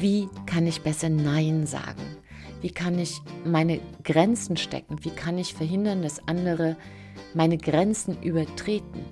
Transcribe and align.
wie 0.00 0.28
kann 0.46 0.66
ich 0.66 0.82
besser 0.82 1.08
Nein 1.08 1.66
sagen? 1.66 2.02
Wie 2.62 2.70
kann 2.70 2.98
ich 2.98 3.20
meine 3.44 3.80
Grenzen 4.02 4.56
stecken? 4.56 5.04
Wie 5.04 5.10
kann 5.10 5.36
ich 5.36 5.54
verhindern, 5.54 6.02
dass 6.02 6.26
andere 6.26 6.76
meine 7.34 7.58
Grenzen 7.58 8.22
übertreten? 8.22 9.04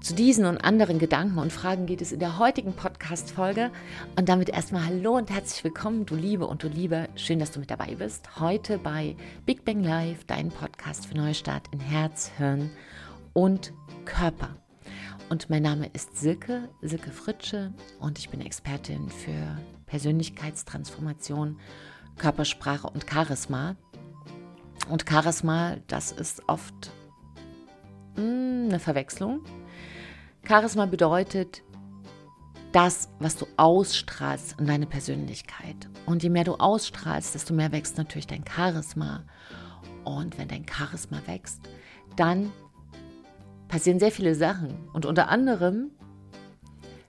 Zu 0.00 0.14
diesen 0.14 0.44
und 0.44 0.58
anderen 0.58 0.98
Gedanken 0.98 1.38
und 1.38 1.52
Fragen 1.52 1.86
geht 1.86 2.00
es 2.00 2.12
in 2.12 2.20
der 2.20 2.38
heutigen 2.38 2.74
Podcast-Folge. 2.74 3.70
Und 4.16 4.28
damit 4.28 4.48
erstmal 4.48 4.86
Hallo 4.86 5.16
und 5.16 5.30
herzlich 5.30 5.64
willkommen, 5.64 6.06
du 6.06 6.14
Liebe 6.14 6.46
und 6.46 6.62
du 6.62 6.68
Liebe. 6.68 7.08
Schön, 7.16 7.38
dass 7.38 7.50
du 7.50 7.60
mit 7.60 7.70
dabei 7.70 7.94
bist. 7.96 8.40
Heute 8.40 8.78
bei 8.78 9.16
Big 9.46 9.64
Bang 9.64 9.82
Live, 9.82 10.24
dein 10.24 10.50
Podcast 10.50 11.06
für 11.06 11.16
Neustart 11.16 11.64
in 11.72 11.80
Herz, 11.80 12.30
Hirn 12.36 12.70
und 13.32 13.72
Körper. 14.04 14.56
Und 15.28 15.50
mein 15.50 15.62
Name 15.62 15.90
ist 15.92 16.16
Silke, 16.16 16.68
Silke 16.82 17.10
Fritsche 17.10 17.72
und 17.98 18.18
ich 18.18 18.28
bin 18.28 18.40
Expertin 18.40 19.08
für 19.08 19.58
Persönlichkeitstransformation, 19.86 21.58
Körpersprache 22.16 22.88
und 22.88 23.06
Charisma. 23.10 23.76
Und 24.88 25.08
Charisma, 25.08 25.76
das 25.86 26.12
ist 26.12 26.42
oft 26.48 26.92
mh, 28.16 28.22
hm, 28.22 28.64
eine 28.68 28.78
Verwechslung. 28.78 29.40
Charisma 30.46 30.86
bedeutet 30.86 31.62
das, 32.72 33.08
was 33.18 33.36
du 33.36 33.46
ausstrahlst 33.56 34.60
in 34.60 34.66
deine 34.66 34.86
Persönlichkeit. 34.86 35.88
Und 36.04 36.22
je 36.22 36.30
mehr 36.30 36.44
du 36.44 36.54
ausstrahlst, 36.56 37.34
desto 37.34 37.54
mehr 37.54 37.72
wächst 37.72 37.96
natürlich 37.96 38.26
dein 38.26 38.44
Charisma. 38.46 39.24
Und 40.04 40.38
wenn 40.38 40.48
dein 40.48 40.66
Charisma 40.68 41.20
wächst, 41.26 41.60
dann 42.16 42.52
passieren 43.68 43.98
sehr 43.98 44.12
viele 44.12 44.34
Sachen. 44.34 44.88
Und 44.92 45.06
unter 45.06 45.28
anderem 45.28 45.90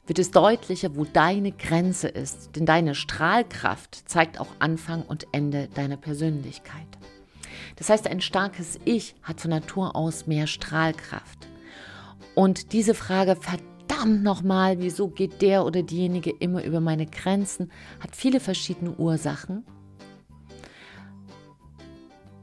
wird 0.08 0.20
es 0.20 0.32
deutlicher, 0.32 0.96
wo 0.96 1.04
deine 1.06 1.52
Grenze 1.52 2.08
ist. 2.08 2.56
Denn 2.56 2.66
deine 2.66 2.96
Strahlkraft 2.96 4.10
zeigt 4.10 4.40
auch 4.40 4.48
Anfang 4.60 5.04
und 5.04 5.28
Ende 5.34 5.68
deiner 5.74 5.98
Persönlichkeit. 5.98 6.88
Das 7.76 7.90
heißt, 7.90 8.08
ein 8.08 8.22
starkes 8.22 8.80
Ich 8.86 9.16
hat 9.22 9.42
von 9.42 9.52
Natur 9.52 9.96
aus 9.96 10.26
mehr 10.26 10.48
Strahlkraft. 10.48 11.48
Und 12.34 12.74
diese 12.74 12.94
Frage, 12.94 13.36
verdammt 13.36 14.24
nochmal, 14.24 14.80
wieso 14.80 15.10
geht 15.10 15.42
der 15.42 15.66
oder 15.66 15.84
diejenige 15.84 16.32
immer 16.32 16.64
über 16.64 16.80
meine 16.80 17.06
Grenzen, 17.06 17.72
hat 18.00 18.16
viele 18.16 18.40
verschiedene 18.40 18.96
Ursachen. 18.96 19.66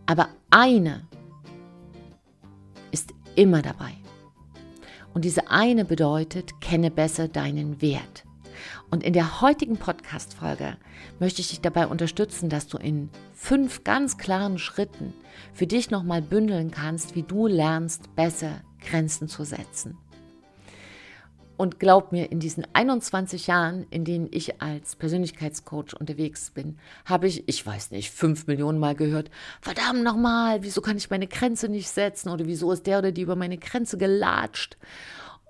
Aber 0.07 0.29
eine 0.51 1.07
ist 2.91 3.15
immer 3.37 3.63
dabei. 3.63 4.04
Und 5.15 5.25
diese 5.25 5.51
eine 5.51 5.85
bedeutet, 5.85 6.61
kenne 6.61 6.91
besser 6.91 7.29
deinen 7.29 7.81
Wert. 7.81 8.25
Und 8.91 9.03
in 9.03 9.13
der 9.13 9.41
heutigen 9.41 9.77
Podcast-Folge 9.77 10.77
möchte 11.19 11.41
ich 11.41 11.49
dich 11.49 11.61
dabei 11.61 11.87
unterstützen, 11.87 12.49
dass 12.49 12.67
du 12.67 12.79
in 12.79 13.09
fünf 13.33 13.85
ganz 13.85 14.19
klaren 14.19 14.59
Schritten 14.59 15.13
für 15.53 15.67
dich 15.67 15.91
nochmal 15.91 16.23
bündeln 16.23 16.71
kannst, 16.71 17.15
wie 17.15 17.23
du 17.23 17.47
lernst, 17.47 18.15
besser 18.15 18.61
Grenzen 18.81 19.29
zu 19.29 19.45
setzen. 19.45 19.97
Und 21.57 21.79
glaub 21.79 22.13
mir, 22.13 22.33
in 22.33 22.41
diesen 22.41 22.67
21 22.73 23.47
Jahren, 23.47 23.87
in 23.91 24.05
denen 24.05 24.29
ich 24.31 24.61
als 24.61 24.97
Persönlichkeitscoach 24.97 25.95
unterwegs 25.99 26.51
bin, 26.51 26.79
habe 27.05 27.29
ich, 27.29 27.49
ich 27.49 27.65
weiß 27.65 27.93
nicht, 27.93 28.11
fünf 28.11 28.47
Millionen 28.47 28.79
Mal 28.79 28.95
gehört, 28.95 29.31
verdammt 29.61 30.03
nochmal, 30.03 30.63
wieso 30.63 30.81
kann 30.81 30.97
ich 30.97 31.11
meine 31.11 31.27
Grenze 31.27 31.69
nicht 31.69 31.89
setzen 31.89 32.29
oder 32.29 32.47
wieso 32.47 32.73
ist 32.73 32.87
der 32.87 32.99
oder 32.99 33.13
die 33.13 33.23
über 33.23 33.37
meine 33.37 33.59
Grenze 33.59 33.99
gelatscht 33.99 34.77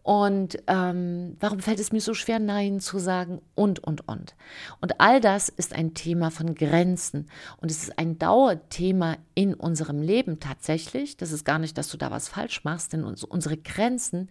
und 0.05 0.59
ähm, 0.67 1.39
warum 1.41 1.61
fällt 1.61 1.81
es 1.81 1.91
mir 1.91 2.03
so 2.03 2.13
schwer, 2.13 2.39
Nein 2.39 2.79
zu 2.79 2.99
sagen 2.99 3.41
und, 3.55 3.83
und, 3.83 4.07
und. 4.07 4.35
Und 4.83 5.01
all 5.01 5.19
das 5.19 5.49
ist 5.49 5.75
ein 5.75 5.95
Thema 5.95 6.31
von 6.31 6.55
Grenzen 6.55 7.31
und 7.57 7.71
es 7.71 7.85
ist 7.85 7.99
ein 7.99 8.19
Dauerthema 8.19 9.17
in 9.35 9.55
unserem 9.55 10.03
Leben 10.03 10.41
tatsächlich. 10.41 11.17
Das 11.17 11.33
ist 11.33 11.47
gar 11.47 11.59
nicht, 11.59 11.79
dass 11.79 11.89
du 11.89 11.97
da 11.97 12.11
was 12.11 12.29
falsch 12.29 12.65
machst, 12.65 12.93
denn 12.93 13.03
unsere 13.03 13.57
Grenzen 13.57 14.29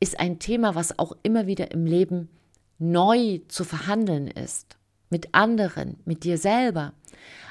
ist 0.00 0.18
ein 0.18 0.38
Thema, 0.38 0.74
was 0.74 0.98
auch 0.98 1.16
immer 1.22 1.46
wieder 1.46 1.70
im 1.70 1.86
Leben 1.86 2.28
neu 2.78 3.40
zu 3.48 3.64
verhandeln 3.64 4.26
ist. 4.26 4.78
Mit 5.10 5.34
anderen, 5.34 5.98
mit 6.04 6.24
dir 6.24 6.38
selber. 6.38 6.94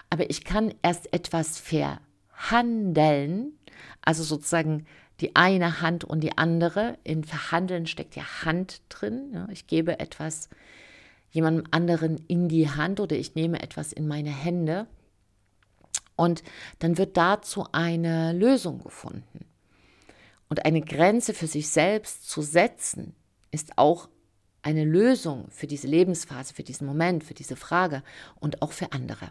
Aber 0.10 0.30
ich 0.30 0.44
kann 0.44 0.74
erst 0.82 1.14
etwas 1.14 1.60
verhandeln, 1.60 3.54
also 4.02 4.24
sozusagen 4.24 4.86
die 5.20 5.36
eine 5.36 5.82
Hand 5.82 6.04
und 6.04 6.22
die 6.22 6.38
andere. 6.38 6.98
In 7.04 7.24
Verhandeln 7.24 7.86
steckt 7.86 8.16
ja 8.16 8.24
Hand 8.44 8.82
drin. 8.90 9.46
Ich 9.52 9.68
gebe 9.68 10.00
etwas 10.00 10.50
jemandem 11.30 11.66
anderen 11.72 12.18
in 12.28 12.48
die 12.48 12.70
Hand 12.70 13.00
oder 13.00 13.16
ich 13.16 13.36
nehme 13.36 13.62
etwas 13.62 13.94
in 13.94 14.08
meine 14.08 14.32
Hände. 14.32 14.88
Und 16.16 16.44
dann 16.80 16.98
wird 16.98 17.18
dazu 17.18 17.68
eine 17.72 18.34
Lösung 18.34 18.82
gefunden. 18.84 19.46
Und 20.50 20.66
eine 20.66 20.82
Grenze 20.82 21.34
für 21.34 21.48
sich 21.48 21.70
selbst 21.70 22.30
zu 22.30 22.42
setzen, 22.42 23.16
ist 23.52 23.78
auch 23.78 24.10
eine 24.62 24.84
Lösung 24.84 25.48
für 25.52 25.68
diese 25.68 25.88
Lebensphase, 25.88 26.54
für 26.54 26.64
diesen 26.64 26.86
Moment, 26.86 27.24
für 27.24 27.34
diese 27.34 27.56
Frage 27.56 28.04
und 28.40 28.62
auch 28.62 28.72
für 28.72 28.92
andere. 28.92 29.30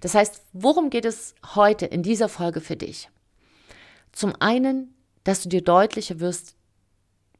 Das 0.00 0.14
heißt, 0.14 0.42
worum 0.52 0.90
geht 0.90 1.04
es 1.04 1.34
heute 1.54 1.86
in 1.86 2.02
dieser 2.02 2.28
Folge 2.28 2.60
für 2.60 2.76
dich? 2.76 3.10
Zum 4.12 4.34
einen, 4.40 4.94
dass 5.24 5.42
du 5.42 5.48
dir 5.48 5.62
deutlicher 5.62 6.20
wirst, 6.20 6.56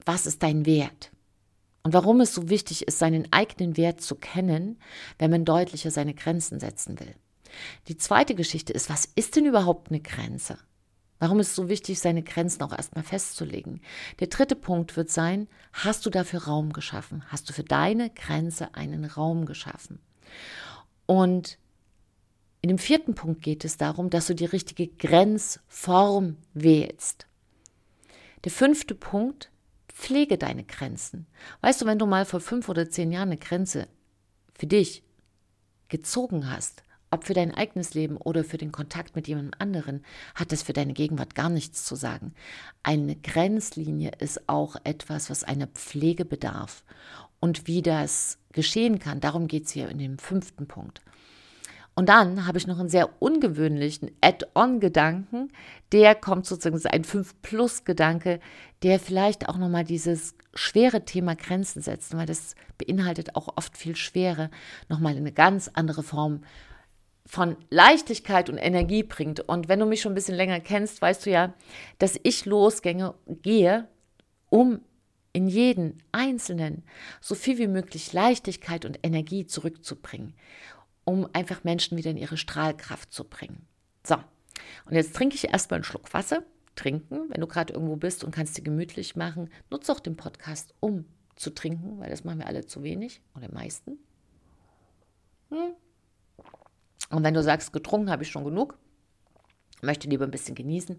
was 0.04 0.26
ist 0.26 0.42
dein 0.42 0.66
Wert? 0.66 1.10
Und 1.84 1.94
warum 1.94 2.20
es 2.20 2.34
so 2.34 2.48
wichtig 2.48 2.86
ist, 2.86 2.98
seinen 2.98 3.32
eigenen 3.32 3.76
Wert 3.76 4.00
zu 4.00 4.14
kennen, 4.14 4.78
wenn 5.18 5.30
man 5.30 5.44
deutlicher 5.44 5.90
seine 5.90 6.14
Grenzen 6.14 6.60
setzen 6.60 7.00
will. 7.00 7.14
Die 7.88 7.96
zweite 7.96 8.34
Geschichte 8.34 8.72
ist, 8.72 8.88
was 8.88 9.04
ist 9.14 9.36
denn 9.36 9.46
überhaupt 9.46 9.90
eine 9.90 10.00
Grenze? 10.00 10.58
Warum 11.22 11.38
ist 11.38 11.50
es 11.50 11.54
so 11.54 11.68
wichtig, 11.68 12.00
seine 12.00 12.24
Grenzen 12.24 12.64
auch 12.64 12.72
erstmal 12.72 13.04
festzulegen? 13.04 13.80
Der 14.18 14.26
dritte 14.26 14.56
Punkt 14.56 14.96
wird 14.96 15.08
sein, 15.08 15.46
hast 15.72 16.04
du 16.04 16.10
dafür 16.10 16.42
Raum 16.42 16.72
geschaffen? 16.72 17.22
Hast 17.28 17.48
du 17.48 17.52
für 17.52 17.62
deine 17.62 18.10
Grenze 18.10 18.74
einen 18.74 19.04
Raum 19.04 19.46
geschaffen? 19.46 20.00
Und 21.06 21.58
in 22.60 22.70
dem 22.70 22.78
vierten 22.78 23.14
Punkt 23.14 23.40
geht 23.40 23.64
es 23.64 23.76
darum, 23.76 24.10
dass 24.10 24.26
du 24.26 24.34
die 24.34 24.46
richtige 24.46 24.88
Grenzform 24.88 26.38
wählst. 26.54 27.28
Der 28.42 28.50
fünfte 28.50 28.96
Punkt, 28.96 29.52
pflege 29.86 30.38
deine 30.38 30.64
Grenzen. 30.64 31.28
Weißt 31.60 31.80
du, 31.80 31.86
wenn 31.86 32.00
du 32.00 32.06
mal 32.06 32.24
vor 32.24 32.40
fünf 32.40 32.68
oder 32.68 32.90
zehn 32.90 33.12
Jahren 33.12 33.28
eine 33.28 33.38
Grenze 33.38 33.86
für 34.58 34.66
dich 34.66 35.04
gezogen 35.86 36.50
hast, 36.50 36.82
ob 37.12 37.24
für 37.24 37.34
dein 37.34 37.54
eigenes 37.54 37.94
Leben 37.94 38.16
oder 38.16 38.42
für 38.42 38.58
den 38.58 38.72
Kontakt 38.72 39.14
mit 39.14 39.28
jemandem 39.28 39.52
anderen, 39.58 40.04
hat 40.34 40.50
das 40.50 40.62
für 40.62 40.72
deine 40.72 40.94
Gegenwart 40.94 41.34
gar 41.34 41.50
nichts 41.50 41.84
zu 41.84 41.94
sagen. 41.94 42.34
Eine 42.82 43.16
Grenzlinie 43.16 44.12
ist 44.18 44.48
auch 44.48 44.76
etwas, 44.84 45.30
was 45.30 45.44
einer 45.44 45.66
Pflege 45.66 46.24
bedarf. 46.24 46.84
Und 47.38 47.66
wie 47.66 47.82
das 47.82 48.38
geschehen 48.52 48.98
kann, 48.98 49.20
darum 49.20 49.46
geht 49.46 49.66
es 49.66 49.72
hier 49.72 49.88
in 49.88 49.98
dem 49.98 50.18
fünften 50.18 50.66
Punkt. 50.66 51.02
Und 51.94 52.08
dann 52.08 52.46
habe 52.46 52.56
ich 52.56 52.66
noch 52.66 52.78
einen 52.78 52.88
sehr 52.88 53.10
ungewöhnlichen 53.20 54.10
Add-on-Gedanken. 54.22 55.52
Der 55.92 56.14
kommt 56.14 56.46
sozusagen, 56.46 56.74
das 56.74 56.86
ist 56.86 56.92
ein 56.92 57.04
5-Plus-Gedanke, 57.04 58.40
der 58.82 58.98
vielleicht 58.98 59.48
auch 59.48 59.58
nochmal 59.58 59.84
dieses 59.84 60.34
schwere 60.54 61.04
Thema 61.04 61.36
Grenzen 61.36 61.82
setzt, 61.82 62.16
weil 62.16 62.26
das 62.26 62.54
beinhaltet 62.78 63.36
auch 63.36 63.56
oft 63.56 63.76
viel 63.76 63.96
Schwere, 63.96 64.50
nochmal 64.88 65.12
in 65.12 65.18
eine 65.18 65.32
ganz 65.32 65.68
andere 65.74 66.02
Form 66.02 66.42
von 67.26 67.56
Leichtigkeit 67.70 68.50
und 68.50 68.58
Energie 68.58 69.02
bringt. 69.02 69.40
Und 69.40 69.68
wenn 69.68 69.78
du 69.78 69.86
mich 69.86 70.00
schon 70.00 70.12
ein 70.12 70.16
bisschen 70.16 70.34
länger 70.34 70.60
kennst, 70.60 71.00
weißt 71.00 71.26
du 71.26 71.30
ja, 71.30 71.54
dass 71.98 72.18
ich 72.22 72.44
losgänge, 72.44 73.14
gehe, 73.26 73.88
um 74.50 74.80
in 75.32 75.48
jeden 75.48 76.02
Einzelnen 76.12 76.82
so 77.20 77.34
viel 77.34 77.58
wie 77.58 77.68
möglich 77.68 78.12
Leichtigkeit 78.12 78.84
und 78.84 78.98
Energie 79.02 79.46
zurückzubringen, 79.46 80.34
um 81.04 81.28
einfach 81.32 81.64
Menschen 81.64 81.96
wieder 81.96 82.10
in 82.10 82.18
ihre 82.18 82.36
Strahlkraft 82.36 83.12
zu 83.12 83.24
bringen. 83.24 83.66
So, 84.04 84.16
und 84.84 84.94
jetzt 84.94 85.14
trinke 85.14 85.36
ich 85.36 85.48
erstmal 85.48 85.78
einen 85.78 85.84
Schluck 85.84 86.12
Wasser. 86.12 86.42
Trinken, 86.74 87.28
wenn 87.28 87.40
du 87.42 87.46
gerade 87.46 87.74
irgendwo 87.74 87.96
bist 87.96 88.24
und 88.24 88.34
kannst 88.34 88.56
dir 88.56 88.62
gemütlich 88.62 89.14
machen, 89.14 89.50
nutze 89.70 89.92
auch 89.92 90.00
den 90.00 90.16
Podcast, 90.16 90.74
um 90.80 91.04
zu 91.36 91.50
trinken, 91.50 92.00
weil 92.00 92.08
das 92.08 92.24
machen 92.24 92.38
wir 92.38 92.46
alle 92.46 92.64
zu 92.64 92.82
wenig 92.82 93.20
oder 93.36 93.52
meisten. 93.52 93.98
Hm. 95.50 95.74
Und 97.12 97.24
wenn 97.24 97.34
du 97.34 97.42
sagst, 97.42 97.72
getrunken 97.72 98.10
habe 98.10 98.22
ich 98.22 98.30
schon 98.30 98.44
genug, 98.44 98.78
möchte 99.82 100.08
lieber 100.08 100.24
ein 100.24 100.30
bisschen 100.30 100.54
genießen, 100.54 100.98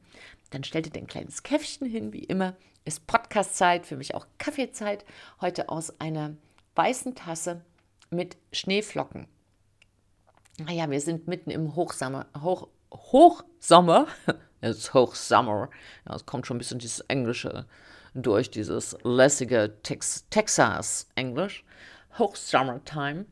dann 0.51 0.63
stell 0.63 0.83
dir 0.83 0.91
dein 0.91 1.07
kleines 1.07 1.41
Käffchen 1.41 1.87
hin, 1.87 2.13
wie 2.13 2.23
immer. 2.23 2.55
Ist 2.85 3.07
Podcast-Zeit, 3.07 3.87
für 3.87 3.97
mich 3.97 4.13
auch 4.13 4.27
Kaffeezeit. 4.37 5.05
Heute 5.41 5.69
aus 5.69 5.99
einer 5.99 6.35
weißen 6.75 7.15
Tasse 7.15 7.61
mit 8.11 8.37
Schneeflocken. 8.51 9.27
Naja, 10.59 10.89
wir 10.91 11.01
sind 11.01 11.27
mitten 11.27 11.49
im 11.49 11.75
Hochsommer. 11.75 12.27
Hoch, 12.41 12.67
Hochsommer. 12.93 14.07
Es 14.65 14.77
ist 14.77 14.93
Hochsommer. 14.93 15.69
Ja, 16.07 16.15
es 16.15 16.25
kommt 16.25 16.47
schon 16.47 16.55
ein 16.55 16.59
bisschen 16.59 16.79
dieses 16.79 17.01
Englische 17.01 17.65
durch, 18.13 18.49
dieses 18.49 18.95
lässige 19.03 19.73
Tex 19.83 20.25
Texas-Englisch. 20.29 21.65
Hochsummertime. 22.17 23.25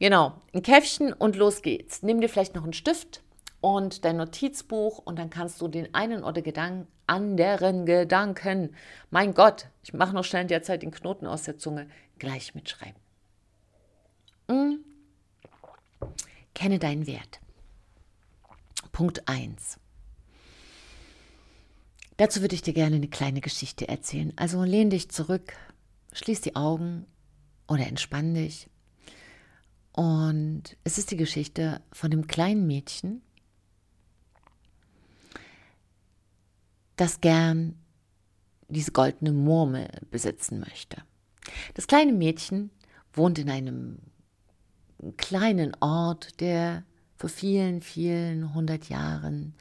Genau, 0.00 0.32
ein 0.54 0.62
Käffchen 0.62 1.12
und 1.12 1.36
los 1.36 1.60
geht's. 1.60 2.02
Nimm 2.02 2.22
dir 2.22 2.30
vielleicht 2.30 2.54
noch 2.54 2.64
einen 2.64 2.72
Stift 2.72 3.22
und 3.60 4.06
dein 4.06 4.16
Notizbuch 4.16 4.98
und 4.98 5.18
dann 5.18 5.28
kannst 5.28 5.60
du 5.60 5.68
den 5.68 5.94
einen 5.94 6.24
oder 6.24 6.40
Gedanken, 6.40 6.88
anderen 7.06 7.84
Gedanken, 7.84 8.74
mein 9.10 9.34
Gott, 9.34 9.66
ich 9.82 9.92
mache 9.92 10.14
noch 10.14 10.24
schnell 10.24 10.42
in 10.42 10.48
der 10.48 10.62
Zeit 10.62 10.82
den 10.82 10.90
Knoten 10.90 11.26
aus 11.26 11.42
der 11.42 11.58
Zunge, 11.58 11.88
gleich 12.18 12.54
mitschreiben. 12.54 13.00
Mhm. 14.48 14.78
Kenne 16.54 16.78
deinen 16.78 17.06
Wert. 17.06 17.40
Punkt 18.92 19.28
1. 19.28 19.78
Dazu 22.16 22.40
würde 22.40 22.54
ich 22.54 22.62
dir 22.62 22.74
gerne 22.74 22.96
eine 22.96 23.08
kleine 23.08 23.42
Geschichte 23.42 23.86
erzählen. 23.88 24.32
Also 24.36 24.62
lehn 24.62 24.88
dich 24.88 25.10
zurück, 25.10 25.52
schließ 26.12 26.40
die 26.40 26.56
Augen 26.56 27.06
oder 27.66 27.86
entspann 27.86 28.32
dich. 28.32 28.69
Und 30.00 30.78
es 30.82 30.96
ist 30.96 31.10
die 31.10 31.18
Geschichte 31.18 31.82
von 31.92 32.10
dem 32.10 32.26
kleinen 32.26 32.66
Mädchen, 32.66 33.20
das 36.96 37.20
gern 37.20 37.74
diese 38.68 38.92
goldene 38.92 39.32
Murmel 39.32 39.90
besitzen 40.10 40.58
möchte. 40.58 41.02
Das 41.74 41.86
kleine 41.86 42.14
Mädchen 42.14 42.70
wohnt 43.12 43.38
in 43.38 43.50
einem 43.50 43.98
kleinen 45.18 45.76
Ort, 45.80 46.40
der 46.40 46.84
vor 47.18 47.28
vielen, 47.28 47.82
vielen 47.82 48.54
hundert 48.54 48.88
Jahren 48.88 49.52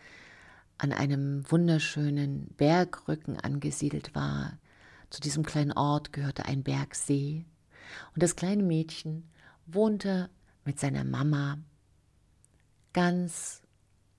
an 0.77 0.93
einem 0.93 1.43
wunderschönen 1.51 2.47
Bergrücken 2.55 3.37
angesiedelt 3.37 4.15
war. 4.15 4.57
Zu 5.09 5.19
diesem 5.19 5.43
kleinen 5.43 5.73
Ort 5.73 6.13
gehörte 6.13 6.45
ein 6.45 6.63
Bergsee. 6.63 7.43
Und 8.13 8.23
das 8.23 8.37
kleine 8.37 8.63
Mädchen 8.63 9.29
wohnte 9.73 10.29
mit 10.65 10.79
seiner 10.79 11.03
Mama 11.03 11.57
ganz 12.93 13.61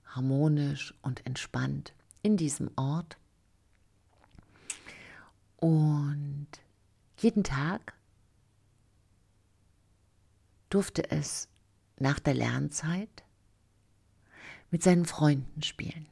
harmonisch 0.05 0.93
und 1.01 1.25
entspannt 1.25 1.93
in 2.21 2.37
diesem 2.37 2.69
Ort. 2.75 3.17
Und 5.57 6.47
jeden 7.17 7.43
Tag 7.43 7.93
durfte 10.69 11.11
es 11.11 11.47
nach 11.97 12.19
der 12.19 12.33
Lernzeit 12.33 13.23
mit 14.71 14.83
seinen 14.83 15.05
Freunden 15.05 15.61
spielen. 15.61 16.07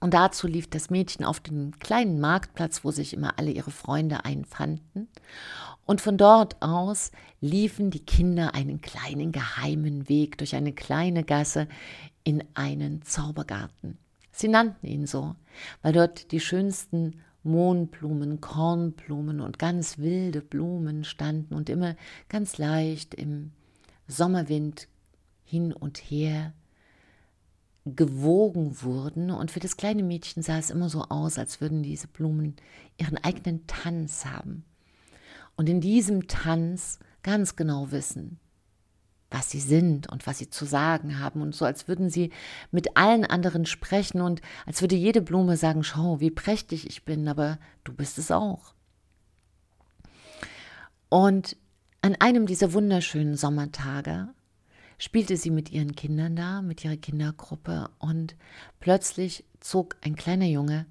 Und 0.00 0.14
dazu 0.14 0.46
lief 0.46 0.68
das 0.68 0.90
Mädchen 0.90 1.24
auf 1.24 1.40
den 1.40 1.78
kleinen 1.78 2.20
Marktplatz, 2.20 2.84
wo 2.84 2.90
sich 2.90 3.14
immer 3.14 3.38
alle 3.38 3.50
ihre 3.50 3.70
Freunde 3.70 4.24
einfanden. 4.24 5.08
Und 5.86 6.00
von 6.00 6.16
dort 6.16 6.60
aus 6.62 7.10
liefen 7.40 7.90
die 7.90 8.04
Kinder 8.04 8.54
einen 8.54 8.80
kleinen 8.80 9.32
geheimen 9.32 10.08
Weg 10.08 10.38
durch 10.38 10.54
eine 10.54 10.72
kleine 10.72 11.24
Gasse 11.24 11.68
in 12.24 12.42
einen 12.54 13.02
Zaubergarten. 13.02 13.98
Sie 14.32 14.48
nannten 14.48 14.86
ihn 14.86 15.06
so, 15.06 15.36
weil 15.82 15.92
dort 15.92 16.32
die 16.32 16.40
schönsten 16.40 17.20
Mohnblumen, 17.44 18.40
Kornblumen 18.40 19.40
und 19.40 19.58
ganz 19.58 19.98
wilde 19.98 20.40
Blumen 20.40 21.04
standen 21.04 21.54
und 21.54 21.68
immer 21.68 21.94
ganz 22.28 22.56
leicht 22.56 23.14
im 23.14 23.52
Sommerwind 24.08 24.88
hin 25.44 25.72
und 25.72 25.98
her 25.98 26.54
gewogen 27.84 28.82
wurden. 28.82 29.30
Und 29.30 29.50
für 29.50 29.60
das 29.60 29.76
kleine 29.76 30.02
Mädchen 30.02 30.42
sah 30.42 30.58
es 30.58 30.70
immer 30.70 30.88
so 30.88 31.02
aus, 31.02 31.38
als 31.38 31.60
würden 31.60 31.82
diese 31.82 32.08
Blumen 32.08 32.56
ihren 32.96 33.18
eigenen 33.18 33.66
Tanz 33.66 34.24
haben. 34.24 34.64
Und 35.56 35.68
in 35.68 35.80
diesem 35.80 36.26
Tanz 36.26 36.98
ganz 37.22 37.56
genau 37.56 37.90
wissen, 37.90 38.38
was 39.30 39.50
sie 39.50 39.60
sind 39.60 40.10
und 40.10 40.26
was 40.26 40.38
sie 40.38 40.48
zu 40.48 40.64
sagen 40.64 41.18
haben. 41.18 41.42
Und 41.42 41.54
so, 41.54 41.64
als 41.64 41.88
würden 41.88 42.08
sie 42.08 42.30
mit 42.70 42.96
allen 42.96 43.24
anderen 43.24 43.66
sprechen 43.66 44.20
und 44.20 44.40
als 44.66 44.80
würde 44.80 44.94
jede 44.94 45.22
Blume 45.22 45.56
sagen, 45.56 45.82
schau, 45.82 46.20
wie 46.20 46.30
prächtig 46.30 46.86
ich 46.86 47.04
bin, 47.04 47.26
aber 47.28 47.58
du 47.82 47.92
bist 47.92 48.18
es 48.18 48.30
auch. 48.30 48.74
Und 51.08 51.56
an 52.02 52.16
einem 52.18 52.46
dieser 52.46 52.72
wunderschönen 52.72 53.36
Sommertage 53.36 54.28
spielte 54.98 55.36
sie 55.36 55.50
mit 55.50 55.70
ihren 55.70 55.94
Kindern 55.94 56.36
da, 56.36 56.62
mit 56.62 56.84
ihrer 56.84 56.96
Kindergruppe 56.96 57.90
und 57.98 58.36
plötzlich 58.78 59.44
zog 59.60 59.96
ein 60.02 60.14
kleiner 60.14 60.46
Junge 60.46 60.86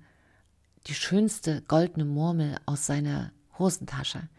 die 0.87 0.93
schönste 0.93 1.61
goldene 1.67 2.05
Murmel 2.05 2.57
aus 2.65 2.85
seiner 2.85 3.31
Hosentasche, 3.59 4.29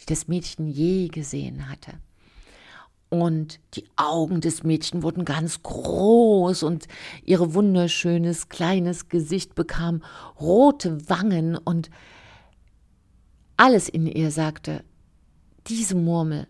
die 0.00 0.06
das 0.06 0.28
Mädchen 0.28 0.66
je 0.66 1.08
gesehen 1.08 1.68
hatte. 1.68 1.92
Und 3.10 3.60
die 3.74 3.84
Augen 3.96 4.40
des 4.40 4.64
Mädchen 4.64 5.02
wurden 5.02 5.24
ganz 5.24 5.62
groß 5.62 6.64
und 6.64 6.88
ihr 7.24 7.54
wunderschönes 7.54 8.48
kleines 8.48 9.08
Gesicht 9.08 9.54
bekam 9.54 10.02
rote 10.40 11.08
Wangen 11.08 11.56
und 11.56 11.90
alles 13.56 13.88
in 13.88 14.06
ihr 14.06 14.32
sagte, 14.32 14.82
diese 15.68 15.94
Murmel 15.94 16.48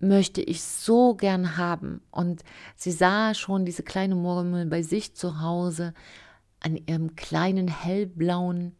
möchte 0.00 0.42
ich 0.42 0.62
so 0.62 1.14
gern 1.14 1.56
haben. 1.56 2.00
Und 2.10 2.42
sie 2.76 2.92
sah 2.92 3.34
schon 3.34 3.64
diese 3.64 3.82
kleine 3.82 4.16
Murmel 4.16 4.66
bei 4.66 4.82
sich 4.82 5.14
zu 5.14 5.40
Hause 5.40 5.94
an 6.60 6.76
ihrem 6.76 7.14
kleinen 7.14 7.68
hellblauen 7.68 8.74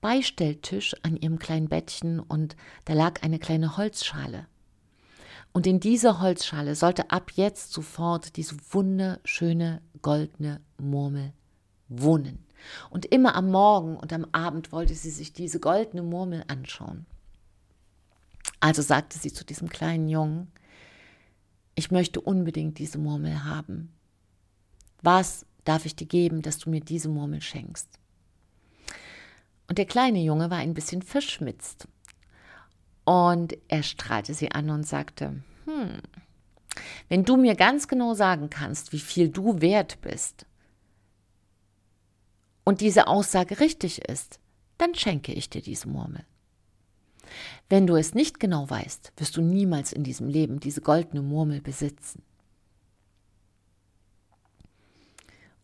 Beistelltisch, 0.00 0.94
an 1.02 1.16
ihrem 1.16 1.38
kleinen 1.38 1.68
Bettchen 1.68 2.20
und 2.20 2.56
da 2.84 2.92
lag 2.92 3.22
eine 3.22 3.38
kleine 3.38 3.76
Holzschale. 3.76 4.46
Und 5.52 5.66
in 5.66 5.80
dieser 5.80 6.20
Holzschale 6.20 6.74
sollte 6.74 7.10
ab 7.10 7.32
jetzt 7.34 7.72
sofort 7.72 8.36
diese 8.36 8.56
wunderschöne 8.70 9.82
goldene 10.02 10.60
Murmel 10.78 11.32
wohnen. 11.88 12.44
Und 12.90 13.06
immer 13.06 13.34
am 13.34 13.50
Morgen 13.50 13.96
und 13.96 14.12
am 14.12 14.26
Abend 14.32 14.72
wollte 14.72 14.94
sie 14.94 15.10
sich 15.10 15.32
diese 15.32 15.58
goldene 15.58 16.02
Murmel 16.02 16.44
anschauen. 16.48 17.06
Also 18.60 18.82
sagte 18.82 19.18
sie 19.18 19.32
zu 19.32 19.44
diesem 19.44 19.68
kleinen 19.68 20.08
Jungen, 20.08 20.50
ich 21.74 21.90
möchte 21.90 22.20
unbedingt 22.20 22.78
diese 22.78 22.98
Murmel 22.98 23.44
haben. 23.44 23.92
Was 25.02 25.46
darf 25.64 25.86
ich 25.86 25.94
dir 25.94 26.06
geben, 26.06 26.42
dass 26.42 26.58
du 26.58 26.70
mir 26.70 26.80
diese 26.80 27.08
Murmel 27.08 27.40
schenkst? 27.40 27.88
Und 29.68 29.78
der 29.78 29.86
kleine 29.86 30.20
Junge 30.20 30.50
war 30.50 30.58
ein 30.58 30.74
bisschen 30.74 31.02
verschmitzt. 31.02 31.86
Und 33.04 33.56
er 33.68 33.82
strahlte 33.82 34.34
sie 34.34 34.50
an 34.50 34.70
und 34.70 34.86
sagte, 34.86 35.42
hm, 35.64 36.00
wenn 37.08 37.24
du 37.24 37.36
mir 37.36 37.54
ganz 37.54 37.88
genau 37.88 38.14
sagen 38.14 38.50
kannst, 38.50 38.92
wie 38.92 38.98
viel 38.98 39.28
du 39.28 39.60
wert 39.60 40.00
bist, 40.00 40.46
und 42.68 42.82
diese 42.82 43.06
Aussage 43.06 43.60
richtig 43.60 44.02
ist, 44.10 44.40
dann 44.76 44.94
schenke 44.94 45.32
ich 45.32 45.48
dir 45.48 45.62
diese 45.62 45.88
Murmel. 45.88 46.26
Wenn 47.70 47.86
du 47.86 47.96
es 47.96 48.12
nicht 48.12 48.38
genau 48.40 48.68
weißt, 48.68 49.14
wirst 49.16 49.38
du 49.38 49.40
niemals 49.40 49.90
in 49.90 50.04
diesem 50.04 50.28
Leben 50.28 50.60
diese 50.60 50.82
goldene 50.82 51.22
Murmel 51.22 51.62
besitzen. 51.62 52.22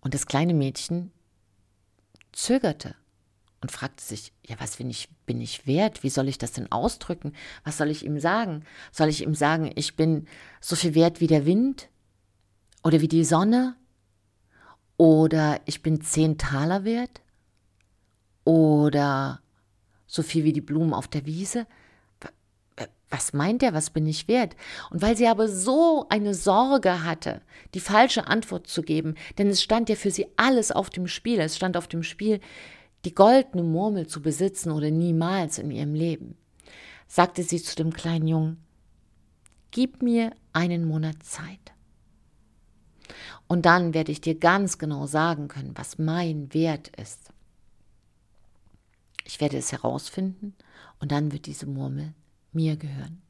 Und 0.00 0.14
das 0.14 0.24
kleine 0.24 0.54
Mädchen 0.54 1.12
zögerte 2.32 2.96
und 3.64 3.72
fragte 3.72 4.04
sich, 4.04 4.34
ja, 4.46 4.56
was 4.58 4.76
bin 4.76 4.90
ich, 4.90 5.08
bin 5.24 5.40
ich 5.40 5.66
wert? 5.66 6.02
Wie 6.02 6.10
soll 6.10 6.28
ich 6.28 6.36
das 6.36 6.52
denn 6.52 6.70
ausdrücken? 6.70 7.32
Was 7.64 7.78
soll 7.78 7.88
ich 7.88 8.04
ihm 8.04 8.20
sagen? 8.20 8.62
Soll 8.92 9.08
ich 9.08 9.22
ihm 9.22 9.34
sagen, 9.34 9.70
ich 9.74 9.96
bin 9.96 10.26
so 10.60 10.76
viel 10.76 10.94
wert 10.94 11.22
wie 11.22 11.28
der 11.28 11.46
Wind? 11.46 11.88
Oder 12.82 13.00
wie 13.00 13.08
die 13.08 13.24
Sonne? 13.24 13.74
Oder 14.98 15.62
ich 15.64 15.80
bin 15.80 16.02
zehn 16.02 16.36
Taler 16.36 16.84
wert? 16.84 17.22
Oder 18.44 19.40
so 20.06 20.22
viel 20.22 20.44
wie 20.44 20.52
die 20.52 20.60
Blumen 20.60 20.92
auf 20.92 21.08
der 21.08 21.24
Wiese? 21.24 21.66
was 23.14 23.32
meint 23.32 23.62
er, 23.62 23.72
was 23.72 23.90
bin 23.90 24.06
ich 24.06 24.26
wert? 24.26 24.56
Und 24.90 25.00
weil 25.00 25.16
sie 25.16 25.28
aber 25.28 25.46
so 25.48 26.06
eine 26.08 26.34
Sorge 26.34 27.04
hatte, 27.04 27.42
die 27.72 27.80
falsche 27.80 28.26
Antwort 28.26 28.66
zu 28.66 28.82
geben, 28.82 29.14
denn 29.38 29.48
es 29.48 29.62
stand 29.62 29.88
ja 29.88 29.94
für 29.94 30.10
sie 30.10 30.26
alles 30.36 30.72
auf 30.72 30.90
dem 30.90 31.06
Spiel, 31.06 31.38
es 31.38 31.56
stand 31.56 31.76
auf 31.76 31.86
dem 31.86 32.02
Spiel, 32.02 32.40
die 33.04 33.14
goldene 33.14 33.62
Murmel 33.62 34.06
zu 34.06 34.22
besitzen 34.22 34.70
oder 34.70 34.90
niemals 34.90 35.58
in 35.58 35.70
ihrem 35.70 35.94
Leben, 35.94 36.36
sagte 37.06 37.42
sie 37.42 37.62
zu 37.62 37.76
dem 37.76 37.92
kleinen 37.92 38.26
Jungen, 38.26 38.64
gib 39.70 40.02
mir 40.02 40.32
einen 40.52 40.86
Monat 40.86 41.22
Zeit. 41.22 41.72
Und 43.46 43.66
dann 43.66 43.92
werde 43.92 44.12
ich 44.12 44.20
dir 44.20 44.36
ganz 44.36 44.78
genau 44.78 45.06
sagen 45.06 45.48
können, 45.48 45.72
was 45.74 45.98
mein 45.98 46.52
Wert 46.54 46.88
ist. 46.96 47.30
Ich 49.24 49.40
werde 49.40 49.58
es 49.58 49.72
herausfinden 49.72 50.54
und 50.98 51.12
dann 51.12 51.32
wird 51.32 51.46
diese 51.46 51.66
Murmel 51.66 52.14
mir 52.52 52.76
gehören. 52.76 53.20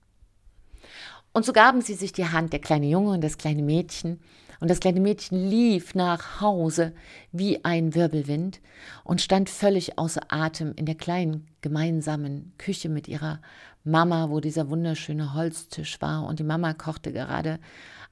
Und 1.32 1.44
so 1.44 1.52
gaben 1.52 1.80
sie 1.82 1.94
sich 1.94 2.12
die 2.12 2.28
Hand, 2.28 2.52
der 2.52 2.60
kleine 2.60 2.86
Junge 2.86 3.10
und 3.10 3.20
das 3.20 3.38
kleine 3.38 3.62
Mädchen, 3.62 4.20
Und 4.60 4.70
das 4.70 4.80
kleine 4.80 5.00
Mädchen 5.00 5.48
lief 5.48 5.94
nach 5.94 6.40
Hause 6.40 6.94
wie 7.32 7.64
ein 7.64 7.94
Wirbelwind 7.94 8.60
und 9.02 9.20
stand 9.20 9.50
völlig 9.50 9.98
außer 9.98 10.22
Atem 10.28 10.72
in 10.76 10.86
der 10.86 10.94
kleinen 10.94 11.46
gemeinsamen 11.60 12.52
Küche 12.58 12.88
mit 12.88 13.08
ihrer 13.08 13.40
Mama, 13.84 14.30
wo 14.30 14.40
dieser 14.40 14.70
wunderschöne 14.70 15.34
Holztisch 15.34 16.00
war. 16.00 16.24
Und 16.26 16.38
die 16.38 16.44
Mama 16.44 16.72
kochte 16.74 17.12
gerade 17.12 17.58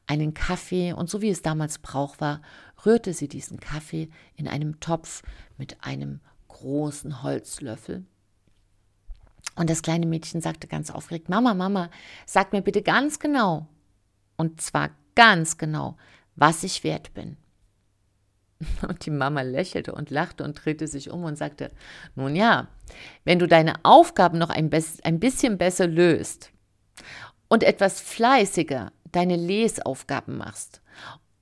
einen 0.07 0.35
Kaffee 0.35 0.93
und 0.93 1.09
so 1.09 1.23
wie 1.23 1.31
es 1.31 1.43
damals 1.43 1.79
Brauch 1.79 2.21
war, 2.21 2.43
rührte 2.85 3.13
sie 3.15 3.29
diesen 3.29 3.61
Kaffee 3.61 4.11
in 4.37 4.49
einem 4.49 4.81
Topf 4.81 5.23
mit 5.57 5.83
einem 5.85 6.21
großen 6.49 7.23
Holzlöffel. 7.23 8.05
Und 9.55 9.71
das 9.71 9.83
kleine 9.83 10.07
Mädchen 10.07 10.41
sagte 10.41 10.67
ganz 10.67 10.91
aufgeregt, 10.91 11.29
Mama, 11.29 11.55
Mama, 11.55 11.91
sag 12.27 12.53
mir 12.53 12.63
bitte 12.63 12.83
ganz 12.83 13.19
genau, 13.19 13.67
und 14.37 14.61
zwar 14.61 14.91
ganz 15.15 15.59
genau, 15.59 15.97
was 16.37 16.63
ich 16.63 16.85
wert 16.85 17.15
bin. 17.15 17.37
Und 18.89 19.07
die 19.07 19.11
Mama 19.11 19.43
lächelte 19.43 19.93
und 19.93 20.11
lachte 20.11 20.45
und 20.45 20.55
drehte 20.55 20.87
sich 20.87 21.11
um 21.11 21.25
und 21.25 21.37
sagte, 21.37 21.73
nun 22.15 22.37
ja, 22.37 22.69
wenn 23.25 23.41
du 23.41 23.49
deine 23.49 23.85
Aufgaben 23.85 24.39
noch 24.39 24.51
ein, 24.51 24.71
ein 25.03 25.21
bisschen 25.21 25.59
besser 25.59 25.89
löst 25.89 26.53
und 27.49 27.65
etwas 27.65 28.01
fleißiger 28.01 28.93
deine 29.11 29.37
Lesaufgaben 29.37 30.37
machst 30.37 30.81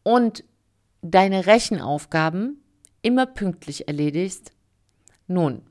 und 0.03 0.45
deine 1.03 1.47
Rechenaufgaben 1.47 2.63
immer 3.03 3.27
pünktlich 3.27 3.87
erledigst, 3.87 4.53
nun, 5.27 5.63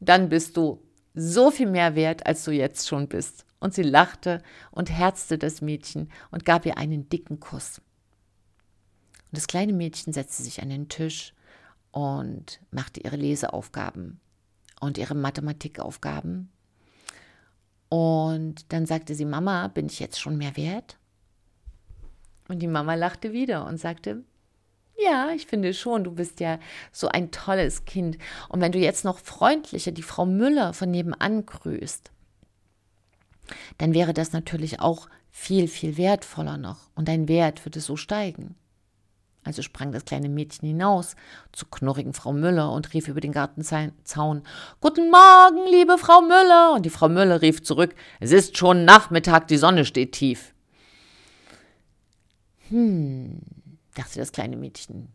dann 0.00 0.28
bist 0.28 0.56
du 0.56 0.82
so 1.14 1.50
viel 1.50 1.68
mehr 1.68 1.94
wert, 1.94 2.26
als 2.26 2.44
du 2.44 2.50
jetzt 2.50 2.88
schon 2.88 3.08
bist. 3.08 3.44
Und 3.60 3.74
sie 3.74 3.82
lachte 3.82 4.42
und 4.72 4.90
herzte 4.90 5.38
das 5.38 5.60
Mädchen 5.60 6.10
und 6.30 6.44
gab 6.44 6.66
ihr 6.66 6.78
einen 6.78 7.08
dicken 7.08 7.38
Kuss. 7.38 7.80
Und 9.32 9.38
das 9.38 9.46
kleine 9.46 9.72
Mädchen 9.72 10.12
setzte 10.12 10.42
sich 10.42 10.60
an 10.60 10.68
den 10.68 10.90
Tisch 10.90 11.32
und 11.90 12.60
machte 12.70 13.00
ihre 13.00 13.16
Leseaufgaben 13.16 14.20
und 14.78 14.98
ihre 14.98 15.14
Mathematikaufgaben. 15.14 16.50
Und 17.88 18.70
dann 18.74 18.84
sagte 18.84 19.14
sie, 19.14 19.24
Mama, 19.24 19.68
bin 19.68 19.86
ich 19.86 20.00
jetzt 20.00 20.20
schon 20.20 20.36
mehr 20.36 20.54
wert? 20.58 20.98
Und 22.48 22.58
die 22.58 22.66
Mama 22.66 22.94
lachte 22.94 23.32
wieder 23.32 23.64
und 23.66 23.78
sagte, 23.78 24.22
ja, 24.98 25.30
ich 25.34 25.46
finde 25.46 25.72
schon, 25.72 26.04
du 26.04 26.12
bist 26.12 26.40
ja 26.40 26.58
so 26.92 27.08
ein 27.08 27.30
tolles 27.30 27.86
Kind. 27.86 28.18
Und 28.50 28.60
wenn 28.60 28.72
du 28.72 28.78
jetzt 28.78 29.02
noch 29.02 29.18
freundlicher 29.18 29.92
die 29.92 30.02
Frau 30.02 30.26
Müller 30.26 30.74
von 30.74 30.90
nebenan 30.90 31.46
grüßt, 31.46 32.10
dann 33.78 33.94
wäre 33.94 34.12
das 34.12 34.32
natürlich 34.32 34.80
auch 34.80 35.08
viel, 35.30 35.68
viel 35.68 35.96
wertvoller 35.96 36.58
noch. 36.58 36.90
Und 36.94 37.08
dein 37.08 37.28
Wert 37.28 37.64
würde 37.64 37.80
so 37.80 37.96
steigen. 37.96 38.56
Also 39.44 39.62
sprang 39.62 39.90
das 39.90 40.04
kleine 40.04 40.28
Mädchen 40.28 40.68
hinaus 40.68 41.16
zur 41.50 41.68
knurrigen 41.70 42.12
Frau 42.12 42.32
Müller 42.32 42.70
und 42.70 42.92
rief 42.94 43.08
über 43.08 43.20
den 43.20 43.32
Gartenzaun 43.32 44.42
Guten 44.80 45.10
Morgen, 45.10 45.68
liebe 45.68 45.98
Frau 45.98 46.20
Müller. 46.20 46.74
Und 46.74 46.86
die 46.86 46.90
Frau 46.90 47.08
Müller 47.08 47.42
rief 47.42 47.62
zurück 47.62 47.94
Es 48.20 48.30
ist 48.30 48.56
schon 48.56 48.84
Nachmittag, 48.84 49.48
die 49.48 49.56
Sonne 49.56 49.84
steht 49.84 50.12
tief. 50.12 50.54
Hm, 52.68 53.40
dachte 53.94 54.20
das 54.20 54.30
kleine 54.30 54.56
Mädchen. 54.56 55.08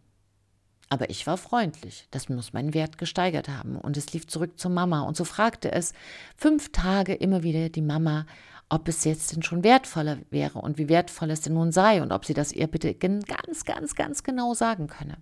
Aber 0.89 1.09
ich 1.09 1.27
war 1.27 1.37
freundlich, 1.37 2.07
das 2.11 2.29
muss 2.29 2.53
meinen 2.53 2.73
Wert 2.73 2.97
gesteigert 2.97 3.49
haben. 3.49 3.77
Und 3.77 3.97
es 3.97 4.13
lief 4.13 4.27
zurück 4.27 4.57
zur 4.59 4.71
Mama 4.71 5.01
und 5.01 5.17
so 5.17 5.25
fragte 5.25 5.71
es 5.71 5.93
fünf 6.37 6.71
Tage 6.71 7.13
immer 7.13 7.43
wieder 7.43 7.69
die 7.69 7.81
Mama, 7.81 8.25
ob 8.69 8.87
es 8.87 9.03
jetzt 9.05 9.33
denn 9.35 9.43
schon 9.43 9.63
wertvoller 9.63 10.17
wäre 10.29 10.59
und 10.59 10.77
wie 10.77 10.89
wertvoll 10.89 11.31
es 11.31 11.41
denn 11.41 11.53
nun 11.53 11.71
sei 11.71 12.01
und 12.01 12.11
ob 12.11 12.25
sie 12.25 12.33
das 12.33 12.51
ihr 12.51 12.67
bitte 12.67 12.93
ganz, 12.93 13.63
ganz, 13.63 13.95
ganz 13.95 14.23
genau 14.23 14.53
sagen 14.53 14.87
könne. 14.87 15.17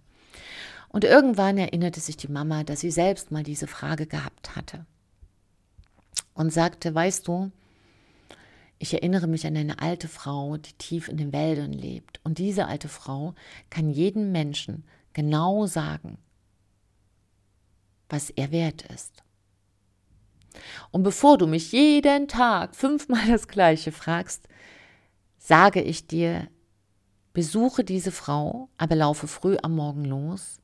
Und 0.90 1.04
irgendwann 1.04 1.58
erinnerte 1.58 2.00
sich 2.00 2.18
die 2.18 2.32
Mama, 2.32 2.64
dass 2.64 2.80
sie 2.80 2.92
selbst 2.92 3.32
mal 3.32 3.44
diese 3.44 3.68
Frage 3.68 4.08
gehabt 4.08 4.56
hatte 4.56 4.86
und 6.34 6.54
sagte, 6.54 6.96
weißt 6.96 7.28
du, 7.28 7.52
ich 8.78 8.94
erinnere 8.94 9.28
mich 9.28 9.46
an 9.46 9.58
eine 9.58 9.80
alte 9.80 10.08
Frau, 10.08 10.58
die 10.58 10.74
tief 10.74 11.08
in 11.08 11.18
den 11.18 11.34
Wäldern 11.34 11.72
lebt. 11.72 12.20
Und 12.24 12.38
diese 12.38 12.68
alte 12.68 12.90
Frau 12.90 13.34
kann 13.70 13.90
jedem 13.90 14.32
Menschen 14.32 14.86
genau 15.14 15.66
sagen, 15.66 16.18
was 18.10 18.30
er 18.30 18.52
wert 18.52 18.84
ist. 18.84 19.25
Und 20.92 21.04
bevor 21.04 21.38
du 21.38 21.48
mich 21.48 21.72
jeden 21.72 22.28
Tag 22.28 22.76
fünfmal 22.76 23.28
das 23.28 23.48
gleiche 23.48 23.92
fragst, 23.92 24.48
sage 25.38 25.82
ich 25.82 26.08
dir, 26.08 26.48
besuche 27.34 27.84
diese 27.84 28.12
Frau, 28.12 28.70
aber 28.78 28.96
laufe 28.96 29.28
früh 29.28 29.58
am 29.62 29.76
Morgen 29.76 30.06
los, 30.06 30.60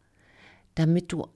damit 0.75 1.11
du 1.11 1.27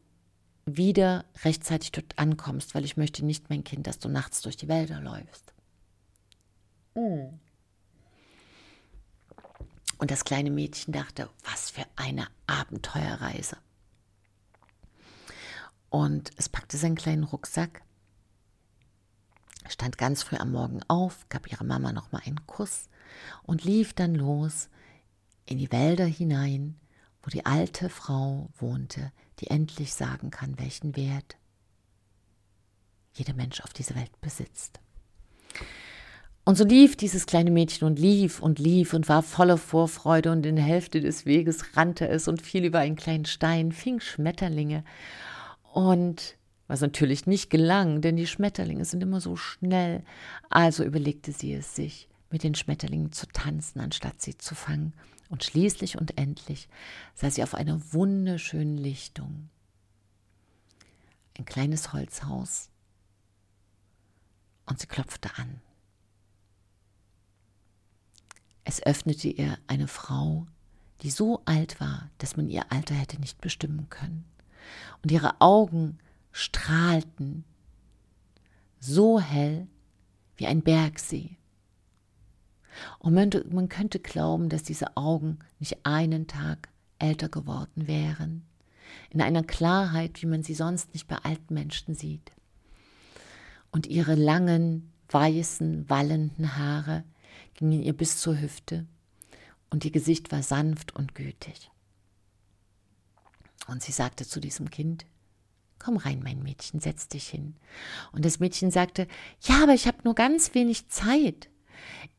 wieder 0.66 1.26
rechtzeitig 1.44 1.92
dort 1.92 2.18
ankommst, 2.18 2.74
weil 2.74 2.86
ich 2.86 2.98
möchte 2.98 3.24
nicht, 3.24 3.50
mein 3.50 3.64
Kind, 3.64 3.86
dass 3.86 4.00
du 4.00 4.10
nachts 4.10 4.42
durch 4.42 4.58
die 4.58 4.68
Wälder 4.68 5.00
läufst. 5.00 5.54
Mm. 6.96 7.40
Und 9.98 10.12
das 10.12 10.26
kleine 10.26 10.50
Mädchen 10.50 10.94
dachte, 10.94 11.30
was 11.44 11.70
für 11.70 11.86
eine 11.96 12.28
Abenteuerreise. 12.48 13.58
Und 15.90 16.32
es 16.36 16.50
packte 16.50 16.78
seinen 16.78 16.96
kleinen 16.96 17.24
Rucksack 17.24 17.85
stand 19.70 19.98
ganz 19.98 20.24
früh 20.24 20.38
am 20.38 20.52
Morgen 20.52 20.82
auf, 20.88 21.28
gab 21.30 21.52
ihrer 21.52 21.64
Mama 21.64 21.92
noch 21.92 22.12
mal 22.12 22.22
einen 22.26 22.46
Kuss 22.48 22.90
und 23.44 23.64
lief 23.64 23.94
dann 23.94 24.16
los 24.16 24.70
in 25.46 25.58
die 25.58 25.72
Wälder 25.72 26.06
hinein, 26.06 26.76
wo 27.22 27.30
die 27.30 27.46
alte 27.46 27.90
Frau 27.90 28.50
wohnte, 28.58 29.12
die 29.40 29.48
endlich 29.48 29.94
sagen 29.94 30.30
kann, 30.32 30.60
welchen 30.60 30.96
Wert 30.96 31.38
jeder 33.14 33.34
Mensch 33.34 33.62
auf 33.62 33.74
dieser 33.74 33.96
Welt 33.96 34.12
besitzt. 34.22 34.80
Und 36.44 36.58
so 36.58 36.64
lief 36.64 36.96
dieses 36.96 37.26
kleine 37.26 37.50
Mädchen 37.50 37.88
und 37.88 37.98
lief 37.98 38.40
und 38.40 38.60
lief 38.60 38.94
und 38.94 39.10
war 39.10 39.24
voller 39.24 39.58
Vorfreude 39.58 40.32
und 40.32 40.46
in 40.46 40.56
der 40.56 40.66
Hälfte 40.66 41.02
des 41.02 41.26
Weges 41.26 41.76
rannte 41.76 42.08
es 42.08 42.28
und 42.28 42.40
fiel 42.40 42.66
über 42.66 42.80
einen 42.80 42.96
kleinen 42.96 43.26
Stein, 43.26 43.72
fing 43.72 44.00
Schmetterlinge 44.00 44.84
und 45.74 46.36
was 46.68 46.82
natürlich 46.82 47.28
nicht 47.28 47.50
gelang, 47.50 48.02
denn 48.02 48.16
die 48.16 48.28
Schmetterlinge 48.28 48.86
sind 48.86 49.04
immer 49.04 49.22
so 49.22 49.36
schnell. 49.36 50.04
Also 50.50 50.84
überlegte 50.84 51.32
sie 51.32 51.54
es 51.54 51.76
sich, 51.76 52.08
mit 52.32 52.44
den 52.44 52.56
Schmetterlingen 52.56 53.12
zu 53.12 53.28
tanzen, 53.28 53.80
anstatt 53.80 54.22
sie 54.22 54.38
zu 54.38 54.56
fangen. 54.56 54.94
Und 55.30 55.44
schließlich 55.44 55.98
und 55.98 56.18
endlich 56.18 56.68
sah 57.14 57.30
sie 57.30 57.44
auf 57.44 57.56
einer 57.56 57.82
wunderschönen 57.94 58.78
Lichtung. 58.78 59.50
Ein 61.38 61.46
kleines 61.46 61.94
Holzhaus. 61.94 62.70
Und 64.66 64.80
sie 64.80 64.88
klopfte 64.88 65.30
an. 65.38 65.62
Es 68.64 68.82
öffnete 68.84 69.28
ihr 69.28 69.60
eine 69.68 69.88
Frau, 69.88 70.48
die 71.02 71.12
so 71.12 71.42
alt 71.46 71.80
war, 71.80 72.10
dass 72.18 72.36
man 72.36 72.50
ihr 72.50 72.72
Alter 72.72 72.96
hätte 72.96 73.20
nicht 73.20 73.40
bestimmen 73.42 73.90
können. 73.90 74.26
Und 75.04 75.12
ihre 75.12 75.40
Augen 75.40 76.00
strahlten 76.38 77.46
so 78.82 79.22
hell 79.22 79.70
wie 80.36 80.48
ein 80.48 80.64
Bergsee. 80.64 81.38
Und 83.00 83.14
man, 83.14 83.30
man 83.52 83.70
könnte 83.70 84.02
glauben, 84.02 84.50
dass 84.50 84.64
diese 84.64 84.98
Augen 84.98 85.40
nicht 85.60 85.86
einen 85.86 86.28
Tag 86.28 86.68
älter 87.00 87.30
geworden 87.30 87.88
wären, 87.88 88.46
in 89.12 89.22
einer 89.22 89.44
Klarheit, 89.44 90.22
wie 90.22 90.26
man 90.26 90.44
sie 90.44 90.56
sonst 90.56 90.92
nicht 90.92 91.08
bei 91.08 91.16
alten 91.16 91.54
Menschen 91.54 91.96
sieht. 91.96 92.34
Und 93.72 93.88
ihre 93.88 94.16
langen, 94.16 94.92
weißen, 95.08 95.90
wallenden 95.90 96.58
Haare 96.58 97.06
gingen 97.54 97.82
ihr 97.82 97.96
bis 97.96 98.20
zur 98.20 98.42
Hüfte 98.42 98.86
und 99.70 99.86
ihr 99.86 99.92
Gesicht 99.92 100.34
war 100.34 100.44
sanft 100.44 100.94
und 100.98 101.16
gütig. 101.16 101.72
Und 103.68 103.82
sie 103.82 103.94
sagte 103.94 104.28
zu 104.28 104.42
diesem 104.42 104.70
Kind, 104.70 105.06
Komm 105.86 105.98
rein, 105.98 106.22
mein 106.24 106.42
Mädchen, 106.42 106.80
setz 106.80 107.10
dich 107.10 107.28
hin. 107.28 107.56
Und 108.12 108.26
das 108.26 108.40
Mädchen 108.40 108.72
sagte, 108.72 109.08
ja, 109.42 109.62
aber 109.62 109.76
ich 109.76 109.86
habe 109.86 110.00
nur 110.04 110.16
ganz 110.16 110.56
wenig 110.56 110.90
Zeit. 110.90 111.48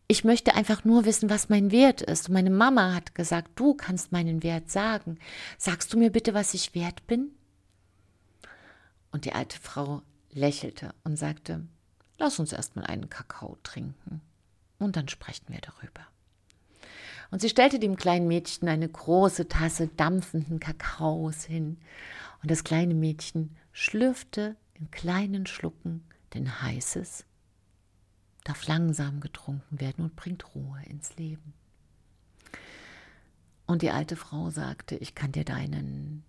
Ich 0.07 0.23
möchte 0.23 0.55
einfach 0.55 0.85
nur 0.85 1.05
wissen, 1.05 1.31
was 1.31 1.49
mein 1.49 1.73
Wert 1.73 2.01
ist. 2.01 2.29
Und 2.29 2.35
meine 2.35 2.51
Mama 2.51 2.95
hat 2.95 3.17
gesagt, 3.17 3.51
du 3.57 3.75
kannst 3.75 4.13
meinen 4.13 4.45
Wert 4.45 4.71
sagen. 4.71 5.19
Sagst 5.59 5.93
du 5.93 5.99
mir 5.99 6.13
bitte, 6.13 6.33
was 6.33 6.55
ich 6.55 6.77
wert 6.77 7.09
bin? 7.09 7.33
Und 9.11 9.25
die 9.25 9.33
alte 9.33 9.59
Frau 9.59 10.03
lächelte 10.31 10.95
und 11.03 11.17
sagte, 11.17 11.67
lass 12.19 12.39
uns 12.39 12.53
erst 12.53 12.77
mal 12.77 12.85
einen 12.85 13.11
Kakao 13.11 13.59
trinken 13.65 14.21
und 14.79 14.95
dann 14.95 15.09
sprechen 15.09 15.47
wir 15.49 15.61
darüber. 15.61 16.07
Und 17.33 17.41
sie 17.41 17.49
stellte 17.49 17.81
dem 17.81 17.97
kleinen 17.97 18.29
Mädchen 18.29 18.69
eine 18.69 18.89
große 18.89 19.49
Tasse 19.49 19.89
dampfenden 19.89 20.61
Kakaos 20.61 21.43
hin 21.43 21.79
und 22.43 22.51
das 22.51 22.65
kleine 22.65 22.95
Mädchen 22.95 23.57
schlürfte 23.73 24.57
in 24.75 24.91
kleinen 24.91 25.47
Schlucken, 25.47 26.05
denn 26.35 26.63
heißes 26.63 27.25
darf 28.45 28.67
langsam 28.67 29.21
getrunken 29.21 29.81
werden 29.81 30.05
und 30.05 30.17
bringt 30.17 30.55
Ruhe 30.55 30.81
ins 30.87 31.17
Leben. 31.17 31.53
Und 33.67 33.83
die 33.83 33.91
alte 33.91 34.15
Frau 34.15 34.51
sagte, 34.51 34.95
ich 34.97 35.17
kann 35.17 35.33
dir 35.33 35.45
deinen 35.45 36.25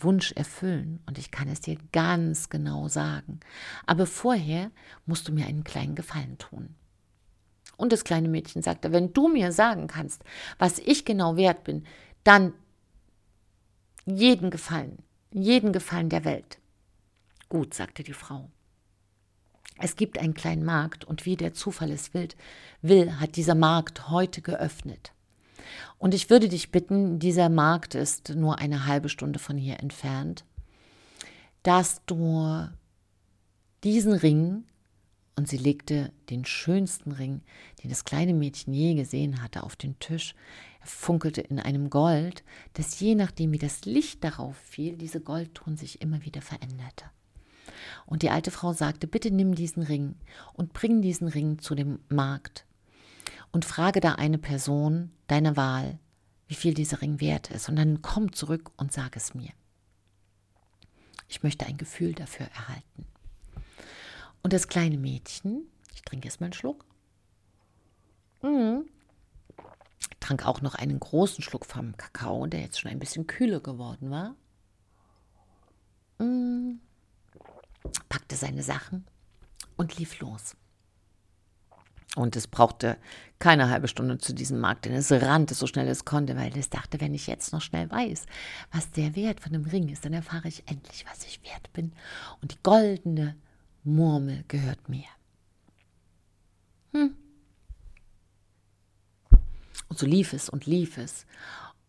Wunsch 0.00 0.32
erfüllen 0.32 1.00
und 1.06 1.18
ich 1.18 1.30
kann 1.30 1.48
es 1.48 1.60
dir 1.60 1.78
ganz 1.92 2.48
genau 2.50 2.88
sagen. 2.88 3.40
Aber 3.86 4.06
vorher 4.06 4.70
musst 5.06 5.28
du 5.28 5.32
mir 5.32 5.46
einen 5.46 5.64
kleinen 5.64 5.94
Gefallen 5.94 6.38
tun. 6.38 6.74
Und 7.76 7.92
das 7.92 8.02
kleine 8.02 8.28
Mädchen 8.28 8.62
sagte, 8.62 8.90
wenn 8.90 9.12
du 9.12 9.28
mir 9.28 9.52
sagen 9.52 9.86
kannst, 9.86 10.24
was 10.58 10.80
ich 10.80 11.04
genau 11.04 11.36
wert 11.36 11.62
bin, 11.62 11.84
dann 12.24 12.52
jeden 14.04 14.50
Gefallen, 14.50 14.98
jeden 15.30 15.72
Gefallen 15.72 16.08
der 16.08 16.24
Welt. 16.24 16.58
Gut, 17.48 17.74
sagte 17.74 18.02
die 18.02 18.12
Frau. 18.12 18.50
Es 19.78 19.96
gibt 19.96 20.18
einen 20.18 20.34
kleinen 20.34 20.64
Markt 20.64 21.04
und 21.04 21.24
wie 21.24 21.36
der 21.36 21.54
Zufall 21.54 21.92
es 21.92 22.12
will, 22.12 22.28
will, 22.82 23.20
hat 23.20 23.36
dieser 23.36 23.54
Markt 23.54 24.08
heute 24.10 24.42
geöffnet. 24.42 25.12
Und 25.98 26.14
ich 26.14 26.30
würde 26.30 26.48
dich 26.48 26.70
bitten, 26.70 27.18
dieser 27.18 27.48
Markt 27.48 27.94
ist 27.94 28.30
nur 28.30 28.58
eine 28.58 28.86
halbe 28.86 29.08
Stunde 29.08 29.38
von 29.38 29.56
hier 29.56 29.80
entfernt, 29.80 30.44
dass 31.62 32.02
du 32.06 32.68
diesen 33.84 34.12
Ring, 34.12 34.64
und 35.38 35.46
sie 35.46 35.56
legte 35.56 36.12
den 36.30 36.44
schönsten 36.44 37.12
Ring, 37.12 37.42
den 37.80 37.90
das 37.90 38.04
kleine 38.04 38.34
Mädchen 38.34 38.74
je 38.74 38.94
gesehen 38.94 39.40
hatte, 39.40 39.62
auf 39.62 39.76
den 39.76 39.96
Tisch. 40.00 40.34
Er 40.80 40.88
funkelte 40.88 41.40
in 41.40 41.60
einem 41.60 41.90
Gold, 41.90 42.42
das 42.72 42.98
je 42.98 43.14
nachdem, 43.14 43.52
wie 43.52 43.58
das 43.58 43.84
Licht 43.84 44.24
darauf 44.24 44.56
fiel, 44.56 44.96
diese 44.96 45.20
Goldton 45.20 45.76
sich 45.76 46.02
immer 46.02 46.24
wieder 46.24 46.42
veränderte. 46.42 47.04
Und 48.04 48.22
die 48.22 48.30
alte 48.30 48.50
Frau 48.50 48.72
sagte, 48.72 49.06
bitte 49.06 49.30
nimm 49.30 49.54
diesen 49.54 49.84
Ring 49.84 50.16
und 50.54 50.72
bring 50.72 51.02
diesen 51.02 51.28
Ring 51.28 51.60
zu 51.60 51.76
dem 51.76 52.00
Markt 52.08 52.66
und 53.52 53.64
frage 53.64 54.00
da 54.00 54.14
eine 54.14 54.38
Person 54.38 55.12
deiner 55.28 55.56
Wahl, 55.56 56.00
wie 56.48 56.56
viel 56.56 56.74
dieser 56.74 57.00
Ring 57.00 57.20
wert 57.20 57.52
ist. 57.52 57.68
Und 57.68 57.76
dann 57.76 58.02
komm 58.02 58.32
zurück 58.32 58.72
und 58.76 58.92
sag 58.92 59.14
es 59.14 59.34
mir. 59.34 59.52
Ich 61.28 61.44
möchte 61.44 61.64
ein 61.64 61.76
Gefühl 61.76 62.12
dafür 62.12 62.46
erhalten. 62.46 63.06
Und 64.42 64.52
das 64.52 64.68
kleine 64.68 64.98
Mädchen, 64.98 65.66
ich 65.94 66.02
trinke 66.02 66.26
erst 66.26 66.40
mal 66.40 66.46
einen 66.46 66.52
Schluck, 66.52 66.84
mhm. 68.42 68.88
trank 70.20 70.46
auch 70.46 70.60
noch 70.60 70.74
einen 70.74 71.00
großen 71.00 71.42
Schluck 71.42 71.66
vom 71.66 71.96
Kakao, 71.96 72.46
der 72.46 72.60
jetzt 72.60 72.80
schon 72.80 72.90
ein 72.90 72.98
bisschen 72.98 73.26
kühler 73.26 73.60
geworden 73.60 74.10
war. 74.10 74.34
Mhm. 76.18 76.80
Packte 78.08 78.36
seine 78.36 78.62
Sachen 78.62 79.06
und 79.76 79.96
lief 79.98 80.20
los. 80.20 80.56
Und 82.16 82.34
es 82.36 82.48
brauchte 82.48 82.96
keine 83.38 83.70
halbe 83.70 83.86
Stunde 83.86 84.18
zu 84.18 84.32
diesem 84.32 84.58
Markt, 84.58 84.86
denn 84.86 84.94
es 84.94 85.12
rannte 85.12 85.54
so 85.54 85.66
schnell 85.66 85.86
es 85.86 86.04
konnte, 86.04 86.36
weil 86.36 86.56
es 86.58 86.70
dachte, 86.70 87.00
wenn 87.00 87.14
ich 87.14 87.26
jetzt 87.26 87.52
noch 87.52 87.60
schnell 87.60 87.88
weiß, 87.90 88.26
was 88.72 88.90
der 88.90 89.14
Wert 89.14 89.40
von 89.40 89.52
dem 89.52 89.64
Ring 89.64 89.88
ist, 89.88 90.04
dann 90.04 90.14
erfahre 90.14 90.48
ich 90.48 90.64
endlich, 90.66 91.04
was 91.08 91.24
ich 91.24 91.40
wert 91.44 91.72
bin. 91.74 91.92
Und 92.42 92.52
die 92.52 92.62
goldene 92.62 93.36
Murmel 93.94 94.44
gehört 94.48 94.88
mir. 94.88 95.06
Hm. 96.92 97.16
Und 99.88 99.98
so 99.98 100.06
lief 100.06 100.32
es 100.32 100.48
und 100.48 100.66
lief 100.66 100.98
es. 100.98 101.26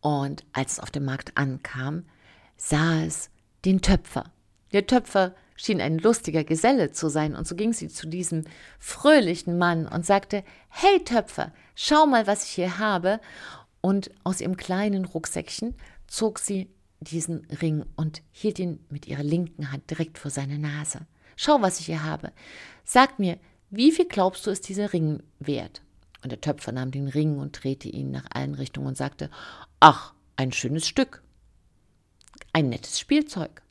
Und 0.01 0.45
als 0.53 0.73
es 0.73 0.79
auf 0.79 0.91
dem 0.91 1.05
Markt 1.05 1.37
ankam, 1.37 2.05
sah 2.55 3.03
es 3.03 3.29
den 3.65 3.81
Töpfer. 3.81 4.31
Der 4.71 4.87
Töpfer 4.87 5.35
schien 5.55 5.81
ein 5.81 5.97
lustiger 5.97 6.43
Geselle 6.43 6.91
zu 6.91 7.09
sein, 7.09 7.35
und 7.35 7.47
so 7.47 7.55
ging 7.55 7.73
sie 7.73 7.89
zu 7.89 8.07
diesem 8.07 8.45
fröhlichen 8.79 9.57
Mann 9.57 9.87
und 9.87 10.05
sagte 10.05 10.43
Hey 10.69 11.03
Töpfer, 11.03 11.51
schau 11.75 12.05
mal, 12.05 12.27
was 12.27 12.45
ich 12.45 12.51
hier 12.51 12.79
habe. 12.79 13.19
Und 13.81 14.11
aus 14.23 14.41
ihrem 14.41 14.57
kleinen 14.57 15.05
Rucksäckchen 15.05 15.75
zog 16.07 16.39
sie 16.39 16.69
diesen 16.99 17.45
Ring 17.61 17.85
und 17.95 18.21
hielt 18.31 18.59
ihn 18.59 18.85
mit 18.89 19.07
ihrer 19.07 19.23
linken 19.23 19.71
Hand 19.71 19.89
direkt 19.89 20.17
vor 20.17 20.31
seine 20.31 20.59
Nase. 20.59 21.07
Schau, 21.41 21.61
was 21.61 21.79
ich 21.79 21.85
hier 21.85 22.03
habe. 22.03 22.33
Sag 22.83 23.17
mir, 23.17 23.39
wie 23.69 23.93
viel 23.93 24.09
glaubst 24.09 24.45
du, 24.45 24.51
ist 24.51 24.67
dieser 24.67 24.91
Ring 24.91 25.23
wert? 25.39 25.81
Und 26.21 26.33
der 26.33 26.41
Töpfer 26.41 26.73
nahm 26.73 26.91
den 26.91 27.07
Ring 27.07 27.39
und 27.39 27.63
drehte 27.63 27.87
ihn 27.87 28.11
nach 28.11 28.25
allen 28.33 28.55
Richtungen 28.55 28.87
und 28.87 28.97
sagte, 28.97 29.29
ach, 29.79 30.13
ein 30.35 30.51
schönes 30.51 30.85
Stück. 30.85 31.23
Ein 32.51 32.67
nettes 32.67 32.99
Spielzeug. 32.99 33.61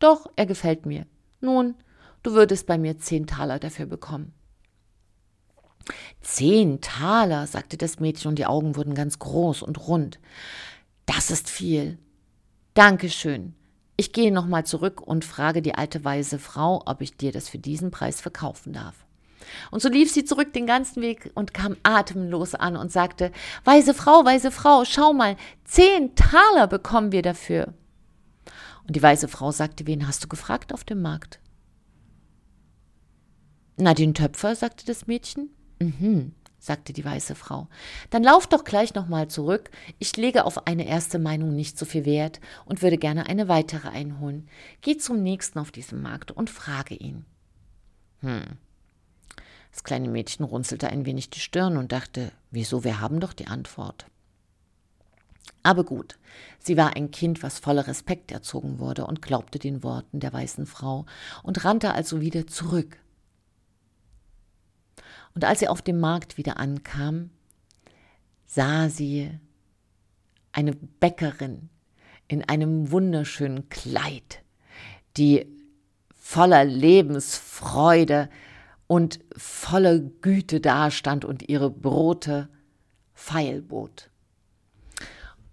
Doch, 0.00 0.26
er 0.34 0.46
gefällt 0.46 0.86
mir. 0.86 1.06
Nun, 1.40 1.76
du 2.24 2.32
würdest 2.32 2.66
bei 2.66 2.78
mir 2.78 2.98
zehn 2.98 3.28
Taler 3.28 3.60
dafür 3.60 3.86
bekommen. 3.86 4.34
Zehn 6.20 6.80
Taler, 6.80 7.46
sagte 7.46 7.76
das 7.76 8.00
Mädchen, 8.00 8.30
und 8.30 8.40
die 8.40 8.46
Augen 8.46 8.74
wurden 8.74 8.96
ganz 8.96 9.20
groß 9.20 9.62
und 9.62 9.86
rund. 9.86 10.18
Das 11.06 11.30
ist 11.30 11.48
viel. 11.48 11.96
Dankeschön. 12.74 13.54
Ich 13.96 14.12
gehe 14.12 14.32
nochmal 14.32 14.66
zurück 14.66 15.00
und 15.00 15.24
frage 15.24 15.62
die 15.62 15.74
alte 15.74 16.04
weise 16.04 16.38
Frau, 16.38 16.82
ob 16.86 17.00
ich 17.00 17.16
dir 17.16 17.32
das 17.32 17.48
für 17.48 17.58
diesen 17.58 17.90
Preis 17.90 18.20
verkaufen 18.20 18.72
darf. 18.72 19.04
Und 19.70 19.82
so 19.82 19.88
lief 19.88 20.10
sie 20.10 20.24
zurück 20.24 20.52
den 20.52 20.66
ganzen 20.66 21.02
Weg 21.02 21.30
und 21.34 21.54
kam 21.54 21.76
atemlos 21.82 22.54
an 22.54 22.76
und 22.76 22.90
sagte, 22.90 23.30
Weise 23.64 23.94
Frau, 23.94 24.24
weise 24.24 24.50
Frau, 24.50 24.84
schau 24.84 25.12
mal, 25.12 25.36
zehn 25.64 26.14
Taler 26.16 26.66
bekommen 26.66 27.12
wir 27.12 27.22
dafür. 27.22 27.74
Und 28.86 28.96
die 28.96 29.02
weise 29.02 29.28
Frau 29.28 29.50
sagte, 29.52 29.86
wen 29.86 30.06
hast 30.06 30.24
du 30.24 30.28
gefragt 30.28 30.72
auf 30.72 30.84
dem 30.84 31.02
Markt? 31.02 31.40
Na, 33.76 33.94
den 33.94 34.14
Töpfer, 34.14 34.54
sagte 34.54 34.86
das 34.86 35.06
Mädchen. 35.06 35.50
Mhm, 35.80 36.32
sagte 36.64 36.92
die 36.92 37.04
weiße 37.04 37.34
Frau. 37.34 37.68
Dann 38.10 38.22
lauf 38.22 38.46
doch 38.46 38.64
gleich 38.64 38.94
nochmal 38.94 39.28
zurück. 39.28 39.70
Ich 39.98 40.16
lege 40.16 40.44
auf 40.44 40.66
eine 40.66 40.86
erste 40.86 41.18
Meinung 41.18 41.54
nicht 41.54 41.78
so 41.78 41.84
viel 41.84 42.04
Wert 42.04 42.40
und 42.64 42.82
würde 42.82 42.96
gerne 42.96 43.26
eine 43.26 43.48
weitere 43.48 43.88
einholen. 43.88 44.48
Geh 44.80 44.96
zum 44.96 45.22
nächsten 45.22 45.58
auf 45.58 45.70
diesem 45.70 46.00
Markt 46.00 46.30
und 46.30 46.50
frage 46.50 46.94
ihn. 46.94 47.26
Hm. 48.20 48.42
Das 49.70 49.84
kleine 49.84 50.08
Mädchen 50.08 50.44
runzelte 50.44 50.88
ein 50.88 51.04
wenig 51.04 51.30
die 51.30 51.40
Stirn 51.40 51.76
und 51.76 51.92
dachte, 51.92 52.32
wieso, 52.50 52.84
wir 52.84 53.00
haben 53.00 53.20
doch 53.20 53.32
die 53.32 53.48
Antwort. 53.48 54.06
Aber 55.62 55.84
gut, 55.84 56.18
sie 56.58 56.76
war 56.76 56.94
ein 56.94 57.10
Kind, 57.10 57.42
was 57.42 57.58
voller 57.58 57.86
Respekt 57.86 58.30
erzogen 58.30 58.78
wurde 58.78 59.06
und 59.06 59.20
glaubte 59.20 59.58
den 59.58 59.82
Worten 59.82 60.20
der 60.20 60.32
weißen 60.32 60.66
Frau 60.66 61.06
und 61.42 61.64
rannte 61.64 61.92
also 61.92 62.20
wieder 62.20 62.46
zurück. 62.46 62.98
Und 65.34 65.44
als 65.44 65.60
sie 65.60 65.68
auf 65.68 65.82
dem 65.82 66.00
Markt 66.00 66.36
wieder 66.36 66.58
ankam, 66.58 67.30
sah 68.46 68.88
sie 68.88 69.30
eine 70.52 70.72
Bäckerin 70.72 71.68
in 72.28 72.48
einem 72.48 72.90
wunderschönen 72.90 73.68
Kleid, 73.68 74.42
die 75.16 75.46
voller 76.14 76.64
Lebensfreude 76.64 78.30
und 78.86 79.20
voller 79.36 79.98
Güte 79.98 80.60
dastand 80.60 81.24
und 81.24 81.48
ihre 81.48 81.70
Brote 81.70 82.48
feilbot. 83.12 84.10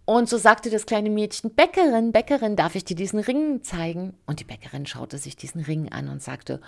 Und 0.06 0.28
so 0.28 0.38
sagte 0.38 0.70
das 0.70 0.86
kleine 0.86 1.10
Mädchen, 1.10 1.54
Bäckerin, 1.54 2.12
Bäckerin, 2.12 2.56
darf 2.56 2.76
ich 2.76 2.84
dir 2.84 2.96
diesen 2.96 3.20
Ring 3.20 3.64
zeigen? 3.64 4.18
Und 4.26 4.40
die 4.40 4.44
Bäckerin 4.44 4.86
schaute 4.86 5.18
sich 5.18 5.36
diesen 5.36 5.62
Ring 5.62 5.92
an 5.92 6.10
und 6.10 6.22
sagte, 6.22 6.60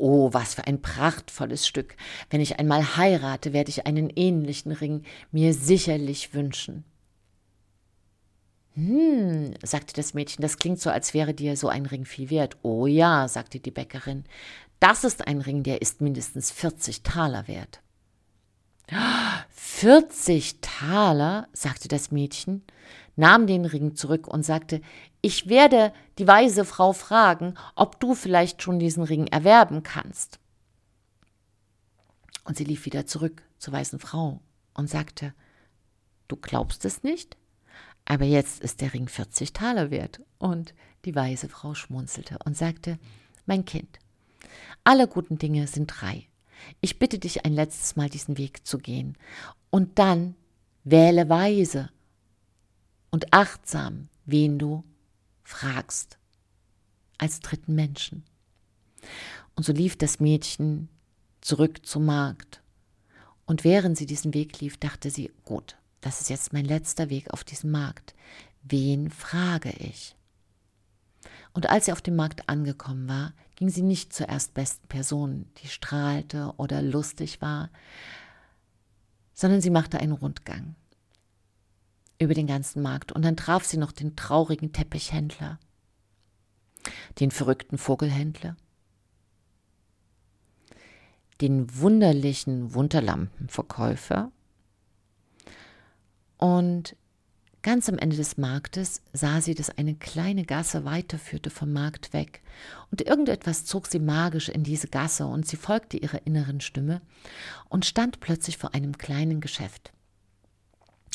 Oh, 0.00 0.32
was 0.32 0.54
für 0.54 0.66
ein 0.66 0.80
prachtvolles 0.80 1.66
Stück. 1.66 1.94
Wenn 2.30 2.40
ich 2.40 2.58
einmal 2.58 2.96
heirate, 2.96 3.52
werde 3.52 3.68
ich 3.68 3.86
einen 3.86 4.08
ähnlichen 4.08 4.72
Ring 4.72 5.02
mir 5.30 5.52
sicherlich 5.52 6.32
wünschen. 6.32 6.84
Hm, 8.76 9.52
sagte 9.62 9.92
das 9.92 10.14
Mädchen, 10.14 10.40
das 10.40 10.56
klingt 10.56 10.80
so, 10.80 10.88
als 10.88 11.12
wäre 11.12 11.34
dir 11.34 11.54
so 11.54 11.68
ein 11.68 11.84
Ring 11.84 12.06
viel 12.06 12.30
wert. 12.30 12.56
Oh 12.62 12.86
ja, 12.86 13.28
sagte 13.28 13.60
die 13.60 13.70
Bäckerin, 13.70 14.24
das 14.78 15.04
ist 15.04 15.26
ein 15.26 15.42
Ring, 15.42 15.64
der 15.64 15.82
ist 15.82 16.00
mindestens 16.00 16.50
40 16.50 17.02
Taler 17.02 17.46
wert. 17.46 17.82
40 19.50 20.62
Taler, 20.62 21.46
sagte 21.52 21.88
das 21.88 22.10
Mädchen, 22.10 22.62
nahm 23.20 23.46
den 23.46 23.64
Ring 23.64 23.94
zurück 23.94 24.26
und 24.26 24.44
sagte, 24.44 24.80
ich 25.20 25.48
werde 25.48 25.92
die 26.18 26.26
weise 26.26 26.64
Frau 26.64 26.92
fragen, 26.92 27.54
ob 27.76 28.00
du 28.00 28.14
vielleicht 28.14 28.62
schon 28.62 28.78
diesen 28.78 29.04
Ring 29.04 29.26
erwerben 29.28 29.82
kannst. 29.82 30.40
Und 32.44 32.56
sie 32.56 32.64
lief 32.64 32.86
wieder 32.86 33.06
zurück 33.06 33.42
zur 33.58 33.74
weißen 33.74 34.00
Frau 34.00 34.40
und 34.74 34.88
sagte, 34.88 35.34
du 36.26 36.36
glaubst 36.36 36.84
es 36.84 37.02
nicht, 37.02 37.36
aber 38.06 38.24
jetzt 38.24 38.60
ist 38.60 38.80
der 38.80 38.92
Ring 38.94 39.06
40 39.06 39.52
Taler 39.52 39.90
wert. 39.90 40.20
Und 40.38 40.74
die 41.04 41.14
weise 41.14 41.48
Frau 41.48 41.74
schmunzelte 41.74 42.38
und 42.44 42.56
sagte, 42.56 42.98
mein 43.46 43.64
Kind, 43.64 43.98
alle 44.82 45.06
guten 45.06 45.38
Dinge 45.38 45.66
sind 45.66 45.86
drei. 45.86 46.26
Ich 46.80 46.98
bitte 46.98 47.18
dich 47.18 47.44
ein 47.44 47.52
letztes 47.52 47.96
Mal 47.96 48.08
diesen 48.08 48.38
Weg 48.38 48.66
zu 48.66 48.78
gehen. 48.78 49.16
Und 49.68 49.98
dann 49.98 50.34
wähle 50.84 51.28
weise 51.28 51.90
und 53.10 53.32
achtsam, 53.32 54.08
wen 54.24 54.58
du 54.58 54.84
fragst, 55.42 56.18
als 57.18 57.40
dritten 57.40 57.74
Menschen. 57.74 58.24
Und 59.54 59.64
so 59.64 59.72
lief 59.72 59.96
das 59.96 60.20
Mädchen 60.20 60.88
zurück 61.40 61.84
zum 61.84 62.06
Markt. 62.06 62.62
Und 63.46 63.64
während 63.64 63.98
sie 63.98 64.06
diesen 64.06 64.32
Weg 64.32 64.60
lief, 64.60 64.76
dachte 64.78 65.10
sie, 65.10 65.32
gut, 65.44 65.76
das 66.00 66.20
ist 66.20 66.30
jetzt 66.30 66.52
mein 66.52 66.64
letzter 66.64 67.10
Weg 67.10 67.30
auf 67.32 67.44
diesem 67.44 67.70
Markt. 67.70 68.14
Wen 68.62 69.10
frage 69.10 69.70
ich? 69.70 70.16
Und 71.52 71.68
als 71.68 71.86
sie 71.86 71.92
auf 71.92 72.00
dem 72.00 72.16
Markt 72.16 72.48
angekommen 72.48 73.08
war, 73.08 73.34
ging 73.56 73.68
sie 73.68 73.82
nicht 73.82 74.12
zur 74.12 74.28
erstbesten 74.28 74.88
Person, 74.88 75.46
die 75.58 75.68
strahlte 75.68 76.54
oder 76.56 76.80
lustig 76.80 77.42
war, 77.42 77.70
sondern 79.34 79.60
sie 79.60 79.70
machte 79.70 79.98
einen 79.98 80.12
Rundgang 80.12 80.76
über 82.20 82.34
den 82.34 82.46
ganzen 82.46 82.82
Markt. 82.82 83.10
Und 83.10 83.24
dann 83.24 83.36
traf 83.36 83.64
sie 83.64 83.78
noch 83.78 83.92
den 83.92 84.14
traurigen 84.14 84.72
Teppichhändler, 84.72 85.58
den 87.18 87.30
verrückten 87.30 87.78
Vogelhändler, 87.78 88.56
den 91.40 91.74
wunderlichen 91.76 92.74
Wunderlampenverkäufer. 92.74 94.30
Und 96.36 96.94
ganz 97.62 97.88
am 97.88 97.98
Ende 97.98 98.16
des 98.16 98.36
Marktes 98.36 99.02
sah 99.12 99.40
sie, 99.40 99.54
dass 99.54 99.70
eine 99.70 99.94
kleine 99.94 100.44
Gasse 100.44 100.84
weiterführte 100.84 101.50
vom 101.50 101.72
Markt 101.72 102.12
weg. 102.12 102.42
Und 102.90 103.02
irgendetwas 103.02 103.64
zog 103.64 103.86
sie 103.86 103.98
magisch 103.98 104.50
in 104.50 104.62
diese 104.62 104.88
Gasse 104.88 105.26
und 105.26 105.46
sie 105.46 105.56
folgte 105.56 105.96
ihrer 105.96 106.26
inneren 106.26 106.60
Stimme 106.60 107.00
und 107.70 107.86
stand 107.86 108.20
plötzlich 108.20 108.58
vor 108.58 108.74
einem 108.74 108.98
kleinen 108.98 109.40
Geschäft. 109.40 109.92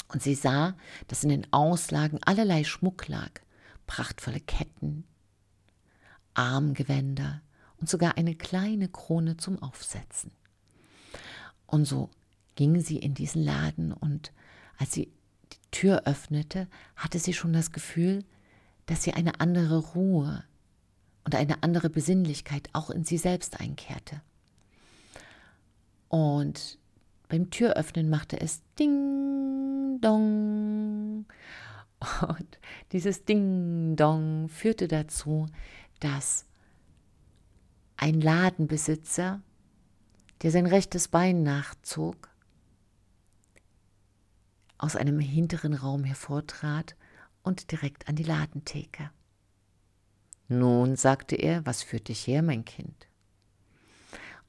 Und 0.07 0.21
sie 0.21 0.35
sah, 0.35 0.75
dass 1.07 1.23
in 1.23 1.29
den 1.29 1.51
Auslagen 1.51 2.21
allerlei 2.23 2.63
Schmuck 2.63 3.07
lag, 3.07 3.31
prachtvolle 3.87 4.39
Ketten, 4.39 5.03
Armgewänder 6.33 7.41
und 7.77 7.89
sogar 7.89 8.17
eine 8.17 8.35
kleine 8.35 8.87
Krone 8.87 9.37
zum 9.37 9.61
Aufsetzen. 9.61 10.31
Und 11.65 11.85
so 11.85 12.09
ging 12.55 12.81
sie 12.81 12.97
in 12.97 13.13
diesen 13.13 13.43
Laden 13.43 13.91
und 13.91 14.31
als 14.77 14.93
sie 14.93 15.11
die 15.51 15.71
Tür 15.71 16.03
öffnete, 16.05 16.67
hatte 16.95 17.19
sie 17.19 17.33
schon 17.33 17.53
das 17.53 17.71
Gefühl, 17.71 18.23
dass 18.85 19.03
sie 19.03 19.13
eine 19.13 19.39
andere 19.39 19.77
Ruhe 19.79 20.43
und 21.23 21.35
eine 21.35 21.63
andere 21.63 21.89
Besinnlichkeit 21.89 22.69
auch 22.73 22.89
in 22.89 23.03
sie 23.03 23.17
selbst 23.17 23.59
einkehrte. 23.59 24.21
Und 26.07 26.77
beim 27.27 27.49
Türöffnen 27.49 28.09
machte 28.09 28.39
es 28.39 28.61
Ding 28.79 29.99
Dong. 30.01 31.25
Und 32.27 32.59
dieses 32.91 33.25
Ding 33.25 33.95
Dong 33.95 34.49
führte 34.49 34.87
dazu, 34.87 35.47
dass 35.99 36.45
ein 37.97 38.21
Ladenbesitzer, 38.21 39.41
der 40.41 40.51
sein 40.51 40.65
rechtes 40.65 41.07
Bein 41.07 41.43
nachzog, 41.43 42.29
aus 44.77 44.95
einem 44.95 45.19
hinteren 45.19 45.73
Raum 45.73 46.03
hervortrat 46.03 46.95
und 47.43 47.71
direkt 47.71 48.09
an 48.09 48.15
die 48.15 48.23
Ladentheke. 48.23 49.09
Nun, 50.47 50.95
sagte 50.95 51.35
er, 51.35 51.65
was 51.65 51.81
führt 51.81 52.07
dich 52.09 52.27
her, 52.27 52.43
mein 52.43 52.65
Kind? 52.65 53.07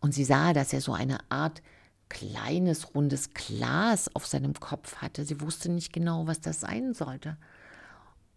Und 0.01 0.13
sie 0.13 0.25
sah, 0.25 0.53
dass 0.53 0.73
er 0.73 0.81
so 0.81 0.93
eine 0.93 1.19
Art 1.31 1.63
kleines, 2.09 2.95
rundes 2.95 3.35
Glas 3.35 4.15
auf 4.15 4.27
seinem 4.27 4.55
Kopf 4.55 4.97
hatte. 4.97 5.25
Sie 5.25 5.41
wusste 5.41 5.71
nicht 5.71 5.93
genau, 5.93 6.27
was 6.27 6.41
das 6.41 6.61
sein 6.61 6.95
sollte. 6.95 7.37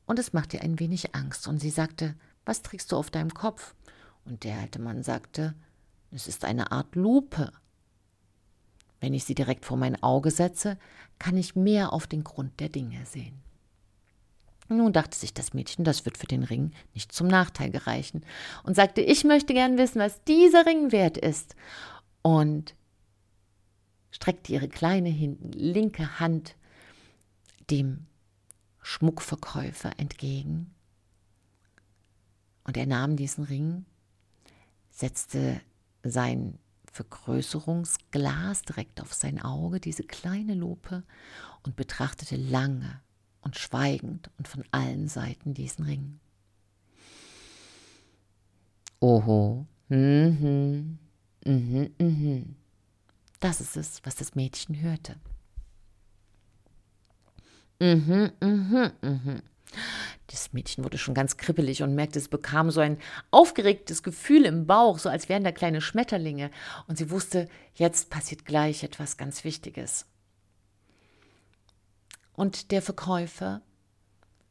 Und 0.06 0.20
es 0.20 0.34
machte 0.34 0.58
ihr 0.58 0.64
ein 0.64 0.80
wenig 0.80 1.16
Angst. 1.16 1.48
Und 1.48 1.60
sie 1.60 1.70
sagte, 1.70 2.16
was 2.46 2.62
trägst 2.62 2.92
du 2.92 2.98
auf 2.98 3.12
deinem 3.12 3.34
Kopf? 3.34 3.76
Und 4.26 4.44
der 4.44 4.58
alte 4.58 4.80
Mann 4.80 5.04
sagte, 5.04 5.54
es 6.12 6.28
ist 6.28 6.46
eine 6.46 6.72
Art 6.72 6.96
Lupe. 6.96 7.52
Wenn 9.00 9.14
ich 9.14 9.24
sie 9.24 9.36
direkt 9.36 9.66
vor 9.66 9.78
mein 9.78 10.02
Auge 10.02 10.32
setze, 10.32 10.78
kann 11.20 11.38
ich 11.38 11.56
mehr 11.56 11.94
auf 11.94 12.08
den 12.08 12.24
Grund 12.24 12.60
der 12.60 12.70
Dinge 12.70 13.06
sehen. 13.06 13.42
Nun 14.68 14.94
dachte 14.94 15.18
sich 15.18 15.34
das 15.34 15.54
Mädchen, 15.54 15.84
das 15.84 16.06
wird 16.06 16.18
für 16.18 16.28
den 16.28 16.44
Ring 16.44 16.74
nicht 16.94 17.12
zum 17.12 17.28
Nachteil 17.28 17.72
gereichen 17.72 18.24
und 18.64 18.76
sagte, 18.76 19.02
ich 19.02 19.24
möchte 19.24 19.54
gern 19.54 19.78
wissen, 19.78 20.00
was 20.00 20.24
dieser 20.26 20.66
Ring 20.66 20.92
wert 20.92 21.18
ist. 21.18 21.56
Und 22.22 22.76
streckte 24.12 24.54
ihre 24.54 24.68
kleine 24.68 25.10
linke 25.10 26.20
Hand 26.20 26.56
dem 27.70 28.06
Schmuckverkäufer 28.82 30.00
entgegen. 30.00 30.74
Und 32.64 32.78
er 32.78 32.86
nahm 32.86 33.16
diesen 33.16 33.44
Ring, 33.44 33.86
setzte 34.90 35.62
sein 36.04 36.58
Vergrößerungsglas 36.92 38.64
direkt 38.64 39.02
auf 39.02 39.14
sein 39.14 39.42
Auge, 39.42 39.80
diese 39.80 40.04
kleine 40.04 40.54
Lupe, 40.54 41.04
und 41.64 41.76
betrachtete 41.76 42.36
lange 42.36 43.02
und 43.42 43.58
schweigend 43.58 44.30
und 44.38 44.48
von 44.48 44.64
allen 44.72 45.08
Seiten 45.08 45.54
diesen 45.54 45.86
Ring. 45.86 46.20
Oho, 49.00 49.66
mhm, 49.88 51.00
mhm, 51.46 51.90
mhm. 51.98 52.56
Das 53.40 53.62
ist 53.62 53.78
es, 53.78 54.02
was 54.04 54.16
das 54.16 54.36
Mädchen 54.36 54.82
hörte. 54.82 55.16
Mhm, 57.80 58.32
mhm, 58.42 58.92
mhm. 59.02 59.42
Das 60.28 60.54
Mädchen 60.54 60.84
wurde 60.84 60.98
schon 60.98 61.14
ganz 61.14 61.38
kribbelig 61.38 61.82
und 61.82 61.96
merkte, 61.96 62.20
es 62.20 62.28
bekam 62.28 62.70
so 62.70 62.82
ein 62.82 62.98
aufgeregtes 63.32 64.04
Gefühl 64.04 64.46
im 64.46 64.68
Bauch, 64.68 65.00
so 65.00 65.10
als 65.10 65.30
wären 65.30 65.44
da 65.44 65.52
kleine 65.52 65.82
Schmetterlinge. 65.82 66.52
Und 66.88 66.98
sie 66.98 67.10
wusste, 67.10 67.48
jetzt 67.74 68.10
passiert 68.10 68.46
gleich 68.46 68.84
etwas 68.84 69.18
ganz 69.18 69.44
Wichtiges. 69.44 70.06
Und 72.34 72.72
der 72.72 72.82
Verkäufer 72.82 73.62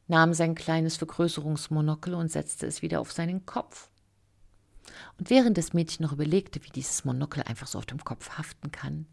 nahm 0.09 0.35
sein 0.35 0.55
kleines 0.55 0.97
Vergrößerungsmonokel 0.97 2.15
und 2.15 2.33
setzte 2.33 2.67
es 2.67 2.83
wieder 2.83 3.01
auf 3.01 3.13
seinen 3.13 3.47
Kopf. 3.47 3.91
Und 5.19 5.31
während 5.31 5.59
das 5.59 5.73
Mädchen 5.73 6.05
noch 6.05 6.13
überlegte, 6.13 6.65
wie 6.65 6.71
dieses 6.71 7.05
Monokel 7.05 7.43
einfach 7.43 7.67
so 7.67 7.79
auf 7.79 7.87
dem 7.87 8.03
Kopf 8.05 8.31
haften 8.39 8.71
kann, 8.71 9.07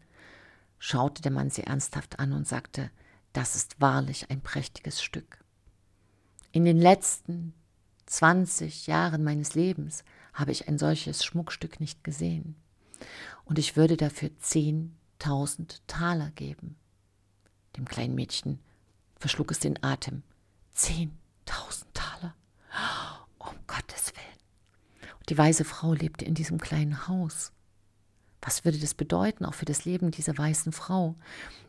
schaute 0.78 1.22
der 1.22 1.32
Mann 1.32 1.50
sie 1.50 1.62
ernsthaft 1.62 2.18
an 2.18 2.32
und 2.32 2.46
sagte, 2.46 2.90
das 3.32 3.56
ist 3.56 3.80
wahrlich 3.80 4.30
ein 4.30 4.40
prächtiges 4.40 5.02
Stück. 5.02 5.44
In 6.52 6.64
den 6.64 6.78
letzten 6.78 7.54
20 8.06 8.86
Jahren 8.86 9.24
meines 9.24 9.54
Lebens 9.54 10.04
habe 10.32 10.52
ich 10.52 10.68
ein 10.68 10.78
solches 10.78 11.24
Schmuckstück 11.24 11.80
nicht 11.80 12.04
gesehen. 12.04 12.56
Und 13.44 13.58
ich 13.58 13.76
würde 13.76 13.96
dafür 13.96 14.30
10.000 14.42 15.80
Taler 15.86 16.30
geben. 16.30 16.76
Dem 17.76 17.86
kleinen 17.86 18.14
Mädchen 18.14 18.60
verschlug 19.18 19.50
es 19.50 19.60
den 19.60 19.82
Atem. 19.82 20.22
10.000 20.76 21.10
Taler. 21.92 22.34
Um 23.38 23.54
Gottes 23.66 24.12
Willen. 24.14 24.35
Die 25.28 25.38
weise 25.38 25.64
Frau 25.64 25.92
lebte 25.92 26.24
in 26.24 26.34
diesem 26.34 26.58
kleinen 26.58 27.08
Haus. 27.08 27.52
Was 28.40 28.64
würde 28.64 28.78
das 28.78 28.94
bedeuten, 28.94 29.44
auch 29.44 29.54
für 29.54 29.64
das 29.64 29.84
Leben 29.84 30.12
dieser 30.12 30.38
weißen 30.38 30.70
Frau? 30.70 31.16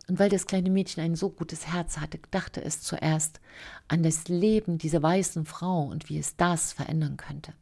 Und 0.07 0.19
weil 0.19 0.29
das 0.29 0.45
kleine 0.45 0.69
Mädchen 0.69 1.03
ein 1.03 1.15
so 1.15 1.29
gutes 1.29 1.67
Herz 1.67 1.97
hatte, 1.97 2.19
dachte 2.29 2.63
es 2.63 2.81
zuerst 2.81 3.39
an 3.87 4.03
das 4.03 4.27
Leben 4.27 4.77
dieser 4.77 5.01
weißen 5.01 5.45
Frau 5.45 5.85
und 5.85 6.09
wie 6.09 6.19
es 6.19 6.35
das 6.35 6.73
verändern 6.73 7.17
könnte. 7.17 7.53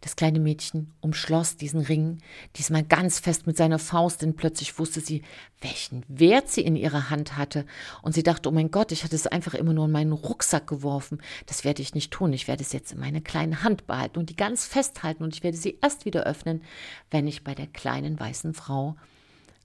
Das 0.00 0.16
kleine 0.16 0.38
Mädchen 0.38 0.92
umschloss 1.00 1.56
diesen 1.56 1.80
Ring, 1.80 2.18
diesmal 2.56 2.82
ganz 2.82 3.18
fest 3.18 3.46
mit 3.46 3.56
seiner 3.56 3.78
Faust, 3.78 4.22
denn 4.22 4.36
plötzlich 4.36 4.78
wusste 4.78 5.00
sie, 5.00 5.22
welchen 5.60 6.04
Wert 6.08 6.50
sie 6.50 6.62
in 6.62 6.76
ihrer 6.76 7.10
Hand 7.10 7.36
hatte. 7.36 7.66
Und 8.02 8.12
sie 8.12 8.22
dachte, 8.22 8.48
oh 8.48 8.52
mein 8.52 8.70
Gott, 8.70 8.92
ich 8.92 9.04
hatte 9.04 9.16
es 9.16 9.26
einfach 9.26 9.54
immer 9.54 9.72
nur 9.72 9.86
in 9.86 9.92
meinen 9.92 10.12
Rucksack 10.12 10.66
geworfen. 10.66 11.20
Das 11.46 11.64
werde 11.64 11.82
ich 11.82 11.94
nicht 11.94 12.12
tun. 12.12 12.32
Ich 12.32 12.48
werde 12.48 12.62
es 12.62 12.72
jetzt 12.72 12.92
in 12.92 13.00
meine 13.00 13.20
kleine 13.20 13.62
Hand 13.62 13.86
behalten 13.86 14.18
und 14.18 14.30
die 14.30 14.36
ganz 14.36 14.66
festhalten 14.66 15.24
und 15.24 15.34
ich 15.34 15.42
werde 15.42 15.56
sie 15.56 15.78
erst 15.80 16.04
wieder 16.04 16.24
öffnen, 16.24 16.62
wenn 17.10 17.26
ich 17.26 17.44
bei 17.44 17.54
der 17.54 17.66
kleinen 17.66 18.18
weißen 18.18 18.54
Frau 18.54 18.96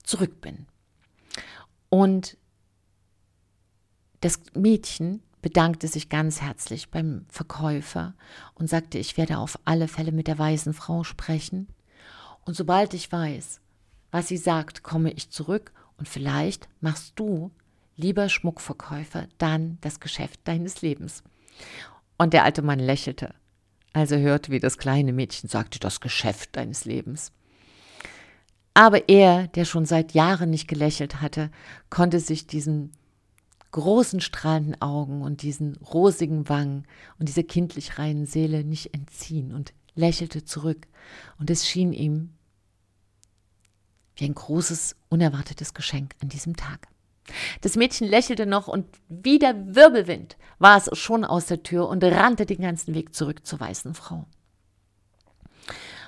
zurück 0.02 0.40
bin. 0.40 0.66
Und 1.88 2.36
das 4.20 4.40
Mädchen 4.54 5.22
bedankte 5.42 5.88
sich 5.88 6.08
ganz 6.08 6.40
herzlich 6.40 6.90
beim 6.90 7.26
Verkäufer 7.28 8.14
und 8.54 8.70
sagte, 8.70 8.98
ich 8.98 9.16
werde 9.18 9.38
auf 9.38 9.58
alle 9.64 9.88
Fälle 9.88 10.12
mit 10.12 10.28
der 10.28 10.38
weisen 10.38 10.72
Frau 10.72 11.04
sprechen. 11.04 11.68
Und 12.44 12.56
sobald 12.56 12.94
ich 12.94 13.10
weiß, 13.10 13.60
was 14.12 14.28
sie 14.28 14.36
sagt, 14.36 14.82
komme 14.82 15.10
ich 15.10 15.30
zurück 15.30 15.72
und 15.98 16.08
vielleicht 16.08 16.68
machst 16.80 17.12
du, 17.16 17.50
lieber 17.96 18.28
Schmuckverkäufer, 18.28 19.26
dann 19.38 19.78
das 19.80 20.00
Geschäft 20.00 20.40
deines 20.44 20.80
Lebens. 20.80 21.22
Und 22.16 22.32
der 22.32 22.44
alte 22.44 22.62
Mann 22.62 22.78
lächelte, 22.78 23.34
als 23.92 24.12
er 24.12 24.20
hörte, 24.20 24.52
wie 24.52 24.60
das 24.60 24.78
kleine 24.78 25.12
Mädchen 25.12 25.48
sagte, 25.48 25.78
das 25.80 26.00
Geschäft 26.00 26.56
deines 26.56 26.84
Lebens. 26.84 27.32
Aber 28.74 29.08
er, 29.08 29.48
der 29.48 29.64
schon 29.64 29.84
seit 29.84 30.12
Jahren 30.12 30.50
nicht 30.50 30.68
gelächelt 30.68 31.20
hatte, 31.20 31.50
konnte 31.90 32.20
sich 32.20 32.46
diesen 32.46 32.92
großen 33.72 34.20
strahlenden 34.20 34.80
Augen 34.80 35.22
und 35.22 35.42
diesen 35.42 35.76
rosigen 35.76 36.48
Wangen 36.48 36.86
und 37.18 37.28
dieser 37.28 37.42
kindlich 37.42 37.98
reinen 37.98 38.26
Seele 38.26 38.64
nicht 38.64 38.94
entziehen 38.94 39.52
und 39.52 39.72
lächelte 39.94 40.44
zurück. 40.44 40.86
Und 41.38 41.50
es 41.50 41.66
schien 41.66 41.92
ihm 41.92 42.34
wie 44.16 44.26
ein 44.26 44.34
großes, 44.34 44.96
unerwartetes 45.08 45.74
Geschenk 45.74 46.14
an 46.22 46.28
diesem 46.28 46.56
Tag. 46.56 46.88
Das 47.60 47.76
Mädchen 47.76 48.08
lächelte 48.08 48.46
noch 48.46 48.68
und 48.68 48.86
wie 49.08 49.38
der 49.38 49.74
Wirbelwind 49.74 50.36
war 50.58 50.76
es 50.76 50.90
schon 50.98 51.24
aus 51.24 51.46
der 51.46 51.62
Tür 51.62 51.88
und 51.88 52.04
rannte 52.04 52.46
den 52.46 52.60
ganzen 52.60 52.94
Weg 52.94 53.14
zurück 53.14 53.46
zur 53.46 53.60
weißen 53.60 53.94
Frau. 53.94 54.26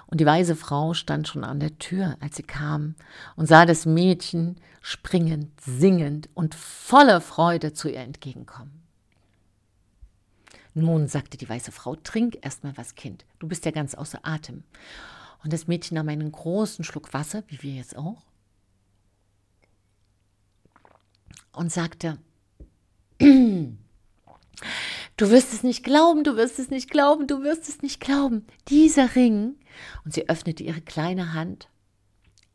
Und 0.07 0.21
die 0.21 0.27
weise 0.27 0.57
Frau 0.57 0.95
stand 0.95 1.29
schon 1.29 1.45
an 1.45 1.61
der 1.61 1.79
Tür, 1.79 2.17
als 2.21 2.37
sie 2.37 2.43
kam 2.43 2.95
und 3.37 3.47
sah 3.47 3.67
das 3.67 3.87
Mädchen 3.87 4.57
springend, 4.81 5.51
singend 5.61 6.29
und 6.35 6.55
voller 6.55 7.21
Freude 7.21 7.73
zu 7.73 7.89
ihr 7.89 8.01
entgegenkommen. 8.01 8.83
Nun, 10.75 11.09
sagte 11.09 11.39
die 11.39 11.49
weiße 11.49 11.73
Frau, 11.73 11.95
trink 11.97 12.39
erst 12.43 12.65
mal 12.65 12.77
was, 12.77 12.97
Kind. 12.97 13.25
Du 13.39 13.47
bist 13.47 13.65
ja 13.65 13.71
ganz 13.71 13.95
außer 13.95 14.21
Atem. 14.23 14.65
Und 15.43 15.53
das 15.53 15.69
Mädchen 15.69 15.95
nahm 15.95 16.09
einen 16.09 16.33
großen 16.33 16.85
Schluck 16.85 17.15
Wasser, 17.15 17.45
wie 17.49 17.63
wir 17.63 17.75
jetzt 17.75 17.97
auch, 17.97 18.25
und 21.53 21.71
sagte, 21.71 22.19
du 25.17 25.31
wirst 25.31 25.53
es 25.53 25.63
nicht 25.63 25.85
glauben, 25.85 26.25
du 26.25 26.37
wirst 26.37 26.59
es 26.59 26.71
nicht 26.71 26.91
glauben, 26.91 27.27
du 27.27 27.43
wirst 27.43 27.69
es 27.69 27.83
nicht 27.83 28.01
glauben. 28.01 28.47
Dieser 28.69 29.15
Ring, 29.15 29.57
und 30.05 30.15
sie 30.15 30.29
öffnete 30.29 30.63
ihre 30.63 30.81
kleine 30.81 31.35
Hand, 31.35 31.69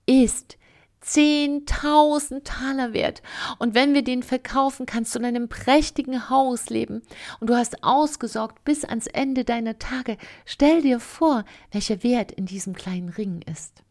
ist 0.06 0.58
10.000 1.04 2.44
Taler 2.44 2.94
wert. 2.94 3.22
Und 3.58 3.74
wenn 3.74 3.94
wir 3.94 4.04
den 4.04 4.22
verkaufen, 4.22 4.86
kannst 4.86 5.16
du 5.16 5.20
in 5.20 5.26
einem 5.26 5.48
prächtigen 5.48 6.30
Haus 6.30 6.70
leben. 6.70 7.02
Und 7.40 7.50
du 7.50 7.56
hast 7.56 7.84
ausgesorgt 7.84 8.64
bis 8.66 8.84
ans 8.84 9.08
Ende 9.08 9.46
deiner 9.46 9.80
Tage. 9.80 10.18
Stell 10.46 10.82
dir 10.82 11.00
vor, 11.00 11.46
welcher 11.72 12.04
Wert 12.04 12.32
in 12.32 12.46
diesem 12.46 12.74
kleinen 12.74 13.10
Ring 13.10 13.42
ist. 13.42 13.84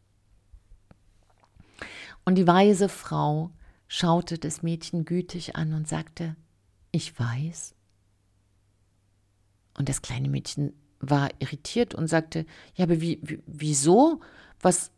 Und 2.25 2.35
die 2.35 2.47
weise 2.47 2.91
Frau 2.91 3.51
schaute 3.87 4.39
das 4.39 4.63
Mädchen 4.63 5.07
gütig 5.07 5.57
an 5.57 5.73
und 5.73 5.89
sagte, 5.89 6.37
ich 6.93 7.19
weiß. 7.19 7.75
Und 9.79 9.89
das 9.89 10.03
kleine 10.03 10.29
Mädchen 10.29 10.75
war 11.01 11.31
irritiert 11.39 11.95
und 11.95 12.09
sagte, 12.09 12.45
ja, 12.75 12.85
aber 12.85 13.01
wie, 13.01 13.21
wie, 13.23 13.41
wieso? 13.47 14.21
Was, 14.61 14.91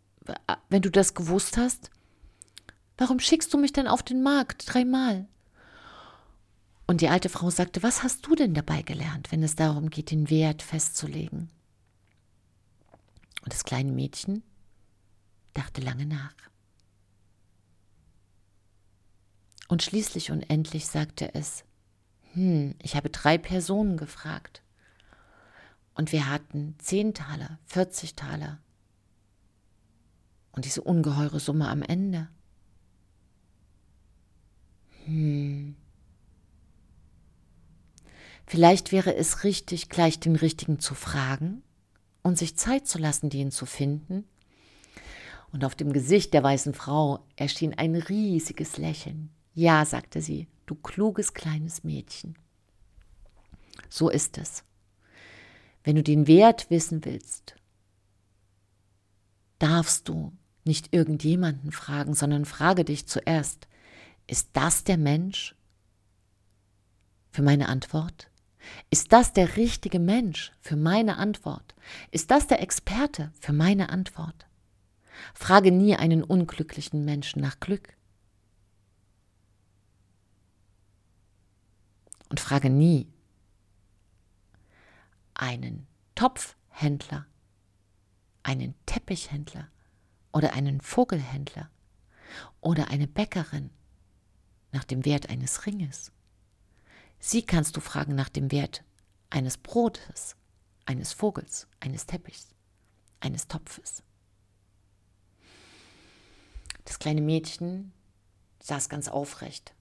wenn 0.71 0.83
du 0.83 0.91
das 0.91 1.15
gewusst 1.15 1.59
hast? 1.59 1.91
Warum 2.97 3.21
schickst 3.21 3.53
du 3.53 3.59
mich 3.59 3.73
denn 3.73 3.87
auf 3.87 4.03
den 4.03 4.23
Markt 4.23 4.73
dreimal? 4.73 5.29
Und 6.87 7.03
die 7.03 7.09
alte 7.09 7.29
Frau 7.29 7.51
sagte, 7.51 7.83
was 7.83 8.03
hast 8.03 8.27
du 8.27 8.35
denn 8.35 8.55
dabei 8.55 8.83
gelernt, 8.83 9.31
wenn 9.31 9.43
es 9.43 9.55
darum 9.55 9.91
geht, 9.91 10.11
den 10.11 10.31
Wert 10.31 10.63
festzulegen? 10.63 11.51
Und 13.43 13.53
das 13.53 13.65
kleine 13.65 13.93
Mädchen 13.93 14.43
dachte 15.55 15.83
lange 15.83 16.07
nach. 16.07 16.35
Und 19.69 19.83
schließlich 19.83 20.31
und 20.31 20.43
endlich 20.51 20.87
sagte 20.87 21.35
es, 21.35 21.65
hm, 22.33 22.75
ich 22.83 22.97
habe 22.97 23.11
drei 23.11 23.39
Personen 23.39 23.97
gefragt. 23.97 24.63
Und 25.95 26.13
wir 26.13 26.29
hatten 26.29 26.77
zehn 26.79 27.15
Taler, 27.15 27.59
40 27.67 28.15
Taler. 28.15 28.59
Und 30.53 30.65
diese 30.65 30.83
ungeheure 30.83 31.41
Summe 31.41 31.69
am 31.69 31.83
Ende. 31.83 32.29
Hm. 35.05 35.77
Vielleicht 38.47 38.91
wäre 38.91 39.15
es 39.15 39.45
richtig, 39.45 39.89
gleich 39.89 40.19
den 40.19 40.35
Richtigen 40.35 40.81
zu 40.81 40.95
fragen 40.95 41.63
und 42.23 42.37
sich 42.37 42.57
Zeit 42.57 42.87
zu 42.87 42.99
lassen, 42.99 43.31
den 43.31 43.53
zu 43.53 43.65
finden. 43.65 44.25
Und 45.53 45.65
auf 45.65 45.75
dem 45.75 45.93
Gesicht 45.93 46.35
der 46.35 46.43
weißen 46.43 46.75
Frau 46.75 47.25
erschien 47.37 47.75
ein 47.75 47.95
riesiges 47.95 48.77
Lächeln. 48.77 49.31
Ja, 49.55 49.85
sagte 49.85 50.21
sie, 50.21 50.49
du 50.67 50.75
kluges 50.75 51.35
kleines 51.35 51.85
Mädchen. 51.85 52.37
So 53.89 54.09
ist 54.09 54.39
es. 54.39 54.65
Wenn 55.83 55.97
du 55.97 56.03
den 56.03 56.27
Wert 56.27 56.71
wissen 56.71 57.05
willst, 57.05 57.57
darfst 59.59 60.09
du 60.09 60.33
nicht 60.65 60.93
irgendjemanden 60.95 61.73
fragen, 61.73 62.15
sondern 62.15 62.45
frage 62.45 62.85
dich 62.85 63.07
zuerst, 63.07 63.67
ist 64.27 64.51
das 64.53 64.85
der 64.85 64.99
Mensch 64.99 65.55
für 67.31 67.43
meine 67.43 67.69
Antwort? 67.69 68.31
Ist 68.91 69.13
das 69.13 69.33
der 69.33 69.57
richtige 69.57 69.99
Mensch 69.99 70.53
für 70.61 70.77
meine 70.77 71.17
Antwort? 71.17 71.75
Ist 72.11 72.31
das 72.31 72.47
der 72.47 72.61
Experte 72.61 73.33
für 73.41 73.53
meine 73.53 73.89
Antwort? 73.89 74.47
Frage 75.35 75.73
nie 75.73 75.97
einen 75.97 76.23
unglücklichen 76.23 77.05
Menschen 77.05 77.41
nach 77.41 77.59
Glück. 77.59 77.97
Und 82.29 82.39
frage 82.39 82.71
nie 82.71 83.09
einen 85.41 85.87
Topfhändler, 86.17 87.27
einen 88.43 88.75
Teppichhändler 88.85 89.69
oder 90.33 90.53
einen 90.53 90.83
Vogelhändler 90.83 91.71
oder 92.61 92.89
eine 92.89 93.09
Bäckerin 93.09 93.71
nach 94.71 94.85
dem 94.85 95.07
Wert 95.07 95.31
eines 95.31 95.65
Ringes. 95.65 96.13
Sie 97.19 97.43
kannst 97.43 97.75
du 97.77 97.81
fragen 97.81 98.15
nach 98.15 98.29
dem 98.29 98.53
Wert 98.53 98.85
eines 99.31 99.57
Brotes, 99.57 100.37
eines 100.85 101.15
Vogels, 101.15 101.69
eines 101.81 102.05
Teppichs, 102.05 102.55
eines 103.21 103.49
Topfes. 103.49 104.03
Das 106.85 106.99
kleine 106.99 107.23
Mädchen 107.23 107.93
saß 108.63 108.91
ganz 108.91 109.09
aufrecht 109.09 109.75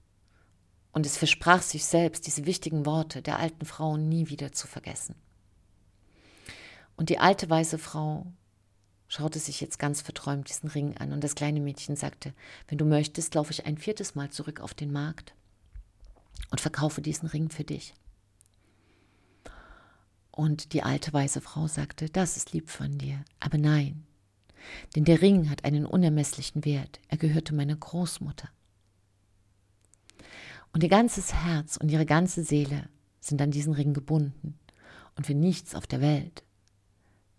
und 0.92 1.04
es 1.04 1.18
versprach 1.18 1.60
sich 1.60 1.84
selbst, 1.84 2.26
diese 2.26 2.46
wichtigen 2.46 2.86
Worte 2.86 3.20
der 3.20 3.38
alten 3.38 3.66
Frau 3.66 3.98
nie 3.98 4.30
wieder 4.30 4.52
zu 4.52 4.66
vergessen. 4.66 5.16
Und 7.00 7.08
die 7.08 7.18
alte 7.18 7.48
weiße 7.48 7.78
Frau 7.78 8.26
schaute 9.08 9.38
sich 9.38 9.62
jetzt 9.62 9.78
ganz 9.78 10.02
verträumt 10.02 10.50
diesen 10.50 10.68
Ring 10.68 10.98
an 10.98 11.14
und 11.14 11.24
das 11.24 11.34
kleine 11.34 11.58
Mädchen 11.58 11.96
sagte, 11.96 12.34
wenn 12.68 12.76
du 12.76 12.84
möchtest, 12.84 13.34
laufe 13.34 13.52
ich 13.52 13.64
ein 13.64 13.78
viertes 13.78 14.16
Mal 14.16 14.28
zurück 14.28 14.60
auf 14.60 14.74
den 14.74 14.92
Markt 14.92 15.32
und 16.50 16.60
verkaufe 16.60 17.00
diesen 17.00 17.26
Ring 17.26 17.48
für 17.48 17.64
dich. 17.64 17.94
Und 20.30 20.74
die 20.74 20.82
alte 20.82 21.10
weiße 21.10 21.40
Frau 21.40 21.68
sagte, 21.68 22.10
das 22.10 22.36
ist 22.36 22.52
lieb 22.52 22.68
von 22.68 22.98
dir, 22.98 23.24
aber 23.40 23.56
nein, 23.56 24.04
denn 24.94 25.06
der 25.06 25.22
Ring 25.22 25.48
hat 25.48 25.64
einen 25.64 25.86
unermesslichen 25.86 26.66
Wert, 26.66 27.00
er 27.08 27.16
gehörte 27.16 27.54
meiner 27.54 27.76
Großmutter. 27.76 28.50
Und 30.74 30.82
ihr 30.82 30.90
ganzes 30.90 31.32
Herz 31.32 31.78
und 31.78 31.90
ihre 31.90 32.04
ganze 32.04 32.44
Seele 32.44 32.90
sind 33.20 33.40
an 33.40 33.52
diesen 33.52 33.72
Ring 33.72 33.94
gebunden, 33.94 34.58
und 35.16 35.26
für 35.26 35.34
nichts 35.34 35.74
auf 35.74 35.86
der 35.86 36.02
Welt 36.02 36.44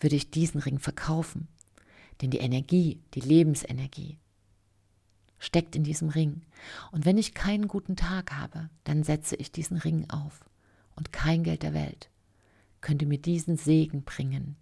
würde 0.02 0.16
ich 0.16 0.32
diesen 0.32 0.60
Ring 0.60 0.80
verkaufen, 0.80 1.48
denn 2.22 2.32
die 2.32 2.40
Energie, 2.40 3.00
die 3.14 3.22
Lebensenergie, 3.22 4.18
steckt 5.40 5.76
in 5.76 5.84
diesem 5.84 6.10
Ring. 6.10 6.42
Und 6.92 7.06
wenn 7.06 7.18
ich 7.18 7.34
keinen 7.34 7.68
guten 7.68 7.96
Tag 7.96 8.34
habe, 8.34 8.70
dann 8.84 9.04
setze 9.04 9.36
ich 9.36 9.52
diesen 9.52 9.78
Ring 9.78 10.10
auf. 10.10 10.46
Und 10.96 11.14
kein 11.14 11.44
Geld 11.44 11.64
der 11.64 11.74
Welt 11.74 12.10
könnte 12.82 13.06
mir 13.06 13.18
diesen 13.18 13.58
Segen 13.58 14.04
bringen, 14.04 14.56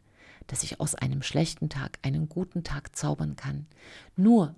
dass 0.48 0.64
ich 0.64 0.80
aus 0.80 0.96
einem 0.96 1.22
schlechten 1.22 1.70
Tag 1.70 2.00
einen 2.02 2.30
guten 2.30 2.64
Tag 2.64 2.96
zaubern 2.96 3.36
kann, 3.36 3.66
nur 4.16 4.56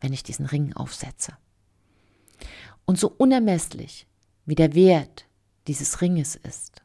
wenn 0.00 0.12
ich 0.12 0.22
diesen 0.22 0.46
Ring 0.46 0.72
aufsetze. 0.72 1.36
Und 2.84 2.98
so 2.98 3.08
unermesslich 3.08 4.06
wie 4.44 4.54
der 4.54 4.74
Wert 4.74 5.26
dieses 5.66 6.00
Ringes 6.00 6.36
ist, 6.36 6.82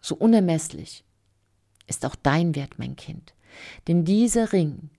so 0.00 0.14
unermesslich 0.14 1.04
ist 1.86 2.04
auch 2.06 2.14
dein 2.14 2.54
Wert, 2.54 2.78
mein 2.78 2.96
Kind. 2.96 3.34
Denn 3.86 4.04
dieser 4.04 4.52
Ring 4.52 4.90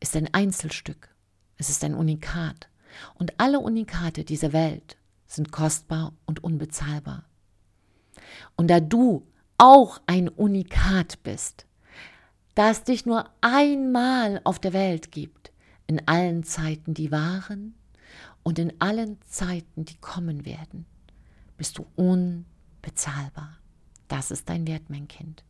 ist 0.00 0.16
ein 0.16 0.32
Einzelstück, 0.32 1.14
es 1.56 1.68
ist 1.70 1.84
ein 1.84 1.94
Unikat. 1.94 2.68
Und 3.14 3.38
alle 3.38 3.60
Unikate 3.60 4.24
dieser 4.24 4.52
Welt 4.52 4.96
sind 5.26 5.52
kostbar 5.52 6.12
und 6.24 6.42
unbezahlbar. 6.42 7.24
Und 8.56 8.68
da 8.68 8.80
du 8.80 9.26
auch 9.58 10.00
ein 10.06 10.28
Unikat 10.28 11.22
bist, 11.22 11.66
das 12.54 12.84
dich 12.84 13.04
nur 13.04 13.28
einmal 13.40 14.40
auf 14.44 14.58
der 14.58 14.72
Welt 14.72 15.12
gibt, 15.12 15.52
in 15.86 16.06
allen 16.08 16.42
Zeiten, 16.42 16.94
die 16.94 17.12
waren 17.12 17.74
und 18.42 18.58
in 18.58 18.80
allen 18.80 19.20
Zeiten, 19.22 19.84
die 19.84 19.96
kommen 19.98 20.44
werden, 20.44 20.86
bist 21.56 21.78
du 21.78 21.86
unbezahlbar. 21.96 23.58
Das 24.08 24.30
ist 24.30 24.48
dein 24.48 24.66
Wert, 24.66 24.88
mein 24.88 25.08
Kind. 25.08 25.44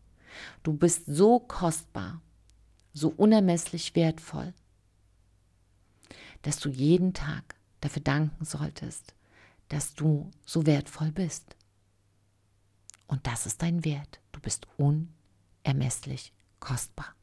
Du 0.63 0.73
bist 0.73 1.05
so 1.07 1.39
kostbar, 1.41 2.21
so 2.93 3.09
unermesslich 3.09 3.95
wertvoll, 3.95 4.55
dass 6.43 6.59
du 6.59 6.69
jeden 6.69 7.15
Tag 7.15 7.57
dafür 7.81 8.03
danken 8.03 8.45
solltest, 8.45 9.15
dass 9.69 9.95
du 9.95 10.31
so 10.45 10.67
wertvoll 10.67 11.11
bist. 11.13 11.57
Und 13.07 13.27
das 13.27 13.47
ist 13.47 13.63
dein 13.63 13.85
Wert. 13.85 14.21
Du 14.33 14.41
bist 14.41 14.67
unermesslich 14.77 16.33
kostbar. 16.61 17.15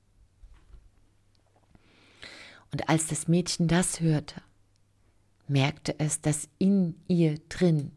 Und 2.72 2.90
als 2.90 3.08
das 3.08 3.28
Mädchen 3.28 3.68
das 3.68 4.00
hörte, 4.00 4.42
merkte 5.48 6.00
es, 6.00 6.22
dass 6.22 6.50
in 6.58 6.96
ihr 7.08 7.38
drin 7.50 7.92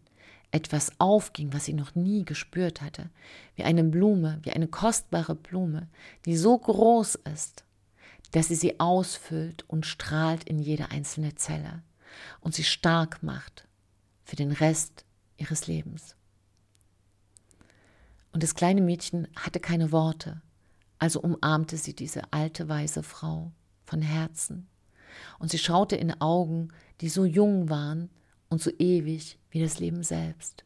etwas 0.51 0.93
aufging, 0.99 1.53
was 1.53 1.65
sie 1.65 1.75
noch 1.75 1.95
nie 1.95 2.25
gespürt 2.25 2.81
hatte, 2.81 3.11
wie 3.55 3.65
eine 3.65 3.85
Blume, 3.85 4.39
wie 4.43 4.53
eine 4.53 4.69
kostbare 4.69 5.35
Blume, 5.35 5.89
die 6.25 6.37
so 6.37 6.57
groß 6.57 7.17
ist, 7.33 7.65
dass 8.33 8.49
sie 8.49 8.55
sie 8.55 8.81
ausfüllt 8.81 9.65
und 9.69 9.87
strahlt 9.87 10.45
in 10.45 10.59
jede 10.59 10.91
einzelne 10.91 11.35
Zelle 11.35 11.83
und 12.41 12.55
sie 12.55 12.65
stark 12.65 13.23
macht 13.23 13.67
für 14.25 14.37
den 14.37 14.53
Rest 14.53 15.05
ihres 15.37 15.67
Lebens. 15.67 16.17
Und 18.33 18.43
das 18.43 18.55
kleine 18.55 18.83
Mädchen 18.83 19.29
hatte 19.37 19.61
keine 19.61 19.93
Worte, 19.93 20.43
also 20.99 21.21
umarmte 21.21 21.77
sie 21.77 21.95
diese 21.95 22.33
alte 22.33 22.69
weise 22.69 23.03
Frau 23.03 23.53
von 23.85 24.03
Herzen. 24.03 24.69
Und 25.39 25.51
sie 25.51 25.59
schaute 25.59 25.97
in 25.97 26.21
Augen, 26.21 26.69
die 27.01 27.09
so 27.09 27.25
jung 27.25 27.69
waren 27.69 28.11
und 28.49 28.63
so 28.63 28.71
ewig 28.79 29.39
wie 29.51 29.61
das 29.61 29.79
Leben 29.79 30.03
selbst. 30.03 30.65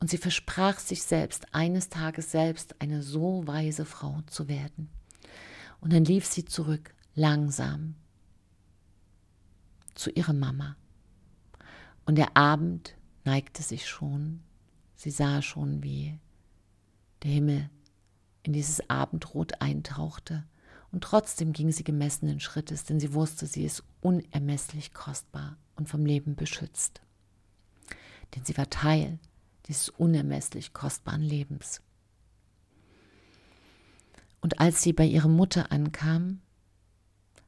Und 0.00 0.10
sie 0.10 0.18
versprach 0.18 0.78
sich 0.78 1.02
selbst, 1.02 1.54
eines 1.54 1.88
Tages 1.88 2.30
selbst 2.30 2.80
eine 2.80 3.02
so 3.02 3.46
weise 3.46 3.84
Frau 3.84 4.22
zu 4.26 4.48
werden. 4.48 4.88
Und 5.80 5.92
dann 5.92 6.04
lief 6.04 6.26
sie 6.26 6.44
zurück, 6.44 6.94
langsam, 7.14 7.94
zu 9.94 10.10
ihrer 10.10 10.32
Mama. 10.32 10.76
Und 12.06 12.16
der 12.16 12.36
Abend 12.36 12.96
neigte 13.24 13.62
sich 13.62 13.86
schon. 13.86 14.42
Sie 14.96 15.10
sah 15.10 15.42
schon, 15.42 15.82
wie 15.82 16.18
der 17.22 17.30
Himmel 17.30 17.70
in 18.42 18.52
dieses 18.52 18.88
Abendrot 18.88 19.60
eintauchte. 19.60 20.44
Und 20.90 21.04
trotzdem 21.04 21.52
ging 21.52 21.70
sie 21.70 21.84
gemessenen 21.84 22.40
Schrittes, 22.40 22.84
denn 22.84 22.98
sie 22.98 23.12
wusste, 23.12 23.46
sie 23.46 23.64
ist 23.64 23.84
unermesslich 24.00 24.92
kostbar 24.92 25.56
und 25.80 25.88
vom 25.88 26.06
Leben 26.06 26.36
beschützt. 26.36 27.00
Denn 28.34 28.44
sie 28.44 28.56
war 28.56 28.70
Teil 28.70 29.18
dieses 29.66 29.88
unermesslich 29.88 30.72
kostbaren 30.72 31.22
Lebens. 31.22 31.80
Und 34.40 34.60
als 34.60 34.82
sie 34.82 34.92
bei 34.92 35.04
ihrer 35.04 35.28
Mutter 35.28 35.72
ankam, 35.72 36.40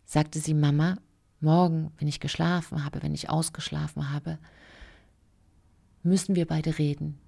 sagte 0.05 0.41
sie, 0.41 0.55
Mama, 0.55 0.97
morgen, 1.41 1.93
wenn 1.99 2.09
ich 2.09 2.21
geschlafen 2.21 2.85
habe, 2.85 3.03
wenn 3.03 3.15
ich 3.15 3.31
ausgeschlafen 3.31 4.11
habe, 4.11 4.39
müssen 6.03 6.35
wir 6.35 6.47
beide 6.47 6.79
reden. 6.79 7.19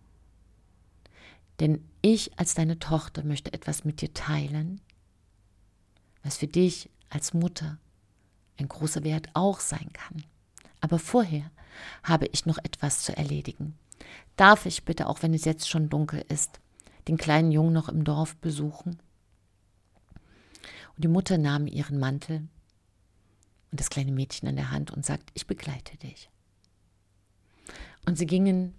Denn 1.60 1.84
ich 2.02 2.36
als 2.38 2.54
deine 2.54 2.78
Tochter 2.78 3.24
möchte 3.24 3.52
etwas 3.52 3.84
mit 3.84 4.00
dir 4.00 4.12
teilen, 4.12 4.80
was 6.22 6.38
für 6.38 6.48
dich 6.48 6.90
als 7.10 7.34
Mutter 7.34 7.78
ein 8.56 8.68
großer 8.68 9.04
Wert 9.04 9.28
auch 9.34 9.60
sein 9.60 9.92
kann. 9.92 10.24
Aber 10.84 10.98
vorher 10.98 11.50
habe 12.02 12.26
ich 12.26 12.44
noch 12.44 12.58
etwas 12.58 13.00
zu 13.00 13.16
erledigen. 13.16 13.78
Darf 14.36 14.66
ich 14.66 14.84
bitte, 14.84 15.06
auch 15.06 15.22
wenn 15.22 15.32
es 15.32 15.46
jetzt 15.46 15.66
schon 15.66 15.88
dunkel 15.88 16.22
ist, 16.28 16.60
den 17.08 17.16
kleinen 17.16 17.52
Jungen 17.52 17.72
noch 17.72 17.88
im 17.88 18.04
Dorf 18.04 18.36
besuchen? 18.36 18.98
Und 20.94 21.02
die 21.02 21.08
Mutter 21.08 21.38
nahm 21.38 21.66
ihren 21.66 21.98
Mantel 21.98 22.48
und 23.70 23.80
das 23.80 23.88
kleine 23.88 24.12
Mädchen 24.12 24.46
an 24.46 24.56
der 24.56 24.72
Hand 24.72 24.90
und 24.90 25.06
sagte, 25.06 25.32
ich 25.32 25.46
begleite 25.46 25.96
dich. 25.96 26.28
Und 28.04 28.18
sie 28.18 28.26
gingen 28.26 28.74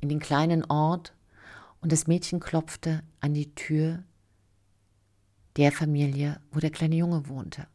in 0.00 0.10
den 0.10 0.20
kleinen 0.20 0.62
Ort 0.62 1.14
und 1.80 1.90
das 1.90 2.06
Mädchen 2.06 2.38
klopfte 2.38 3.02
an 3.20 3.32
die 3.32 3.54
Tür 3.54 4.04
der 5.56 5.72
Familie, 5.72 6.38
wo 6.50 6.60
der 6.60 6.70
kleine 6.70 6.96
Junge 6.96 7.28
wohnte. 7.28 7.66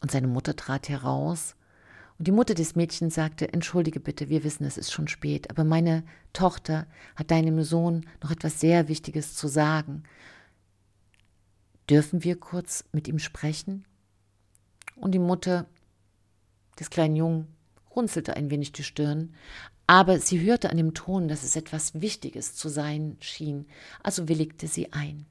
Und 0.00 0.10
seine 0.10 0.26
Mutter 0.26 0.56
trat 0.56 0.88
heraus 0.88 1.54
und 2.18 2.26
die 2.28 2.32
Mutter 2.32 2.54
des 2.54 2.76
Mädchens 2.76 3.14
sagte, 3.14 3.52
entschuldige 3.52 4.00
bitte, 4.00 4.28
wir 4.28 4.42
wissen, 4.42 4.64
es 4.64 4.78
ist 4.78 4.90
schon 4.90 5.08
spät, 5.08 5.50
aber 5.50 5.64
meine 5.64 6.02
Tochter 6.32 6.86
hat 7.14 7.30
deinem 7.30 7.62
Sohn 7.62 8.06
noch 8.22 8.30
etwas 8.30 8.58
sehr 8.60 8.88
Wichtiges 8.88 9.34
zu 9.34 9.48
sagen. 9.48 10.04
Dürfen 11.90 12.24
wir 12.24 12.36
kurz 12.36 12.84
mit 12.92 13.06
ihm 13.06 13.18
sprechen? 13.18 13.84
Und 14.96 15.12
die 15.12 15.18
Mutter 15.18 15.66
des 16.80 16.88
kleinen 16.88 17.16
Jungen 17.16 17.48
runzelte 17.94 18.34
ein 18.34 18.50
wenig 18.50 18.72
die 18.72 18.82
Stirn, 18.82 19.34
aber 19.86 20.18
sie 20.18 20.40
hörte 20.40 20.70
an 20.70 20.78
dem 20.78 20.94
Ton, 20.94 21.28
dass 21.28 21.44
es 21.44 21.54
etwas 21.54 22.00
Wichtiges 22.00 22.54
zu 22.54 22.68
sein 22.68 23.16
schien, 23.20 23.66
also 24.02 24.28
willigte 24.28 24.68
sie 24.68 24.92
ein. 24.92 25.26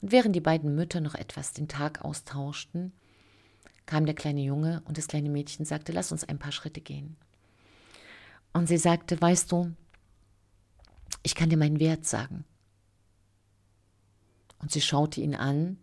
Und 0.00 0.12
während 0.12 0.34
die 0.34 0.40
beiden 0.40 0.74
Mütter 0.74 1.00
noch 1.00 1.14
etwas 1.14 1.52
den 1.52 1.68
Tag 1.68 2.04
austauschten, 2.04 2.92
kam 3.90 4.06
der 4.06 4.14
kleine 4.14 4.40
Junge 4.40 4.82
und 4.84 4.98
das 4.98 5.08
kleine 5.08 5.28
Mädchen 5.28 5.64
sagte, 5.64 5.90
lass 5.90 6.12
uns 6.12 6.22
ein 6.22 6.38
paar 6.38 6.52
Schritte 6.52 6.80
gehen. 6.80 7.16
Und 8.52 8.68
sie 8.68 8.78
sagte, 8.78 9.20
weißt 9.20 9.50
du, 9.50 9.74
ich 11.24 11.34
kann 11.34 11.50
dir 11.50 11.56
meinen 11.56 11.80
Wert 11.80 12.06
sagen. 12.06 12.44
Und 14.60 14.70
sie 14.70 14.80
schaute 14.80 15.20
ihn 15.20 15.34
an 15.34 15.76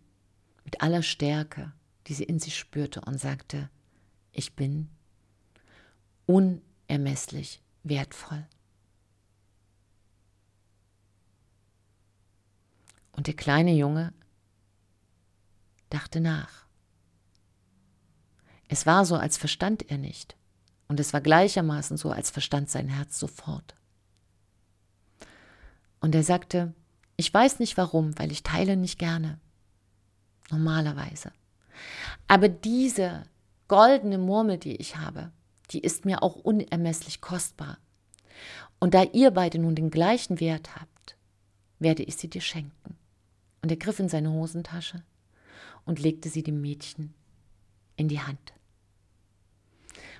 mit 0.64 0.80
aller 0.80 1.02
Stärke, 1.02 1.70
die 2.06 2.14
sie 2.14 2.24
in 2.24 2.38
sich 2.38 2.58
spürte 2.58 3.02
und 3.02 3.20
sagte, 3.20 3.68
ich 4.32 4.56
bin 4.56 4.88
unermesslich 6.24 7.60
wertvoll. 7.82 8.46
Und 13.12 13.26
der 13.26 13.34
kleine 13.34 13.74
Junge 13.74 14.14
dachte 15.90 16.20
nach. 16.20 16.67
Es 18.68 18.86
war 18.86 19.04
so, 19.04 19.16
als 19.16 19.36
verstand 19.36 19.90
er 19.90 19.98
nicht. 19.98 20.36
Und 20.88 21.00
es 21.00 21.12
war 21.12 21.20
gleichermaßen 21.20 21.96
so, 21.96 22.10
als 22.10 22.30
verstand 22.30 22.70
sein 22.70 22.88
Herz 22.88 23.18
sofort. 23.18 23.74
Und 26.00 26.14
er 26.14 26.22
sagte, 26.22 26.74
ich 27.16 27.32
weiß 27.32 27.58
nicht 27.58 27.76
warum, 27.76 28.18
weil 28.18 28.30
ich 28.30 28.42
teile 28.42 28.76
nicht 28.76 28.98
gerne. 28.98 29.38
Normalerweise. 30.50 31.32
Aber 32.26 32.48
diese 32.48 33.24
goldene 33.66 34.18
Murmel, 34.18 34.58
die 34.58 34.76
ich 34.76 34.96
habe, 34.96 35.30
die 35.70 35.80
ist 35.80 36.04
mir 36.04 36.22
auch 36.22 36.36
unermesslich 36.36 37.20
kostbar. 37.20 37.78
Und 38.78 38.94
da 38.94 39.02
ihr 39.02 39.32
beide 39.32 39.58
nun 39.58 39.74
den 39.74 39.90
gleichen 39.90 40.40
Wert 40.40 40.76
habt, 40.76 41.16
werde 41.78 42.02
ich 42.02 42.16
sie 42.16 42.28
dir 42.28 42.40
schenken. 42.40 42.96
Und 43.62 43.70
er 43.70 43.76
griff 43.76 43.98
in 43.98 44.08
seine 44.08 44.30
Hosentasche 44.30 45.02
und 45.84 46.00
legte 46.00 46.28
sie 46.28 46.42
dem 46.42 46.60
Mädchen 46.60 47.14
in 47.96 48.08
die 48.08 48.20
Hand. 48.20 48.52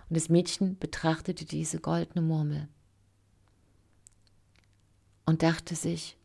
Und 0.09 0.17
das 0.17 0.29
Mädchen 0.29 0.79
betrachtete 0.79 1.45
diese 1.45 1.81
goldene 1.81 2.23
Murmel 2.23 2.69
und 5.27 5.43
dachte 5.43 5.75
sich, 5.77 6.17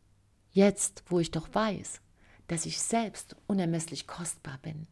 jetzt, 0.52 1.04
wo 1.06 1.20
ich 1.20 1.30
doch 1.30 1.48
weiß, 1.52 2.00
dass 2.48 2.64
ich 2.64 2.80
selbst 2.80 3.36
unermesslich 3.46 4.06
kostbar 4.06 4.58
bin, 4.62 4.86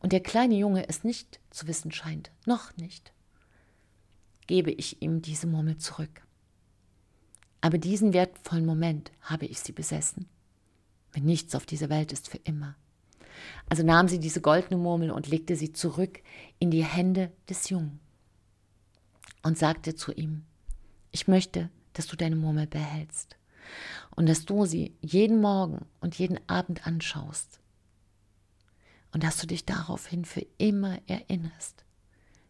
und 0.00 0.12
der 0.12 0.20
kleine 0.20 0.54
Junge 0.54 0.88
es 0.88 1.04
nicht 1.04 1.40
zu 1.50 1.66
wissen 1.66 1.92
scheint, 1.92 2.30
noch 2.46 2.74
nicht, 2.76 3.12
gebe 4.46 4.70
ich 4.70 5.02
ihm 5.02 5.20
diese 5.20 5.46
Murmel 5.46 5.76
zurück. 5.76 6.22
Aber 7.60 7.76
diesen 7.76 8.12
wertvollen 8.12 8.64
Moment 8.64 9.10
habe 9.20 9.44
ich 9.46 9.60
sie 9.60 9.72
besessen. 9.72 10.28
Wenn 11.12 11.24
nichts 11.24 11.54
auf 11.54 11.66
dieser 11.66 11.88
Welt 11.90 12.12
ist 12.12 12.28
für 12.28 12.38
immer. 12.38 12.76
Also 13.68 13.82
nahm 13.82 14.08
sie 14.08 14.20
diese 14.20 14.40
goldene 14.40 14.80
Murmel 14.80 15.10
und 15.10 15.28
legte 15.28 15.56
sie 15.56 15.72
zurück 15.72 16.22
in 16.58 16.70
die 16.70 16.84
Hände 16.84 17.32
des 17.48 17.68
Jungen 17.68 18.00
und 19.46 19.56
sagte 19.56 19.94
zu 19.94 20.12
ihm, 20.12 20.44
ich 21.12 21.28
möchte, 21.28 21.70
dass 21.92 22.08
du 22.08 22.16
deine 22.16 22.34
Murmel 22.34 22.66
behältst 22.66 23.36
und 24.16 24.28
dass 24.28 24.44
du 24.44 24.66
sie 24.66 24.96
jeden 25.00 25.40
Morgen 25.40 25.86
und 26.00 26.16
jeden 26.16 26.40
Abend 26.48 26.84
anschaust 26.84 27.60
und 29.12 29.22
dass 29.22 29.38
du 29.38 29.46
dich 29.46 29.64
daraufhin 29.64 30.24
für 30.24 30.44
immer 30.58 30.98
erinnerst, 31.06 31.84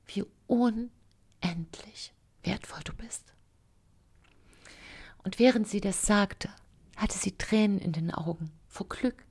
wie 0.06 0.24
unendlich 0.46 2.14
wertvoll 2.42 2.80
du 2.82 2.94
bist. 2.94 3.34
Und 5.22 5.38
während 5.38 5.68
sie 5.68 5.82
das 5.82 6.06
sagte, 6.06 6.48
hatte 6.96 7.18
sie 7.18 7.36
Tränen 7.36 7.78
in 7.78 7.92
den 7.92 8.10
Augen 8.10 8.52
vor 8.68 8.88
Glück, 8.88 9.22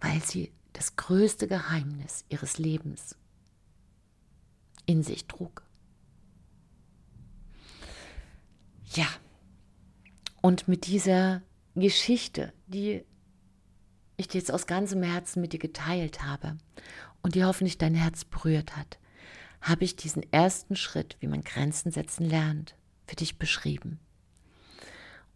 weil 0.00 0.22
sie 0.22 0.50
das 0.72 0.96
größte 0.96 1.46
Geheimnis 1.46 2.24
ihres 2.30 2.56
Lebens 2.56 3.16
in 4.86 5.02
sich 5.02 5.26
trug. 5.26 5.62
Ja, 8.94 9.06
und 10.42 10.68
mit 10.68 10.86
dieser 10.86 11.40
Geschichte, 11.74 12.52
die 12.66 13.04
ich 14.16 14.28
dir 14.28 14.38
jetzt 14.38 14.52
aus 14.52 14.66
ganzem 14.66 15.02
Herzen 15.02 15.40
mit 15.40 15.54
dir 15.54 15.58
geteilt 15.58 16.22
habe 16.22 16.58
und 17.22 17.34
die 17.34 17.44
hoffentlich 17.44 17.78
dein 17.78 17.94
Herz 17.94 18.24
berührt 18.24 18.76
hat, 18.76 18.98
habe 19.62 19.84
ich 19.84 19.96
diesen 19.96 20.30
ersten 20.32 20.76
Schritt, 20.76 21.16
wie 21.20 21.28
man 21.28 21.42
Grenzen 21.42 21.90
setzen 21.90 22.28
lernt, 22.28 22.74
für 23.06 23.16
dich 23.16 23.38
beschrieben. 23.38 23.98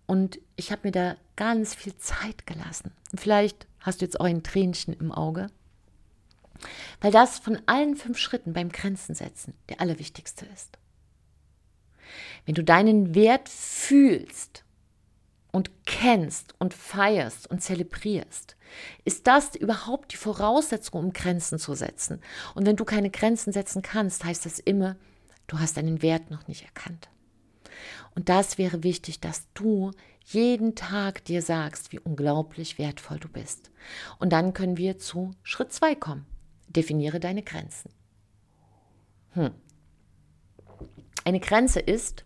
Und 0.05 0.39
ich 0.57 0.71
habe 0.71 0.83
mir 0.85 0.93
da 0.93 1.17
ganz 1.37 1.75
viel 1.75 1.97
Zeit 1.97 2.47
gelassen. 2.47 2.93
Vielleicht 3.15 3.67
hast 3.81 4.01
du 4.01 4.05
jetzt 4.05 4.21
auch 4.21 4.25
ein 4.25 4.43
Tränchen 4.43 4.93
im 4.95 5.13
Auge. 5.13 5.49
Weil 7.01 7.13
das 7.13 7.39
von 7.39 7.59
allen 7.67 7.97
fünf 7.97 8.19
Schritten 8.19 8.53
beim 8.53 8.71
Grenzen 8.71 9.15
setzen 9.15 9.55
der 9.69 9.81
allerwichtigste 9.81 10.47
ist. 10.47 10.79
Wenn 12.45 12.55
du 12.55 12.65
deinen 12.65 13.15
Wert 13.15 13.49
fühlst 13.49 14.65
und 15.53 15.71
kennst 15.87 16.55
und 16.59 16.75
feierst 16.75 17.51
und 17.51 17.63
zelebrierst, 17.63 18.57
ist 19.05 19.27
das 19.27 19.55
überhaupt 19.55 20.13
die 20.13 20.17
Voraussetzung, 20.17 21.01
um 21.01 21.13
Grenzen 21.13 21.59
zu 21.59 21.75
setzen. 21.75 22.21
Und 22.55 22.67
wenn 22.67 22.77
du 22.77 22.85
keine 22.85 23.11
Grenzen 23.11 23.53
setzen 23.53 23.83
kannst, 23.83 24.25
heißt 24.25 24.45
das 24.45 24.59
immer, 24.59 24.97
du 25.47 25.59
hast 25.59 25.77
deinen 25.77 26.03
Wert 26.03 26.31
noch 26.31 26.49
nicht 26.49 26.65
erkannt. 26.65 27.09
Und 28.15 28.29
das 28.29 28.59
wäre 28.59 28.83
wichtig, 28.83 29.21
dass 29.21 29.47
du 29.55 29.93
jeden 30.25 30.75
Tag 30.75 31.25
dir 31.25 31.41
sagst, 31.41 31.93
wie 31.93 32.01
unglaublich 32.01 32.79
wertvoll 32.79 33.19
du 33.19 33.29
bist. 33.29 33.71
Und 34.19 34.33
dann 34.33 34.55
können 34.55 34.77
wir 34.77 34.99
zu 34.99 35.35
Schritt 35.43 35.73
2 35.73 35.95
kommen. 35.95 36.27
Definiere 36.69 37.21
deine 37.21 37.43
Grenzen. 37.43 37.91
Hm. 39.35 39.53
Eine 41.27 41.41
Grenze 41.41 41.81
ist, 41.81 42.25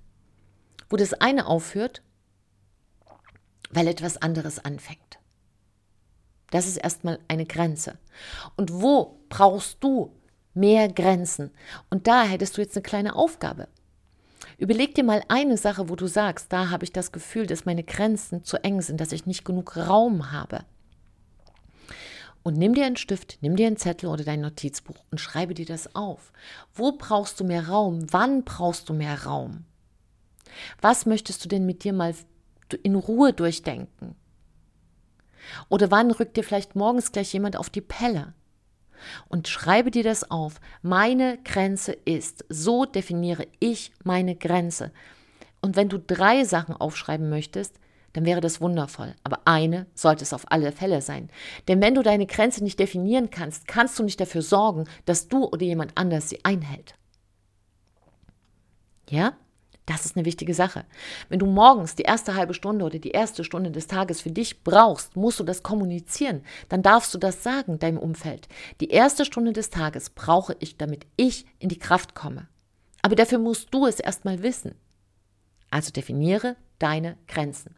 wo 0.90 0.96
das 0.98 1.14
eine 1.14 1.46
aufhört, 1.46 2.02
weil 3.70 3.88
etwas 3.88 4.18
anderes 4.18 4.62
anfängt. 4.62 5.18
Das 6.50 6.66
ist 6.66 6.76
erstmal 6.76 7.18
eine 7.26 7.46
Grenze. 7.46 7.96
Und 8.58 8.82
wo 8.82 9.24
brauchst 9.30 9.82
du 9.82 10.14
mehr 10.52 10.92
Grenzen? 10.92 11.50
Und 11.88 12.08
da 12.08 12.24
hättest 12.24 12.58
du 12.58 12.60
jetzt 12.60 12.76
eine 12.76 12.82
kleine 12.82 13.16
Aufgabe. 13.16 13.68
Überleg 14.58 14.94
dir 14.94 15.04
mal 15.04 15.24
eine 15.28 15.56
Sache, 15.56 15.88
wo 15.88 15.96
du 15.96 16.06
sagst, 16.06 16.52
da 16.52 16.68
habe 16.68 16.84
ich 16.84 16.92
das 16.92 17.10
Gefühl, 17.10 17.46
dass 17.46 17.64
meine 17.64 17.84
Grenzen 17.84 18.44
zu 18.44 18.62
eng 18.62 18.82
sind, 18.82 19.00
dass 19.00 19.12
ich 19.12 19.24
nicht 19.24 19.46
genug 19.46 19.78
Raum 19.78 20.30
habe. 20.30 20.66
Und 22.42 22.56
nimm 22.56 22.74
dir 22.74 22.86
einen 22.86 22.96
Stift, 22.96 23.38
nimm 23.42 23.56
dir 23.56 23.66
einen 23.66 23.76
Zettel 23.76 24.08
oder 24.08 24.24
dein 24.24 24.40
Notizbuch 24.40 25.04
und 25.10 25.20
schreibe 25.20 25.54
dir 25.54 25.66
das 25.66 25.94
auf. 25.94 26.32
Wo 26.72 26.92
brauchst 26.92 27.38
du 27.38 27.44
mehr 27.44 27.68
Raum? 27.68 28.06
Wann 28.12 28.44
brauchst 28.44 28.88
du 28.88 28.94
mehr 28.94 29.24
Raum? 29.24 29.64
Was 30.80 31.06
möchtest 31.06 31.44
du 31.44 31.48
denn 31.48 31.66
mit 31.66 31.84
dir 31.84 31.92
mal 31.92 32.14
in 32.82 32.94
Ruhe 32.94 33.32
durchdenken? 33.32 34.16
Oder 35.68 35.90
wann 35.90 36.10
rückt 36.10 36.36
dir 36.36 36.44
vielleicht 36.44 36.76
morgens 36.76 37.12
gleich 37.12 37.32
jemand 37.32 37.56
auf 37.56 37.70
die 37.70 37.80
Pelle? 37.80 38.34
Und 39.28 39.48
schreibe 39.48 39.90
dir 39.90 40.04
das 40.04 40.30
auf. 40.30 40.60
Meine 40.82 41.38
Grenze 41.44 41.92
ist, 41.92 42.44
so 42.48 42.84
definiere 42.84 43.46
ich 43.58 43.92
meine 44.04 44.36
Grenze. 44.36 44.92
Und 45.62 45.76
wenn 45.76 45.88
du 45.88 45.98
drei 45.98 46.44
Sachen 46.44 46.74
aufschreiben 46.74 47.28
möchtest, 47.28 47.78
dann 48.12 48.24
wäre 48.24 48.40
das 48.40 48.60
wundervoll. 48.60 49.14
Aber 49.24 49.40
eine 49.44 49.86
sollte 49.94 50.24
es 50.24 50.32
auf 50.32 50.50
alle 50.50 50.72
Fälle 50.72 51.02
sein. 51.02 51.30
Denn 51.68 51.80
wenn 51.80 51.94
du 51.94 52.02
deine 52.02 52.26
Grenze 52.26 52.62
nicht 52.62 52.78
definieren 52.78 53.30
kannst, 53.30 53.68
kannst 53.68 53.98
du 53.98 54.02
nicht 54.02 54.20
dafür 54.20 54.42
sorgen, 54.42 54.84
dass 55.04 55.28
du 55.28 55.44
oder 55.44 55.62
jemand 55.62 55.96
anders 55.96 56.28
sie 56.28 56.44
einhält. 56.44 56.94
Ja? 59.08 59.34
Das 59.86 60.04
ist 60.04 60.16
eine 60.16 60.24
wichtige 60.24 60.54
Sache. 60.54 60.84
Wenn 61.28 61.40
du 61.40 61.46
morgens 61.46 61.96
die 61.96 62.04
erste 62.04 62.36
halbe 62.36 62.54
Stunde 62.54 62.84
oder 62.84 63.00
die 63.00 63.10
erste 63.10 63.42
Stunde 63.42 63.72
des 63.72 63.88
Tages 63.88 64.20
für 64.20 64.30
dich 64.30 64.62
brauchst, 64.62 65.16
musst 65.16 65.40
du 65.40 65.44
das 65.44 65.64
kommunizieren. 65.64 66.42
Dann 66.68 66.82
darfst 66.82 67.12
du 67.12 67.18
das 67.18 67.42
sagen 67.42 67.80
deinem 67.80 67.98
Umfeld. 67.98 68.46
Die 68.80 68.90
erste 68.90 69.24
Stunde 69.24 69.52
des 69.52 69.70
Tages 69.70 70.10
brauche 70.10 70.54
ich, 70.60 70.76
damit 70.76 71.06
ich 71.16 71.44
in 71.58 71.68
die 71.68 71.78
Kraft 71.78 72.14
komme. 72.14 72.46
Aber 73.02 73.16
dafür 73.16 73.38
musst 73.38 73.74
du 73.74 73.86
es 73.86 73.98
erstmal 73.98 74.44
wissen. 74.44 74.76
Also 75.70 75.90
definiere 75.90 76.56
deine 76.78 77.16
Grenzen. 77.26 77.74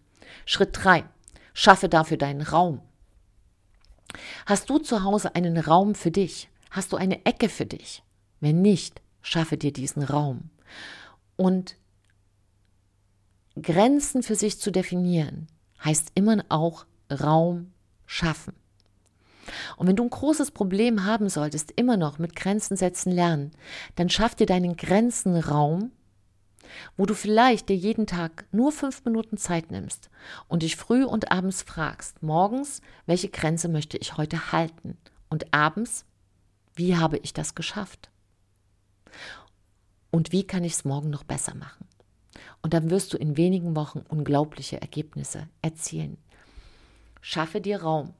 Schritt 0.46 0.70
3. 0.72 1.04
Schaffe 1.54 1.88
dafür 1.88 2.16
deinen 2.16 2.42
Raum. 2.42 2.80
Hast 4.46 4.70
du 4.70 4.78
zu 4.78 5.04
Hause 5.04 5.34
einen 5.34 5.56
Raum 5.56 5.94
für 5.94 6.10
dich? 6.10 6.48
Hast 6.70 6.92
du 6.92 6.96
eine 6.96 7.24
Ecke 7.24 7.48
für 7.48 7.66
dich? 7.66 8.02
Wenn 8.40 8.62
nicht, 8.62 9.02
schaffe 9.22 9.56
dir 9.56 9.72
diesen 9.72 10.02
Raum. 10.02 10.50
Und 11.36 11.76
Grenzen 13.60 14.22
für 14.22 14.34
sich 14.34 14.58
zu 14.58 14.70
definieren, 14.70 15.48
heißt 15.84 16.12
immer 16.14 16.44
auch 16.48 16.86
Raum 17.10 17.72
schaffen. 18.06 18.54
Und 19.76 19.86
wenn 19.86 19.96
du 19.96 20.04
ein 20.04 20.10
großes 20.10 20.52
Problem 20.52 21.04
haben 21.04 21.28
solltest, 21.28 21.72
immer 21.72 21.96
noch 21.96 22.18
mit 22.18 22.36
Grenzen 22.36 22.76
setzen 22.76 23.12
lernen, 23.12 23.50
dann 23.96 24.08
schaff 24.08 24.34
dir 24.34 24.46
deinen 24.46 24.76
Grenzenraum, 24.76 25.92
wo 26.96 27.06
du 27.06 27.14
vielleicht 27.14 27.68
dir 27.68 27.76
jeden 27.76 28.06
Tag 28.06 28.46
nur 28.52 28.72
fünf 28.72 29.04
Minuten 29.04 29.36
Zeit 29.36 29.70
nimmst 29.70 30.10
und 30.48 30.62
dich 30.62 30.76
früh 30.76 31.04
und 31.04 31.32
abends 31.32 31.62
fragst, 31.62 32.22
morgens, 32.22 32.80
welche 33.06 33.28
Grenze 33.28 33.68
möchte 33.68 33.98
ich 33.98 34.16
heute 34.16 34.52
halten? 34.52 34.96
Und 35.28 35.52
abends, 35.54 36.04
wie 36.74 36.96
habe 36.96 37.18
ich 37.18 37.32
das 37.32 37.54
geschafft? 37.54 38.10
Und 40.10 40.32
wie 40.32 40.44
kann 40.44 40.64
ich 40.64 40.74
es 40.74 40.84
morgen 40.84 41.10
noch 41.10 41.24
besser 41.24 41.54
machen? 41.54 41.86
Und 42.60 42.74
dann 42.74 42.90
wirst 42.90 43.12
du 43.12 43.16
in 43.16 43.36
wenigen 43.36 43.74
Wochen 43.76 44.04
unglaubliche 44.08 44.80
Ergebnisse 44.80 45.48
erzielen. 45.62 46.16
Schaffe 47.20 47.60
dir 47.60 47.82
Raum. 47.82 48.14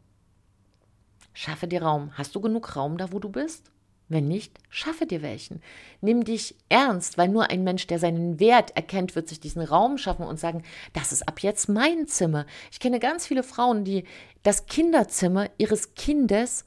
Schaffe 1.35 1.69
dir 1.69 1.83
Raum. 1.83 2.17
Hast 2.17 2.35
du 2.35 2.41
genug 2.41 2.77
Raum 2.77 2.99
da, 2.99 3.13
wo 3.13 3.19
du 3.19 3.29
bist? 3.29 3.71
Wenn 4.09 4.29
nicht, 4.29 4.59
schaffe 4.69 5.07
dir 5.07 5.23
welchen. 5.23 5.63
Nimm 6.01 6.25
dich 6.25 6.57
ernst, 6.69 7.17
weil 7.17 7.29
nur 7.29 7.51
ein 7.51 7.65
Mensch, 7.65 7.87
der 7.87 7.99
seinen 7.99 8.41
Wert 8.41 8.77
erkennt, 8.77 9.17
wird 9.17 9.29
sich 9.29 9.41
diesen 9.41 9.63
Raum 9.63 9.97
schaffen 9.97 10.27
und 10.27 10.39
sagen, 10.39 10.63
das 10.93 11.13
ist 11.13 11.27
ab 11.27 11.41
jetzt 11.41 11.69
mein 11.69 12.07
Zimmer. 12.07 12.47
Ich 12.71 12.81
kenne 12.81 13.01
ganz 13.01 13.27
viele 13.27 13.43
Frauen, 13.43 13.85
die 13.85 14.05
das 14.43 14.67
Kinderzimmer 14.67 15.49
ihres 15.57 15.95
Kindes 15.95 16.65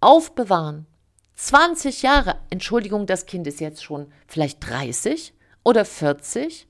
aufbewahren. 0.00 0.86
20 1.34 2.02
Jahre. 2.02 2.36
Entschuldigung, 2.50 3.06
das 3.06 3.26
Kind 3.26 3.46
ist 3.46 3.60
jetzt 3.60 3.82
schon 3.82 4.12
vielleicht 4.26 4.66
30 4.68 5.34
oder 5.64 5.84
40. 5.84 6.68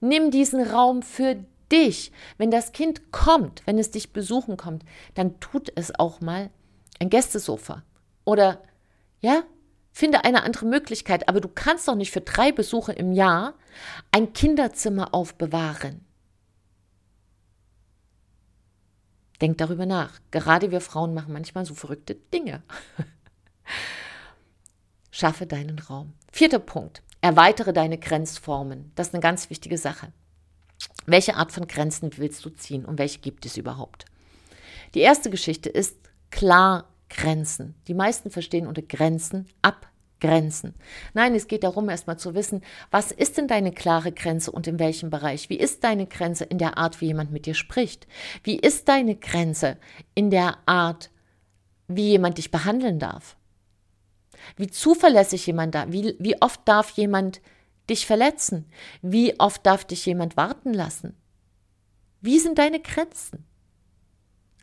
Nimm 0.00 0.30
diesen 0.30 0.62
Raum 0.62 1.02
für 1.02 1.36
dich. 1.72 2.12
Wenn 2.38 2.50
das 2.50 2.72
Kind 2.72 3.12
kommt, 3.12 3.62
wenn 3.66 3.78
es 3.78 3.90
dich 3.90 4.12
besuchen 4.12 4.56
kommt, 4.56 4.84
dann 5.14 5.40
tut 5.40 5.72
es 5.74 5.98
auch 5.98 6.20
mal 6.20 6.50
ein 7.00 7.10
Gästesofa. 7.10 7.82
Oder, 8.24 8.62
ja, 9.24 9.42
finde 9.90 10.24
eine 10.24 10.42
andere 10.42 10.66
Möglichkeit. 10.66 11.28
Aber 11.28 11.40
du 11.40 11.48
kannst 11.48 11.88
doch 11.88 11.94
nicht 11.94 12.10
für 12.10 12.20
drei 12.20 12.52
Besuche 12.52 12.92
im 12.92 13.12
Jahr 13.12 13.54
ein 14.10 14.34
Kinderzimmer 14.34 15.14
aufbewahren. 15.14 16.04
Denk 19.40 19.58
darüber 19.58 19.86
nach. 19.86 20.20
Gerade 20.30 20.70
wir 20.70 20.80
Frauen 20.80 21.14
machen 21.14 21.32
manchmal 21.32 21.64
so 21.64 21.74
verrückte 21.74 22.14
Dinge. 22.14 22.62
Schaffe 25.10 25.46
deinen 25.46 25.78
Raum. 25.78 26.12
Vierter 26.30 26.58
Punkt. 26.58 27.02
Erweitere 27.22 27.72
deine 27.72 27.96
Grenzformen. 27.96 28.92
Das 28.94 29.08
ist 29.08 29.14
eine 29.14 29.22
ganz 29.22 29.48
wichtige 29.48 29.78
Sache. 29.78 30.12
Welche 31.06 31.36
Art 31.36 31.50
von 31.50 31.66
Grenzen 31.66 32.10
willst 32.18 32.44
du 32.44 32.50
ziehen 32.50 32.84
und 32.84 32.98
welche 32.98 33.20
gibt 33.20 33.46
es 33.46 33.56
überhaupt? 33.56 34.04
Die 34.94 35.00
erste 35.00 35.30
Geschichte 35.30 35.70
ist 35.70 35.96
klar 36.30 36.93
Grenzen. 37.14 37.74
Die 37.86 37.94
meisten 37.94 38.30
verstehen 38.30 38.66
unter 38.66 38.82
Grenzen 38.82 39.46
abgrenzen. 39.62 40.74
Nein, 41.14 41.34
es 41.34 41.46
geht 41.46 41.62
darum, 41.62 41.88
erstmal 41.88 42.18
zu 42.18 42.34
wissen, 42.34 42.62
was 42.90 43.12
ist 43.12 43.38
denn 43.38 43.48
deine 43.48 43.72
klare 43.72 44.12
Grenze 44.12 44.50
und 44.50 44.66
in 44.66 44.78
welchem 44.78 45.10
Bereich? 45.10 45.48
Wie 45.48 45.56
ist 45.56 45.84
deine 45.84 46.06
Grenze 46.06 46.44
in 46.44 46.58
der 46.58 46.76
Art, 46.76 47.00
wie 47.00 47.06
jemand 47.06 47.30
mit 47.30 47.46
dir 47.46 47.54
spricht? 47.54 48.06
Wie 48.42 48.58
ist 48.58 48.88
deine 48.88 49.16
Grenze 49.16 49.78
in 50.14 50.30
der 50.30 50.58
Art, 50.66 51.10
wie 51.86 52.10
jemand 52.10 52.38
dich 52.38 52.50
behandeln 52.50 52.98
darf? 52.98 53.36
Wie 54.56 54.66
zuverlässig 54.66 55.46
jemand 55.46 55.74
da, 55.74 55.90
wie, 55.92 56.16
wie 56.18 56.40
oft 56.42 56.60
darf 56.66 56.90
jemand 56.90 57.40
dich 57.88 58.06
verletzen? 58.06 58.66
Wie 59.02 59.38
oft 59.38 59.64
darf 59.64 59.84
dich 59.84 60.04
jemand 60.04 60.36
warten 60.36 60.74
lassen? 60.74 61.16
Wie 62.20 62.40
sind 62.40 62.58
deine 62.58 62.80
Grenzen? 62.80 63.44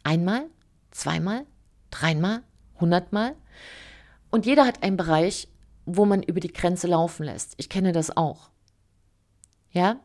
Einmal, 0.04 0.50
zweimal, 0.90 1.46
dreimal, 1.92 2.42
hundertmal? 2.80 3.36
Und 4.32 4.46
jeder 4.46 4.66
hat 4.66 4.82
einen 4.82 4.98
Bereich, 4.98 5.48
wo 5.86 6.06
man 6.06 6.24
über 6.24 6.40
die 6.40 6.54
Grenze 6.54 6.88
laufen 6.88 7.24
lässt. 7.24 7.54
Ich 7.58 7.70
kenne 7.70 7.92
das 7.92 8.16
auch. 8.16 8.50
Ja? 9.72 10.00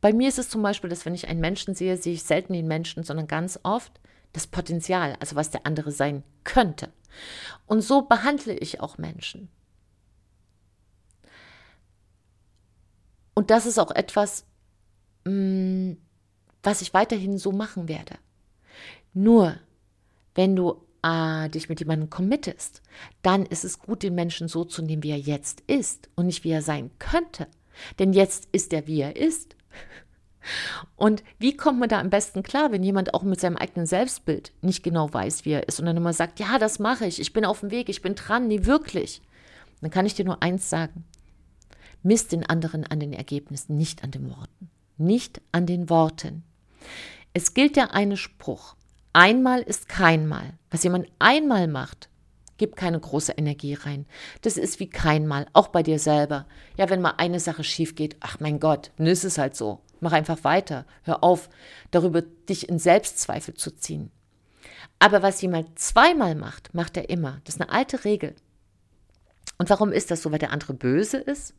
Bei 0.00 0.12
mir 0.12 0.28
ist 0.28 0.38
es 0.38 0.48
zum 0.48 0.62
Beispiel, 0.62 0.90
dass 0.90 1.04
wenn 1.04 1.14
ich 1.14 1.28
einen 1.28 1.40
Menschen 1.40 1.74
sehe, 1.74 1.96
sehe 1.96 2.14
ich 2.14 2.22
selten 2.22 2.54
den 2.54 2.66
Menschen, 2.66 3.02
sondern 3.04 3.26
ganz 3.26 3.60
oft 3.62 4.00
das 4.32 4.46
Potenzial, 4.46 5.16
also 5.20 5.36
was 5.36 5.50
der 5.50 5.66
andere 5.66 5.92
sein 5.92 6.22
könnte. 6.44 6.92
Und 7.66 7.82
so 7.82 8.02
behandle 8.02 8.54
ich 8.54 8.80
auch 8.80 8.96
Menschen. 8.98 9.48
Und 13.34 13.50
das 13.50 13.66
ist 13.66 13.78
auch 13.78 13.90
etwas, 13.90 14.44
mm, 15.24 15.92
was 16.62 16.82
ich 16.82 16.94
weiterhin 16.94 17.38
so 17.38 17.52
machen 17.52 17.88
werde. 17.88 18.18
Nur, 19.12 19.58
wenn 20.34 20.56
du 20.56 20.86
äh, 21.02 21.48
dich 21.48 21.68
mit 21.68 21.80
jemandem 21.80 22.10
committest, 22.10 22.82
dann 23.22 23.46
ist 23.46 23.64
es 23.64 23.78
gut, 23.78 24.02
den 24.02 24.14
Menschen 24.14 24.48
so 24.48 24.64
zu 24.64 24.82
nehmen, 24.82 25.02
wie 25.02 25.10
er 25.10 25.18
jetzt 25.18 25.62
ist 25.66 26.08
und 26.14 26.26
nicht 26.26 26.44
wie 26.44 26.50
er 26.50 26.62
sein 26.62 26.90
könnte. 26.98 27.46
Denn 27.98 28.12
jetzt 28.12 28.48
ist 28.52 28.72
er, 28.72 28.86
wie 28.86 29.00
er 29.00 29.16
ist. 29.16 29.56
Und 30.96 31.22
wie 31.38 31.54
kommt 31.54 31.78
man 31.78 31.90
da 31.90 32.00
am 32.00 32.08
besten 32.08 32.42
klar, 32.42 32.72
wenn 32.72 32.82
jemand 32.82 33.12
auch 33.12 33.22
mit 33.22 33.38
seinem 33.38 33.56
eigenen 33.56 33.86
Selbstbild 33.86 34.52
nicht 34.62 34.82
genau 34.82 35.12
weiß, 35.12 35.44
wie 35.44 35.50
er 35.50 35.68
ist 35.68 35.80
und 35.80 35.86
dann 35.86 35.98
immer 35.98 36.14
sagt, 36.14 36.40
ja, 36.40 36.58
das 36.58 36.78
mache 36.78 37.04
ich, 37.04 37.20
ich 37.20 37.34
bin 37.34 37.44
auf 37.44 37.60
dem 37.60 37.70
Weg, 37.70 37.90
ich 37.90 38.00
bin 38.00 38.14
dran, 38.14 38.48
nie 38.48 38.64
wirklich. 38.64 39.20
Dann 39.82 39.90
kann 39.90 40.06
ich 40.06 40.14
dir 40.14 40.24
nur 40.24 40.42
eins 40.42 40.70
sagen. 40.70 41.04
Misst 42.02 42.32
den 42.32 42.44
anderen 42.46 42.84
an 42.84 43.00
den 43.00 43.12
Ergebnissen, 43.12 43.76
nicht 43.76 44.02
an 44.02 44.10
den 44.10 44.30
Worten. 44.30 44.70
Nicht 44.96 45.42
an 45.52 45.66
den 45.66 45.90
Worten. 45.90 46.42
Es 47.32 47.54
gilt 47.54 47.76
der 47.76 47.92
eine 47.94 48.16
Spruch. 48.16 48.76
Einmal 49.12 49.60
ist 49.60 49.88
keinmal. 49.88 50.54
Was 50.70 50.84
jemand 50.84 51.08
einmal 51.18 51.68
macht, 51.68 52.10
Gib 52.60 52.76
keine 52.76 53.00
große 53.00 53.32
Energie 53.32 53.72
rein. 53.72 54.04
Das 54.42 54.58
ist 54.58 54.80
wie 54.80 54.90
keinmal, 54.90 55.46
auch 55.54 55.68
bei 55.68 55.82
dir 55.82 55.98
selber. 55.98 56.46
Ja, 56.76 56.90
wenn 56.90 57.00
mal 57.00 57.14
eine 57.16 57.40
Sache 57.40 57.64
schief 57.64 57.94
geht, 57.94 58.18
ach 58.20 58.38
mein 58.38 58.60
Gott, 58.60 58.90
dann 58.98 59.06
ist 59.06 59.24
es 59.24 59.38
halt 59.38 59.56
so. 59.56 59.80
Mach 60.00 60.12
einfach 60.12 60.44
weiter. 60.44 60.84
Hör 61.04 61.24
auf, 61.24 61.48
darüber 61.90 62.20
dich 62.20 62.68
in 62.68 62.78
Selbstzweifel 62.78 63.54
zu 63.54 63.70
ziehen. 63.70 64.10
Aber 64.98 65.22
was 65.22 65.40
jemand 65.40 65.78
zweimal 65.78 66.34
macht, 66.34 66.74
macht 66.74 66.98
er 66.98 67.08
immer. 67.08 67.40
Das 67.44 67.54
ist 67.54 67.62
eine 67.62 67.72
alte 67.72 68.04
Regel. 68.04 68.36
Und 69.56 69.70
warum 69.70 69.90
ist 69.90 70.10
das 70.10 70.20
so? 70.20 70.30
Weil 70.30 70.38
der 70.38 70.52
andere 70.52 70.74
böse 70.74 71.16
ist? 71.16 71.54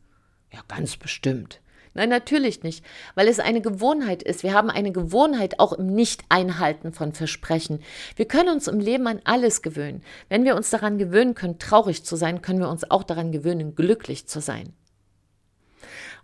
Ja, 0.52 0.60
ganz 0.68 0.96
bestimmt. 0.96 1.60
Nein, 1.94 2.08
natürlich 2.08 2.62
nicht, 2.62 2.84
weil 3.14 3.28
es 3.28 3.38
eine 3.38 3.60
Gewohnheit 3.60 4.22
ist. 4.22 4.42
Wir 4.42 4.54
haben 4.54 4.70
eine 4.70 4.92
Gewohnheit 4.92 5.60
auch 5.60 5.74
im 5.74 5.94
Nicht-Einhalten 5.94 6.92
von 6.92 7.12
Versprechen. 7.12 7.80
Wir 8.16 8.26
können 8.26 8.48
uns 8.48 8.66
im 8.66 8.80
Leben 8.80 9.06
an 9.06 9.20
alles 9.24 9.60
gewöhnen. 9.60 10.02
Wenn 10.30 10.44
wir 10.44 10.56
uns 10.56 10.70
daran 10.70 10.96
gewöhnen 10.96 11.34
können, 11.34 11.58
traurig 11.58 12.04
zu 12.04 12.16
sein, 12.16 12.40
können 12.40 12.60
wir 12.60 12.70
uns 12.70 12.90
auch 12.90 13.02
daran 13.02 13.30
gewöhnen, 13.30 13.74
glücklich 13.74 14.26
zu 14.26 14.40
sein. 14.40 14.72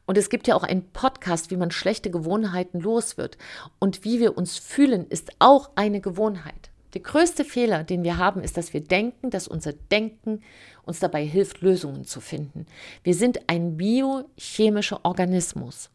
Und 0.07 0.17
es 0.17 0.31
gibt 0.31 0.47
ja 0.47 0.55
auch 0.55 0.63
einen 0.63 0.91
Podcast, 0.91 1.51
wie 1.51 1.59
man 1.59 1.71
schlechte 1.71 2.11
Gewohnheiten 2.11 2.81
los 2.81 3.19
wird. 3.19 3.37
Und 3.79 4.05
wie 4.05 4.21
wir 4.21 4.39
uns 4.39 4.57
fühlen, 4.57 5.07
ist 5.07 5.33
auch 5.39 5.69
eine 5.75 6.01
Gewohnheit. 6.01 6.71
Der 6.95 7.03
größte 7.03 7.45
Fehler, 7.45 7.85
den 7.85 8.03
wir 8.03 8.17
haben, 8.17 8.43
ist, 8.43 8.57
dass 8.57 8.73
wir 8.73 8.81
denken, 8.81 9.31
dass 9.31 9.47
unser 9.47 9.73
Denken 9.73 10.43
uns 10.85 11.01
dabei 11.01 11.25
hilft, 11.25 11.61
Lösungen 11.61 12.05
zu 12.05 12.21
finden. 12.21 12.67
Wir 13.03 13.15
sind 13.15 13.49
ein 13.49 13.77
biochemischer 13.77 15.05
Organismus 15.05 15.91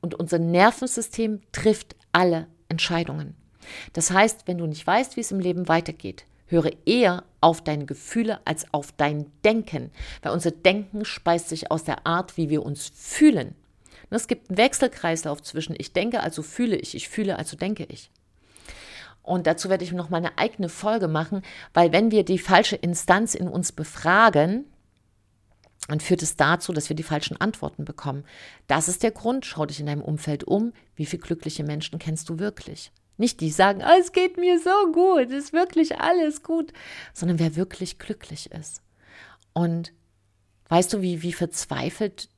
und 0.00 0.14
unser 0.14 0.38
Nervensystem 0.38 1.40
trifft 1.50 1.96
alle 2.12 2.46
Entscheidungen. 2.68 3.34
Das 3.92 4.10
heißt, 4.10 4.46
wenn 4.46 4.58
du 4.58 4.66
nicht 4.66 4.86
weißt, 4.86 5.16
wie 5.16 5.20
es 5.20 5.32
im 5.32 5.40
Leben 5.40 5.68
weitergeht, 5.68 6.24
höre 6.46 6.70
eher 6.86 7.24
auf 7.40 7.62
deine 7.62 7.86
Gefühle 7.86 8.40
als 8.44 8.72
auf 8.72 8.92
dein 8.92 9.32
Denken, 9.44 9.90
weil 10.22 10.32
unser 10.32 10.50
Denken 10.50 11.04
speist 11.04 11.48
sich 11.48 11.70
aus 11.70 11.84
der 11.84 12.06
Art, 12.06 12.36
wie 12.36 12.50
wir 12.50 12.64
uns 12.64 12.92
fühlen. 12.94 13.54
Und 14.10 14.16
es 14.16 14.28
gibt 14.28 14.50
einen 14.50 14.58
Wechselkreislauf 14.58 15.42
zwischen 15.42 15.74
ich 15.78 15.92
denke, 15.92 16.20
also 16.20 16.42
fühle 16.42 16.76
ich, 16.76 16.94
ich 16.94 17.08
fühle, 17.08 17.38
also 17.38 17.56
denke 17.56 17.84
ich. 17.88 18.10
Und 19.22 19.46
dazu 19.46 19.70
werde 19.70 19.84
ich 19.84 19.92
noch 19.92 20.10
mal 20.10 20.18
eine 20.18 20.36
eigene 20.38 20.68
Folge 20.68 21.08
machen, 21.08 21.42
weil 21.74 21.92
wenn 21.92 22.10
wir 22.10 22.24
die 22.24 22.38
falsche 22.38 22.76
Instanz 22.76 23.34
in 23.34 23.48
uns 23.48 23.72
befragen, 23.72 24.64
dann 25.88 26.00
führt 26.00 26.22
es 26.22 26.36
dazu, 26.36 26.72
dass 26.72 26.88
wir 26.88 26.96
die 26.96 27.02
falschen 27.02 27.40
Antworten 27.40 27.84
bekommen. 27.84 28.24
Das 28.66 28.88
ist 28.88 29.02
der 29.02 29.10
Grund. 29.10 29.46
Schau 29.46 29.66
dich 29.66 29.80
in 29.80 29.86
deinem 29.86 30.02
Umfeld 30.02 30.44
um. 30.44 30.72
Wie 30.94 31.06
viele 31.06 31.22
glückliche 31.22 31.64
Menschen 31.64 31.98
kennst 31.98 32.28
du 32.28 32.38
wirklich? 32.38 32.92
Nicht 33.16 33.40
die 33.40 33.50
sagen, 33.50 33.82
oh, 33.84 34.00
es 34.00 34.12
geht 34.12 34.36
mir 34.36 34.58
so 34.58 34.92
gut, 34.92 35.30
es 35.30 35.44
ist 35.44 35.52
wirklich 35.52 36.00
alles 36.00 36.42
gut, 36.42 36.72
sondern 37.12 37.38
wer 37.38 37.56
wirklich 37.56 37.98
glücklich 37.98 38.50
ist. 38.50 38.82
Und 39.52 39.92
weißt 40.68 40.92
du, 40.92 41.02
wie, 41.02 41.22
wie 41.22 41.32
verzweifelt 41.32 42.30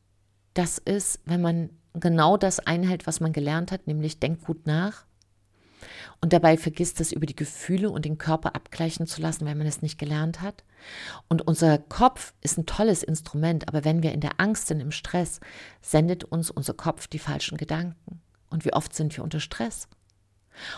das 0.55 0.79
ist, 0.79 1.21
wenn 1.25 1.41
man 1.41 1.71
genau 1.95 2.37
das 2.37 2.61
einhält, 2.61 3.07
was 3.07 3.21
man 3.21 3.33
gelernt 3.33 3.71
hat, 3.73 3.87
nämlich 3.87 4.19
denk 4.19 4.45
gut 4.45 4.67
nach, 4.67 5.07
und 6.21 6.33
dabei 6.33 6.57
vergisst 6.57 7.01
es 7.01 7.13
über 7.13 7.27
die 7.27 7.37
Gefühle 7.37 7.91
und 7.91 8.05
den 8.05 8.19
Körper 8.19 8.55
abgleichen 8.55 9.07
zu 9.07 9.21
lassen, 9.21 9.47
weil 9.47 9.55
man 9.55 9.67
es 9.67 9.83
nicht 9.83 9.99
gelernt 9.99 10.41
hat. 10.41 10.65
Und 11.29 11.47
unser 11.47 11.79
Kopf 11.79 12.35
ist 12.41 12.59
ein 12.59 12.67
tolles 12.67 13.03
Instrument, 13.03 13.69
aber 13.69 13.85
wenn 13.85 14.03
wir 14.03 14.13
in 14.13 14.21
der 14.21 14.41
Angst 14.41 14.69
sind, 14.69 14.81
im 14.81 14.91
Stress, 14.91 15.41
sendet 15.81 16.25
uns 16.25 16.51
unser 16.51 16.75
Kopf 16.75 17.07
die 17.07 17.19
falschen 17.19 17.59
Gedanken. 17.59 18.21
Und 18.51 18.65
wie 18.65 18.73
oft 18.73 18.95
sind 18.95 19.17
wir 19.17 19.25
unter 19.25 19.41
Stress? 19.41 19.89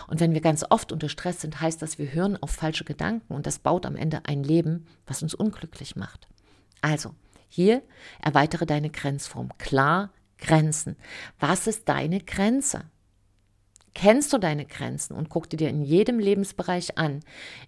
Und 0.07 0.19
wenn 0.19 0.33
wir 0.33 0.41
ganz 0.41 0.65
oft 0.69 0.91
unter 0.91 1.09
Stress 1.09 1.41
sind, 1.41 1.61
heißt 1.61 1.81
das, 1.81 1.99
wir 1.99 2.11
hören 2.13 2.41
auf 2.41 2.51
falsche 2.51 2.83
Gedanken 2.83 3.33
und 3.33 3.45
das 3.45 3.59
baut 3.59 3.85
am 3.85 3.95
Ende 3.95 4.21
ein 4.25 4.43
Leben, 4.43 4.87
was 5.05 5.21
uns 5.21 5.35
unglücklich 5.35 5.95
macht. 5.95 6.27
Also, 6.81 7.13
hier 7.47 7.83
erweitere 8.19 8.65
deine 8.65 8.89
Grenzform. 8.89 9.51
Klar, 9.57 10.11
Grenzen. 10.37 10.97
Was 11.39 11.67
ist 11.67 11.89
deine 11.89 12.21
Grenze? 12.21 12.85
Kennst 13.97 14.31
du 14.31 14.37
deine 14.37 14.67
Grenzen 14.67 15.15
und 15.15 15.29
guck 15.29 15.49
dir 15.49 15.67
in 15.67 15.81
jedem 15.81 16.19
Lebensbereich 16.19 16.99
an, 16.99 17.21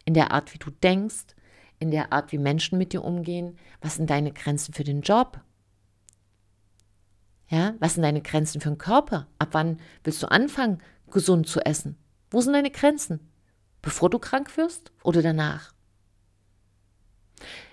in 0.06 0.14
der 0.14 0.32
Art, 0.32 0.54
wie 0.54 0.60
du 0.60 0.70
denkst, 0.70 1.36
in 1.80 1.90
der 1.90 2.14
Art, 2.14 2.32
wie 2.32 2.38
Menschen 2.38 2.78
mit 2.78 2.94
dir 2.94 3.04
umgehen, 3.04 3.58
was 3.82 3.96
sind 3.96 4.12
deine 4.12 4.32
Grenzen 4.32 4.76
für 4.76 4.84
den 4.84 5.02
Job? 5.02 5.42
Ja, 7.48 7.74
was 7.80 7.96
sind 7.96 8.04
deine 8.04 8.22
Grenzen 8.22 8.62
für 8.62 8.70
den 8.70 8.78
Körper? 8.78 9.26
Ab 9.40 9.50
wann 9.54 9.80
willst 10.04 10.22
du 10.22 10.30
anfangen, 10.30 10.84
gesund 11.10 11.48
zu 11.48 11.62
essen? 11.62 11.98
Wo 12.30 12.42
sind 12.42 12.54
deine 12.54 12.70
Grenzen? 12.70 13.32
Bevor 13.82 14.12
du 14.12 14.20
krank 14.20 14.56
wirst 14.56 14.92
oder 15.02 15.24
danach? 15.24 15.74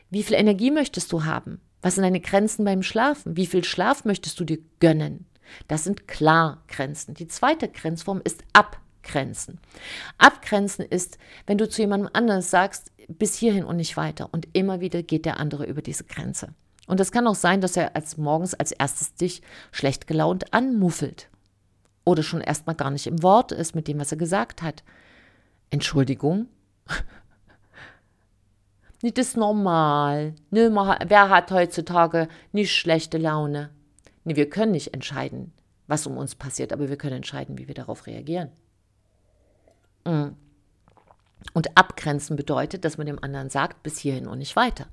Wie 0.08 0.22
viel 0.22 0.34
Energie 0.34 0.70
möchtest 0.70 1.12
du 1.12 1.26
haben? 1.26 1.60
Was 1.82 1.96
sind 1.96 2.04
deine 2.04 2.20
Grenzen 2.22 2.64
beim 2.64 2.82
Schlafen? 2.82 3.36
Wie 3.36 3.46
viel 3.46 3.64
Schlaf 3.64 4.06
möchtest 4.06 4.40
du 4.40 4.44
dir 4.44 4.60
gönnen? 4.80 5.26
Das 5.68 5.84
sind 5.84 6.08
Klargrenzen. 6.08 7.14
Die 7.14 7.28
zweite 7.28 7.68
Grenzform 7.68 8.20
ist 8.24 8.42
Abgrenzen. 8.52 9.60
Abgrenzen 10.18 10.84
ist, 10.84 11.18
wenn 11.46 11.58
du 11.58 11.68
zu 11.68 11.82
jemandem 11.82 12.10
anders 12.12 12.50
sagst, 12.50 12.92
bis 13.08 13.34
hierhin 13.34 13.64
und 13.64 13.76
nicht 13.76 13.96
weiter. 13.96 14.28
Und 14.32 14.48
immer 14.52 14.80
wieder 14.80 15.02
geht 15.02 15.24
der 15.24 15.38
andere 15.38 15.64
über 15.66 15.82
diese 15.82 16.04
Grenze. 16.04 16.54
Und 16.86 17.00
es 17.00 17.12
kann 17.12 17.26
auch 17.26 17.34
sein, 17.34 17.60
dass 17.60 17.76
er 17.76 17.96
als 17.96 18.16
morgens 18.16 18.54
als 18.54 18.72
erstes 18.72 19.14
dich 19.14 19.42
schlecht 19.72 20.06
gelaunt 20.06 20.52
anmuffelt. 20.52 21.28
Oder 22.04 22.22
schon 22.22 22.40
erstmal 22.40 22.76
gar 22.76 22.90
nicht 22.90 23.06
im 23.06 23.22
Wort 23.22 23.50
ist 23.52 23.74
mit 23.74 23.88
dem, 23.88 23.98
was 23.98 24.12
er 24.12 24.18
gesagt 24.18 24.62
hat. 24.62 24.84
Entschuldigung? 25.70 26.48
Nicht 29.02 29.18
ist 29.18 29.36
normal. 29.36 30.34
Nö, 30.50 30.70
wer 30.70 31.28
hat 31.28 31.50
heutzutage 31.50 32.28
nicht 32.52 32.74
schlechte 32.74 33.18
Laune? 33.18 33.70
Nee, 34.26 34.34
wir 34.34 34.50
können 34.50 34.72
nicht 34.72 34.92
entscheiden, 34.92 35.52
was 35.86 36.04
um 36.04 36.16
uns 36.16 36.34
passiert, 36.34 36.72
aber 36.72 36.88
wir 36.88 36.98
können 36.98 37.18
entscheiden, 37.18 37.58
wie 37.58 37.68
wir 37.68 37.76
darauf 37.76 38.08
reagieren. 38.08 38.50
Mm. 40.04 40.30
Und 41.54 41.76
abgrenzen 41.76 42.34
bedeutet, 42.34 42.84
dass 42.84 42.98
man 42.98 43.06
dem 43.06 43.22
anderen 43.22 43.50
sagt, 43.50 43.84
bis 43.84 43.98
hierhin 43.98 44.26
und 44.26 44.38
nicht 44.38 44.56
weiter. 44.56 44.88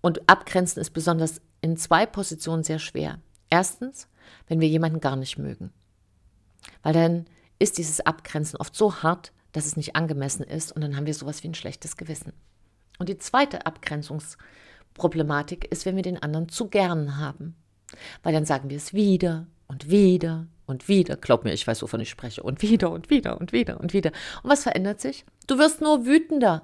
Und 0.00 0.28
abgrenzen 0.28 0.80
ist 0.80 0.90
besonders 0.90 1.40
in 1.62 1.76
zwei 1.76 2.06
Positionen 2.06 2.62
sehr 2.62 2.78
schwer. 2.78 3.18
Erstens, 3.50 4.06
wenn 4.46 4.60
wir 4.60 4.68
jemanden 4.68 5.00
gar 5.00 5.16
nicht 5.16 5.36
mögen. 5.36 5.72
Weil 6.84 6.92
dann 6.92 7.26
ist 7.58 7.76
dieses 7.76 7.98
Abgrenzen 8.00 8.56
oft 8.56 8.76
so 8.76 9.02
hart, 9.02 9.32
dass 9.50 9.66
es 9.66 9.76
nicht 9.76 9.96
angemessen 9.96 10.44
ist 10.44 10.70
und 10.70 10.80
dann 10.82 10.96
haben 10.96 11.06
wir 11.06 11.14
sowas 11.14 11.42
wie 11.42 11.48
ein 11.48 11.54
schlechtes 11.54 11.96
Gewissen. 11.96 12.32
Und 13.00 13.08
die 13.08 13.18
zweite 13.18 13.66
Abgrenzungsproblematik 13.66 15.64
ist, 15.72 15.86
wenn 15.86 15.96
wir 15.96 16.04
den 16.04 16.22
anderen 16.22 16.48
zu 16.48 16.68
gern 16.68 17.18
haben. 17.18 17.56
Weil 18.22 18.32
dann 18.32 18.44
sagen 18.44 18.70
wir 18.70 18.76
es 18.76 18.94
wieder 18.94 19.46
und 19.66 19.90
wieder 19.90 20.46
und 20.66 20.88
wieder. 20.88 21.16
Glaub 21.16 21.44
mir, 21.44 21.52
ich 21.52 21.66
weiß, 21.66 21.82
wovon 21.82 22.00
ich 22.00 22.10
spreche. 22.10 22.42
Und 22.42 22.62
wieder 22.62 22.90
und 22.90 23.10
wieder 23.10 23.40
und 23.40 23.52
wieder 23.52 23.80
und 23.80 23.92
wieder. 23.92 24.10
Und 24.42 24.50
was 24.50 24.62
verändert 24.62 25.00
sich? 25.00 25.24
Du 25.46 25.58
wirst 25.58 25.80
nur 25.80 26.06
wütender. 26.06 26.62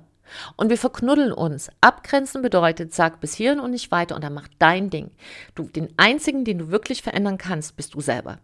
Und 0.56 0.70
wir 0.70 0.78
verknuddeln 0.78 1.32
uns. 1.32 1.70
Abgrenzen 1.80 2.42
bedeutet, 2.42 2.94
sag 2.94 3.20
bis 3.20 3.34
hierhin 3.34 3.60
und 3.60 3.70
nicht 3.70 3.90
weiter 3.90 4.14
und 4.14 4.22
dann 4.22 4.34
mach 4.34 4.48
dein 4.58 4.90
Ding. 4.90 5.10
Du, 5.54 5.64
den 5.64 5.88
einzigen, 5.96 6.44
den 6.44 6.58
du 6.58 6.70
wirklich 6.70 7.02
verändern 7.02 7.38
kannst, 7.38 7.76
bist 7.76 7.94
du 7.94 8.00
selber. 8.00 8.38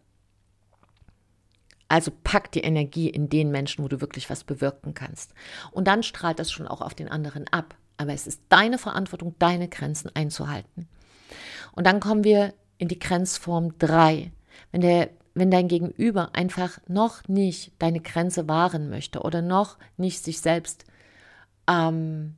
Also 1.89 2.11
pack 2.25 2.51
die 2.53 2.63
Energie 2.63 3.11
in 3.11 3.29
den 3.29 3.51
Menschen, 3.51 3.85
wo 3.85 3.89
du 3.89 4.01
wirklich 4.01 4.31
was 4.31 4.45
bewirken 4.45 4.95
kannst. 4.95 5.35
Und 5.71 5.87
dann 5.87 6.03
strahlt 6.03 6.39
das 6.39 6.51
schon 6.51 6.67
auch 6.67 6.81
auf 6.81 6.95
den 6.95 7.09
anderen 7.09 7.47
ab. 7.49 7.77
Aber 7.97 8.13
es 8.13 8.27
ist 8.27 8.41
deine 8.49 8.79
Verantwortung, 8.79 9.35
deine 9.39 9.69
Grenzen 9.69 10.11
einzuhalten. 10.15 10.89
Und 11.73 11.87
dann 11.87 12.01
kommen 12.01 12.25
wir 12.25 12.55
in 12.85 12.89
die 12.89 12.99
Grenzform 12.99 13.79
3. 13.79 14.31
Wenn, 14.71 14.83
der, 14.83 15.09
wenn 15.33 15.51
dein 15.51 15.69
Gegenüber 15.69 16.35
einfach 16.35 16.79
noch 16.87 17.27
nicht 17.29 17.73
deine 17.79 18.01
Grenze 18.01 18.47
wahren 18.47 18.91
möchte 18.91 19.21
oder 19.21 19.41
noch 19.41 19.79
nicht 19.97 20.23
sich 20.23 20.41
selbst 20.41 20.85
ähm, 21.67 22.35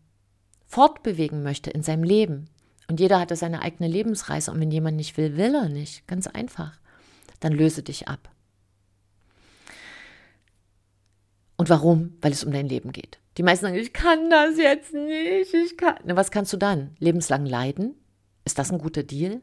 fortbewegen 0.64 1.42
möchte 1.42 1.70
in 1.70 1.82
seinem 1.82 2.04
Leben. 2.04 2.48
Und 2.88 3.00
jeder 3.00 3.18
hat 3.18 3.36
seine 3.36 3.62
eigene 3.62 3.88
Lebensreise. 3.88 4.52
Und 4.52 4.60
wenn 4.60 4.70
jemand 4.70 4.96
nicht 4.96 5.16
will, 5.16 5.36
will 5.36 5.52
er 5.52 5.68
nicht. 5.68 6.06
Ganz 6.06 6.28
einfach. 6.28 6.78
Dann 7.40 7.52
löse 7.52 7.82
dich 7.82 8.06
ab. 8.06 8.30
Und 11.56 11.68
warum? 11.70 12.16
Weil 12.20 12.30
es 12.30 12.44
um 12.44 12.52
dein 12.52 12.68
Leben 12.68 12.92
geht. 12.92 13.18
Die 13.36 13.42
meisten 13.42 13.64
sagen, 13.66 13.76
ich 13.76 13.92
kann 13.92 14.30
das 14.30 14.56
jetzt 14.58 14.94
nicht. 14.94 15.52
Ich 15.52 15.76
kann. 15.76 15.96
Na, 16.04 16.14
was 16.14 16.30
kannst 16.30 16.52
du 16.52 16.56
dann? 16.56 16.94
Lebenslang 17.00 17.46
leiden? 17.46 17.96
Ist 18.44 18.60
das 18.60 18.70
ein 18.70 18.78
guter 18.78 19.02
Deal? 19.02 19.40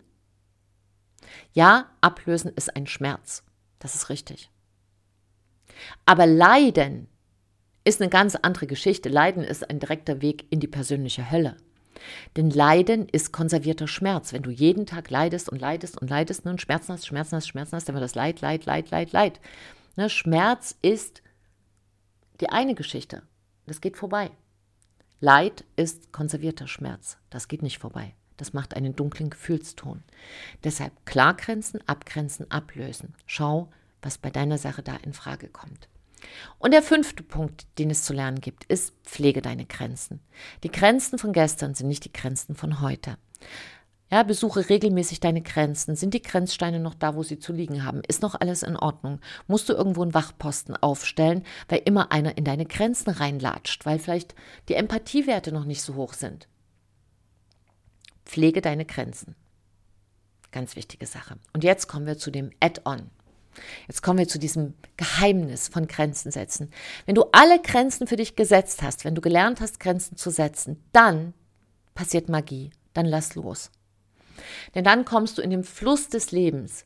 Ja, 1.54 1.90
ablösen 2.02 2.52
ist 2.56 2.76
ein 2.76 2.88
Schmerz. 2.88 3.44
Das 3.80 3.96
ist 3.96 4.10
richtig. 4.10 4.50
Aber 6.06 6.26
Leiden 6.26 7.08
ist 7.84 8.02
eine 8.02 8.10
ganz 8.10 8.36
andere 8.36 8.68
Geschichte. 8.68 9.10
Leiden 9.10 9.44
ist 9.44 9.70
ein 9.70 9.80
direkter 9.80 10.22
Weg 10.22 10.46
in 10.50 10.60
die 10.60 10.68
persönliche 10.68 11.32
Hölle. 11.32 11.58
Denn 12.36 12.50
Leiden 12.50 13.08
ist 13.10 13.32
konservierter 13.32 13.88
Schmerz. 13.88 14.34
Wenn 14.34 14.44
du 14.44 14.50
jeden 14.50 14.86
Tag 14.86 15.10
leidest 15.10 15.50
und 15.50 15.60
leidest 15.60 16.02
und 16.02 16.10
leidest 16.10 16.46
ne, 16.46 16.52
und 16.52 16.62
Schmerzen 16.62 16.94
hast, 16.94 17.06
Schmerzen 17.06 17.36
hast, 17.36 17.48
Schmerzen 17.48 17.76
hast, 17.76 17.88
dann 17.88 17.96
wird 17.96 18.04
das 18.04 18.16
Leid, 18.16 18.42
Leid, 18.42 18.66
Leid, 18.66 18.90
Leid, 18.92 19.12
Leid. 19.12 19.40
Ne, 19.96 20.10
Schmerz 20.10 20.76
ist 20.82 21.22
die 22.42 22.50
eine 22.50 22.76
Geschichte. 22.76 23.24
Das 23.66 23.80
geht 23.80 23.98
vorbei. 23.98 24.32
Leid 25.20 25.64
ist 25.76 26.12
konservierter 26.12 26.68
Schmerz. 26.68 27.18
Das 27.30 27.48
geht 27.48 27.62
nicht 27.62 27.80
vorbei. 27.80 28.16
Das 28.38 28.54
macht 28.54 28.76
einen 28.76 28.96
dunklen 28.96 29.30
Gefühlston. 29.30 30.04
Deshalb 30.64 31.06
klargrenzen, 31.06 31.80
abgrenzen, 31.88 32.50
ablösen. 32.50 33.14
Schau, 33.26 33.70
was 34.02 34.18
bei 34.18 34.30
deiner 34.30 34.58
Sache 34.58 34.84
da 34.84 34.96
in 34.98 35.14
Frage 35.14 35.48
kommt. 35.48 35.88
Und 36.60 36.72
der 36.72 36.82
fünfte 36.82 37.24
Punkt, 37.24 37.68
den 37.78 37.90
es 37.90 38.04
zu 38.04 38.14
lernen 38.14 38.42
gibt, 38.42 38.64
ist, 38.66 38.94
pflege 39.04 39.42
deine 39.42 39.66
Grenzen. 39.66 40.20
Die 40.64 40.72
Grenzen 40.72 41.20
von 41.20 41.34
gestern 41.34 41.74
sind 41.74 41.88
nicht 41.88 42.06
die 42.06 42.14
Grenzen 42.14 42.56
von 42.56 42.82
heute. 42.82 43.18
Ja, 44.14 44.22
besuche 44.22 44.70
regelmäßig 44.70 45.22
deine 45.22 45.42
Grenzen. 45.42 45.96
Sind 45.96 46.14
die 46.14 46.22
Grenzsteine 46.22 46.80
noch 46.80 46.94
da, 46.94 47.16
wo 47.16 47.24
sie 47.24 47.40
zu 47.40 47.52
liegen 47.52 47.84
haben? 47.84 48.02
Ist 48.08 48.22
noch 48.22 48.36
alles 48.40 48.62
in 48.62 48.76
Ordnung? 48.76 49.20
Musst 49.48 49.70
du 49.70 49.74
irgendwo 49.74 50.04
einen 50.04 50.14
Wachposten 50.14 50.76
aufstellen, 50.76 51.44
weil 51.68 51.82
immer 51.86 52.12
einer 52.12 52.38
in 52.38 52.44
deine 52.44 52.66
Grenzen 52.66 53.10
reinlatscht, 53.10 53.88
weil 53.88 53.98
vielleicht 53.98 54.36
die 54.70 54.76
Empathiewerte 54.76 55.52
noch 55.52 55.66
nicht 55.66 55.82
so 55.82 55.96
hoch 55.96 56.14
sind? 56.14 56.48
Pflege 58.26 58.62
deine 58.62 58.86
Grenzen. 58.86 59.36
Ganz 60.52 60.76
wichtige 60.76 61.06
Sache. 61.06 61.38
Und 61.54 61.64
jetzt 61.64 61.88
kommen 61.88 62.06
wir 62.06 62.18
zu 62.18 62.32
dem 62.32 62.52
Add-on. 62.60 63.10
Jetzt 63.88 64.02
kommen 64.02 64.20
wir 64.20 64.28
zu 64.28 64.40
diesem 64.40 64.74
Geheimnis 64.98 65.68
von 65.68 65.88
Grenzen 65.88 66.32
setzen. 66.32 66.72
Wenn 67.06 67.16
du 67.16 67.26
alle 67.32 67.62
Grenzen 67.62 68.08
für 68.08 68.16
dich 68.16 68.36
gesetzt 68.36 68.82
hast, 68.82 69.06
wenn 69.06 69.16
du 69.16 69.22
gelernt 69.22 69.62
hast, 69.62 69.80
Grenzen 69.80 70.18
zu 70.18 70.30
setzen, 70.30 70.84
dann 70.92 71.34
passiert 71.96 72.30
Magie. 72.30 72.72
Dann 72.94 73.06
lass 73.06 73.36
los. 73.36 73.72
Denn 74.76 74.84
dann 74.84 75.06
kommst 75.06 75.38
du 75.38 75.42
in 75.42 75.50
den 75.50 75.64
Fluss 75.64 76.10
des 76.10 76.32
Lebens 76.32 76.86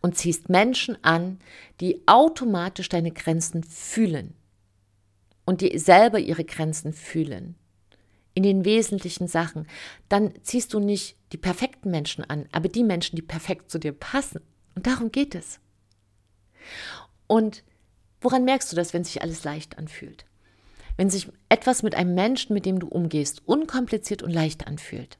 und 0.00 0.16
ziehst 0.16 0.48
Menschen 0.48 1.02
an, 1.02 1.38
die 1.80 2.02
automatisch 2.06 2.88
deine 2.88 3.12
Grenzen 3.12 3.62
fühlen 3.62 4.34
und 5.44 5.60
die 5.60 5.78
selber 5.78 6.18
ihre 6.18 6.44
Grenzen 6.44 6.92
fühlen. 6.92 7.56
In 8.34 8.42
den 8.42 8.64
wesentlichen 8.64 9.28
Sachen. 9.28 9.66
Dann 10.08 10.32
ziehst 10.42 10.72
du 10.72 10.80
nicht 10.80 11.16
die 11.32 11.38
perfekten 11.38 11.90
Menschen 11.90 12.24
an, 12.24 12.46
aber 12.52 12.68
die 12.68 12.84
Menschen, 12.84 13.16
die 13.16 13.22
perfekt 13.22 13.70
zu 13.70 13.78
dir 13.78 13.92
passen. 13.92 14.40
Und 14.74 14.86
darum 14.86 15.12
geht 15.12 15.34
es. 15.34 15.60
Und 17.26 17.62
woran 18.20 18.44
merkst 18.44 18.72
du 18.72 18.76
das, 18.76 18.92
wenn 18.94 19.04
sich 19.04 19.22
alles 19.22 19.44
leicht 19.44 19.78
anfühlt? 19.78 20.24
Wenn 20.96 21.10
sich 21.10 21.28
etwas 21.48 21.82
mit 21.82 21.94
einem 21.94 22.14
Menschen, 22.14 22.54
mit 22.54 22.66
dem 22.66 22.78
du 22.78 22.86
umgehst, 22.86 23.42
unkompliziert 23.46 24.22
und 24.22 24.30
leicht 24.30 24.66
anfühlt, 24.66 25.18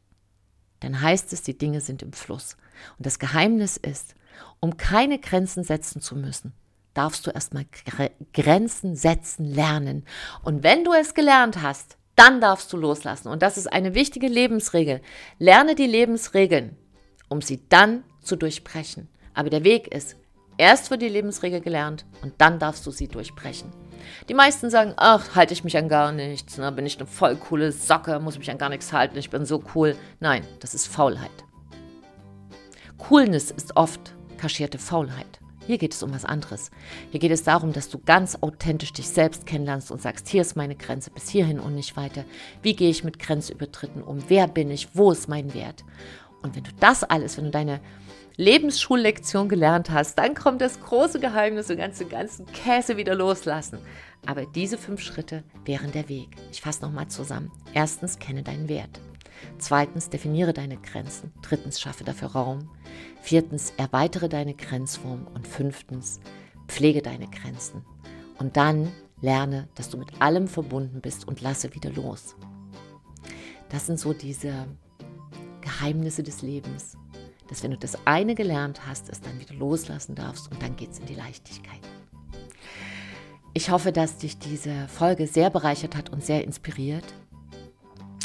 dann 0.81 1.01
heißt 1.01 1.33
es, 1.33 1.43
die 1.43 1.57
Dinge 1.57 1.81
sind 1.81 2.03
im 2.03 2.13
Fluss. 2.13 2.57
Und 2.99 3.07
das 3.07 3.19
Geheimnis 3.19 3.77
ist, 3.77 4.15
um 4.61 4.77
keine 4.77 5.19
Grenzen 5.19 5.65
setzen 5.65 6.01
zu 6.01 6.17
müssen, 6.17 6.53
darfst 6.95 7.27
du 7.27 7.31
erstmal 7.31 7.67
Grenzen 8.33 8.97
setzen 8.97 9.45
lernen. 9.45 10.05
Und 10.43 10.63
wenn 10.63 10.85
du 10.85 10.93
es 10.93 11.15
gelernt 11.15 11.63
hast, 11.63 11.97
dann 12.17 12.41
darfst 12.41 12.73
du 12.73 12.77
loslassen. 12.77 13.29
Und 13.29 13.43
das 13.43 13.57
ist 13.57 13.73
eine 13.73 13.95
wichtige 13.95 14.29
Lebensregel. 14.29 15.01
Lerne 15.39 15.75
die 15.75 15.87
Lebensregeln, 15.87 16.77
um 17.29 17.41
sie 17.41 17.63
dann 17.69 18.05
zu 18.23 18.37
durchbrechen. 18.37 19.09
Aber 19.35 19.51
der 19.51 19.65
Weg 19.65 19.89
ist, 19.89 20.17
erst 20.59 20.91
wird 20.91 21.03
die 21.03 21.09
Lebensregel 21.09 21.61
gelernt 21.61 22.05
und 22.23 22.35
dann 22.39 22.59
darfst 22.59 22.87
du 22.87 22.91
sie 22.91 23.09
durchbrechen. 23.09 23.71
Die 24.29 24.35
meisten 24.35 24.69
sagen, 24.71 24.95
ach, 24.97 25.35
halte 25.35 25.55
ich 25.55 25.65
mich 25.65 25.77
an 25.77 25.89
gar 25.89 26.13
nichts, 26.13 26.59
ne? 26.59 26.73
bin 26.73 26.87
ich 26.87 26.99
eine 26.99 27.07
voll 27.07 27.37
coole 27.37 27.73
Socke, 27.73 28.19
muss 28.21 28.39
mich 28.39 28.51
an 28.51 28.59
gar 28.59 28.69
nichts 28.69 28.93
halten, 28.93 29.17
ich 29.17 29.31
bin 29.31 29.45
so 29.45 29.63
cool. 29.75 29.97
Nein, 30.21 30.45
das 30.61 30.75
ist 30.75 30.89
Faulheit. 30.89 31.31
Coolness 32.99 33.51
ist 33.51 33.77
oft 33.77 34.15
kaschierte 34.39 34.79
Faulheit. 34.79 35.42
Hier 35.67 35.79
geht 35.79 35.95
es 35.95 36.03
um 36.03 36.13
was 36.13 36.25
anderes. 36.25 36.71
Hier 37.11 37.21
geht 37.21 37.31
es 37.31 37.45
darum, 37.45 37.73
dass 37.73 37.89
du 37.89 37.99
ganz 37.99 38.39
authentisch 38.41 38.93
dich 38.93 39.09
selbst 39.09 39.47
kennenlernst 39.47 39.91
und 39.91 40.03
sagst, 40.03 40.29
hier 40.29 40.43
ist 40.43 40.57
meine 40.57 40.75
Grenze, 40.75 41.11
bis 41.11 41.29
hierhin 41.29 41.61
und 41.61 41.75
nicht 41.75 41.97
weiter. 41.97 42.25
Wie 42.63 42.75
gehe 42.75 42.91
ich 42.91 43.05
mit 43.05 43.19
Grenzübertritten 43.19 44.03
um? 44.03 44.19
Wer 44.29 44.49
bin 44.49 44.71
ich? 44.71 44.89
Wo 44.95 45.13
ist 45.13 45.29
mein 45.29 45.55
Wert? 45.55 45.85
Und 46.43 46.57
wenn 46.57 46.65
du 46.65 46.73
das 46.81 47.05
alles, 47.05 47.37
wenn 47.37 47.45
du 47.45 47.51
deine 47.51 47.81
Lebensschullektion 48.37 49.49
gelernt 49.49 49.91
hast, 49.91 50.19
dann 50.19 50.35
kommt 50.35 50.61
das 50.61 50.81
große 50.81 51.21
Geheimnis, 51.21 51.69
du 51.69 51.77
kannst 51.77 52.01
den 52.01 52.09
ganzen 52.09 52.47
Käse 52.47 52.97
wieder 52.97 53.15
loslassen. 53.15 53.79
Aber 54.27 54.47
diese 54.47 54.79
fünf 54.79 55.01
Schritte 55.01 55.45
wären 55.65 55.93
der 55.93 56.09
Weg. 56.09 56.29
Ich 56.51 56.61
fasse 56.61 56.83
nochmal 56.83 57.09
zusammen. 57.09 57.51
Erstens, 57.75 58.19
kenne 58.19 58.43
deinen 58.43 58.69
Wert. 58.69 59.01
Zweitens, 59.59 60.11
definiere 60.11 60.53
deine 60.53 60.77
Grenzen. 60.77 61.33
Drittens, 61.43 61.81
schaffe 61.81 62.05
dafür 62.05 62.29
Raum. 62.29 62.71
Viertens, 63.21 63.73
erweitere 63.77 64.29
deine 64.29 64.55
Grenzform. 64.55 65.27
Und 65.35 65.47
fünftens, 65.47 66.21
pflege 66.69 67.03
deine 67.03 67.29
Grenzen. 67.29 67.85
Und 68.39 68.57
dann 68.57 68.93
lerne, 69.21 69.69
dass 69.75 69.91
du 69.91 69.99
mit 69.99 70.21
allem 70.21 70.49
verbunden 70.49 71.01
bist 71.01 71.27
und 71.29 71.41
lasse 71.41 71.75
wieder 71.75 71.91
los. 71.91 72.37
Das 73.69 73.87
sind 73.87 73.99
so 73.99 74.13
diese 74.13 74.67
Geheimnisse 75.61 76.23
des 76.23 76.43
Lebens 76.43 76.97
dass 77.53 77.63
wenn 77.63 77.73
du 77.73 77.77
das 77.77 77.99
eine 78.07 78.35
gelernt 78.35 78.87
hast, 78.87 79.11
es 79.11 79.21
dann 79.21 79.39
wieder 79.39 79.55
loslassen 79.55 80.15
darfst 80.15 80.51
und 80.51 80.63
dann 80.63 80.75
geht 80.75 80.93
es 80.93 81.01
in 81.01 81.05
die 81.05 81.15
Leichtigkeit. 81.15 81.81
Ich 83.53 83.71
hoffe, 83.71 83.93
dass 83.93 84.17
dich 84.17 84.39
diese 84.39 84.89
Folge 84.89 85.27
sehr 85.27 85.51
bereichert 85.51 85.95
hat 85.95 86.09
und 86.09 86.25
sehr 86.25 86.45
inspiriert. 86.45 87.05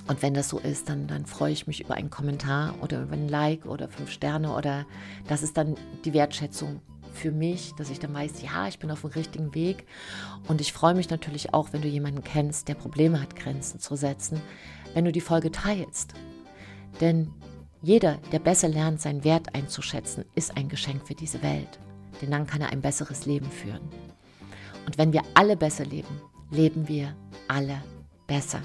Und 0.08 0.22
wenn 0.22 0.34
das 0.34 0.50
so 0.50 0.60
ist, 0.60 0.90
dann, 0.90 1.08
dann 1.08 1.26
freue 1.26 1.52
ich 1.52 1.68
mich 1.68 1.82
über 1.82 1.96
einen 1.96 2.10
Kommentar 2.10 2.76
oder 2.82 3.04
über 3.04 3.14
ein 3.14 3.28
Like 3.28 3.66
oder 3.66 3.90
fünf 3.90 4.10
Sterne 4.10 4.54
oder 4.54 4.86
das 5.28 5.44
ist 5.44 5.58
dann 5.58 5.76
die 6.06 6.14
Wertschätzung 6.14 6.82
für 7.12 7.32
mich, 7.32 7.74
dass 7.76 7.90
ich 7.90 8.00
dann 8.00 8.14
weiß, 8.14 8.42
ja, 8.42 8.68
ich 8.68 8.80
bin 8.80 8.92
auf 8.92 9.02
dem 9.02 9.10
richtigen 9.10 9.54
Weg. 9.54 9.86
Und 10.48 10.62
ich 10.62 10.72
freue 10.72 10.94
mich 10.94 11.10
natürlich 11.10 11.54
auch, 11.54 11.74
wenn 11.74 11.82
du 11.82 11.88
jemanden 11.88 12.24
kennst, 12.24 12.68
der 12.68 12.76
Probleme 12.76 13.20
hat, 13.22 13.36
Grenzen 13.36 13.80
zu 13.80 13.96
setzen, 13.96 14.42
wenn 14.94 15.06
du 15.06 15.12
die 15.12 15.22
Folge 15.22 15.52
teilst. 15.52 16.14
Denn 17.02 17.34
jeder, 17.82 18.18
der 18.32 18.40
besser 18.40 18.70
lernt, 18.70 19.02
seinen 19.02 19.24
Wert 19.24 19.54
einzuschätzen, 19.56 20.26
ist 20.36 20.56
ein 20.56 20.70
Geschenk 20.70 21.08
für 21.08 21.16
diese 21.16 21.42
Welt. 21.44 21.80
Denn 22.22 22.32
dann 22.32 22.48
kann 22.48 22.62
er 22.62 22.70
ein 22.70 22.82
besseres 22.82 23.26
Leben 23.26 23.50
führen. 23.50 23.82
Und 24.86 24.98
wenn 24.98 25.14
wir 25.14 25.22
alle 25.34 25.58
besser 25.58 25.86
leben, 25.86 26.22
leben 26.50 26.88
wir 26.88 27.16
alle 27.48 27.84
besser. 28.26 28.62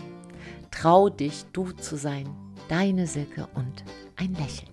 Trau 0.73 1.09
dich, 1.09 1.45
du 1.53 1.71
zu 1.71 1.97
sein. 1.97 2.27
Deine 2.69 3.07
Silke 3.07 3.47
und 3.55 3.85
ein 4.17 4.35
Lächeln. 4.35 4.73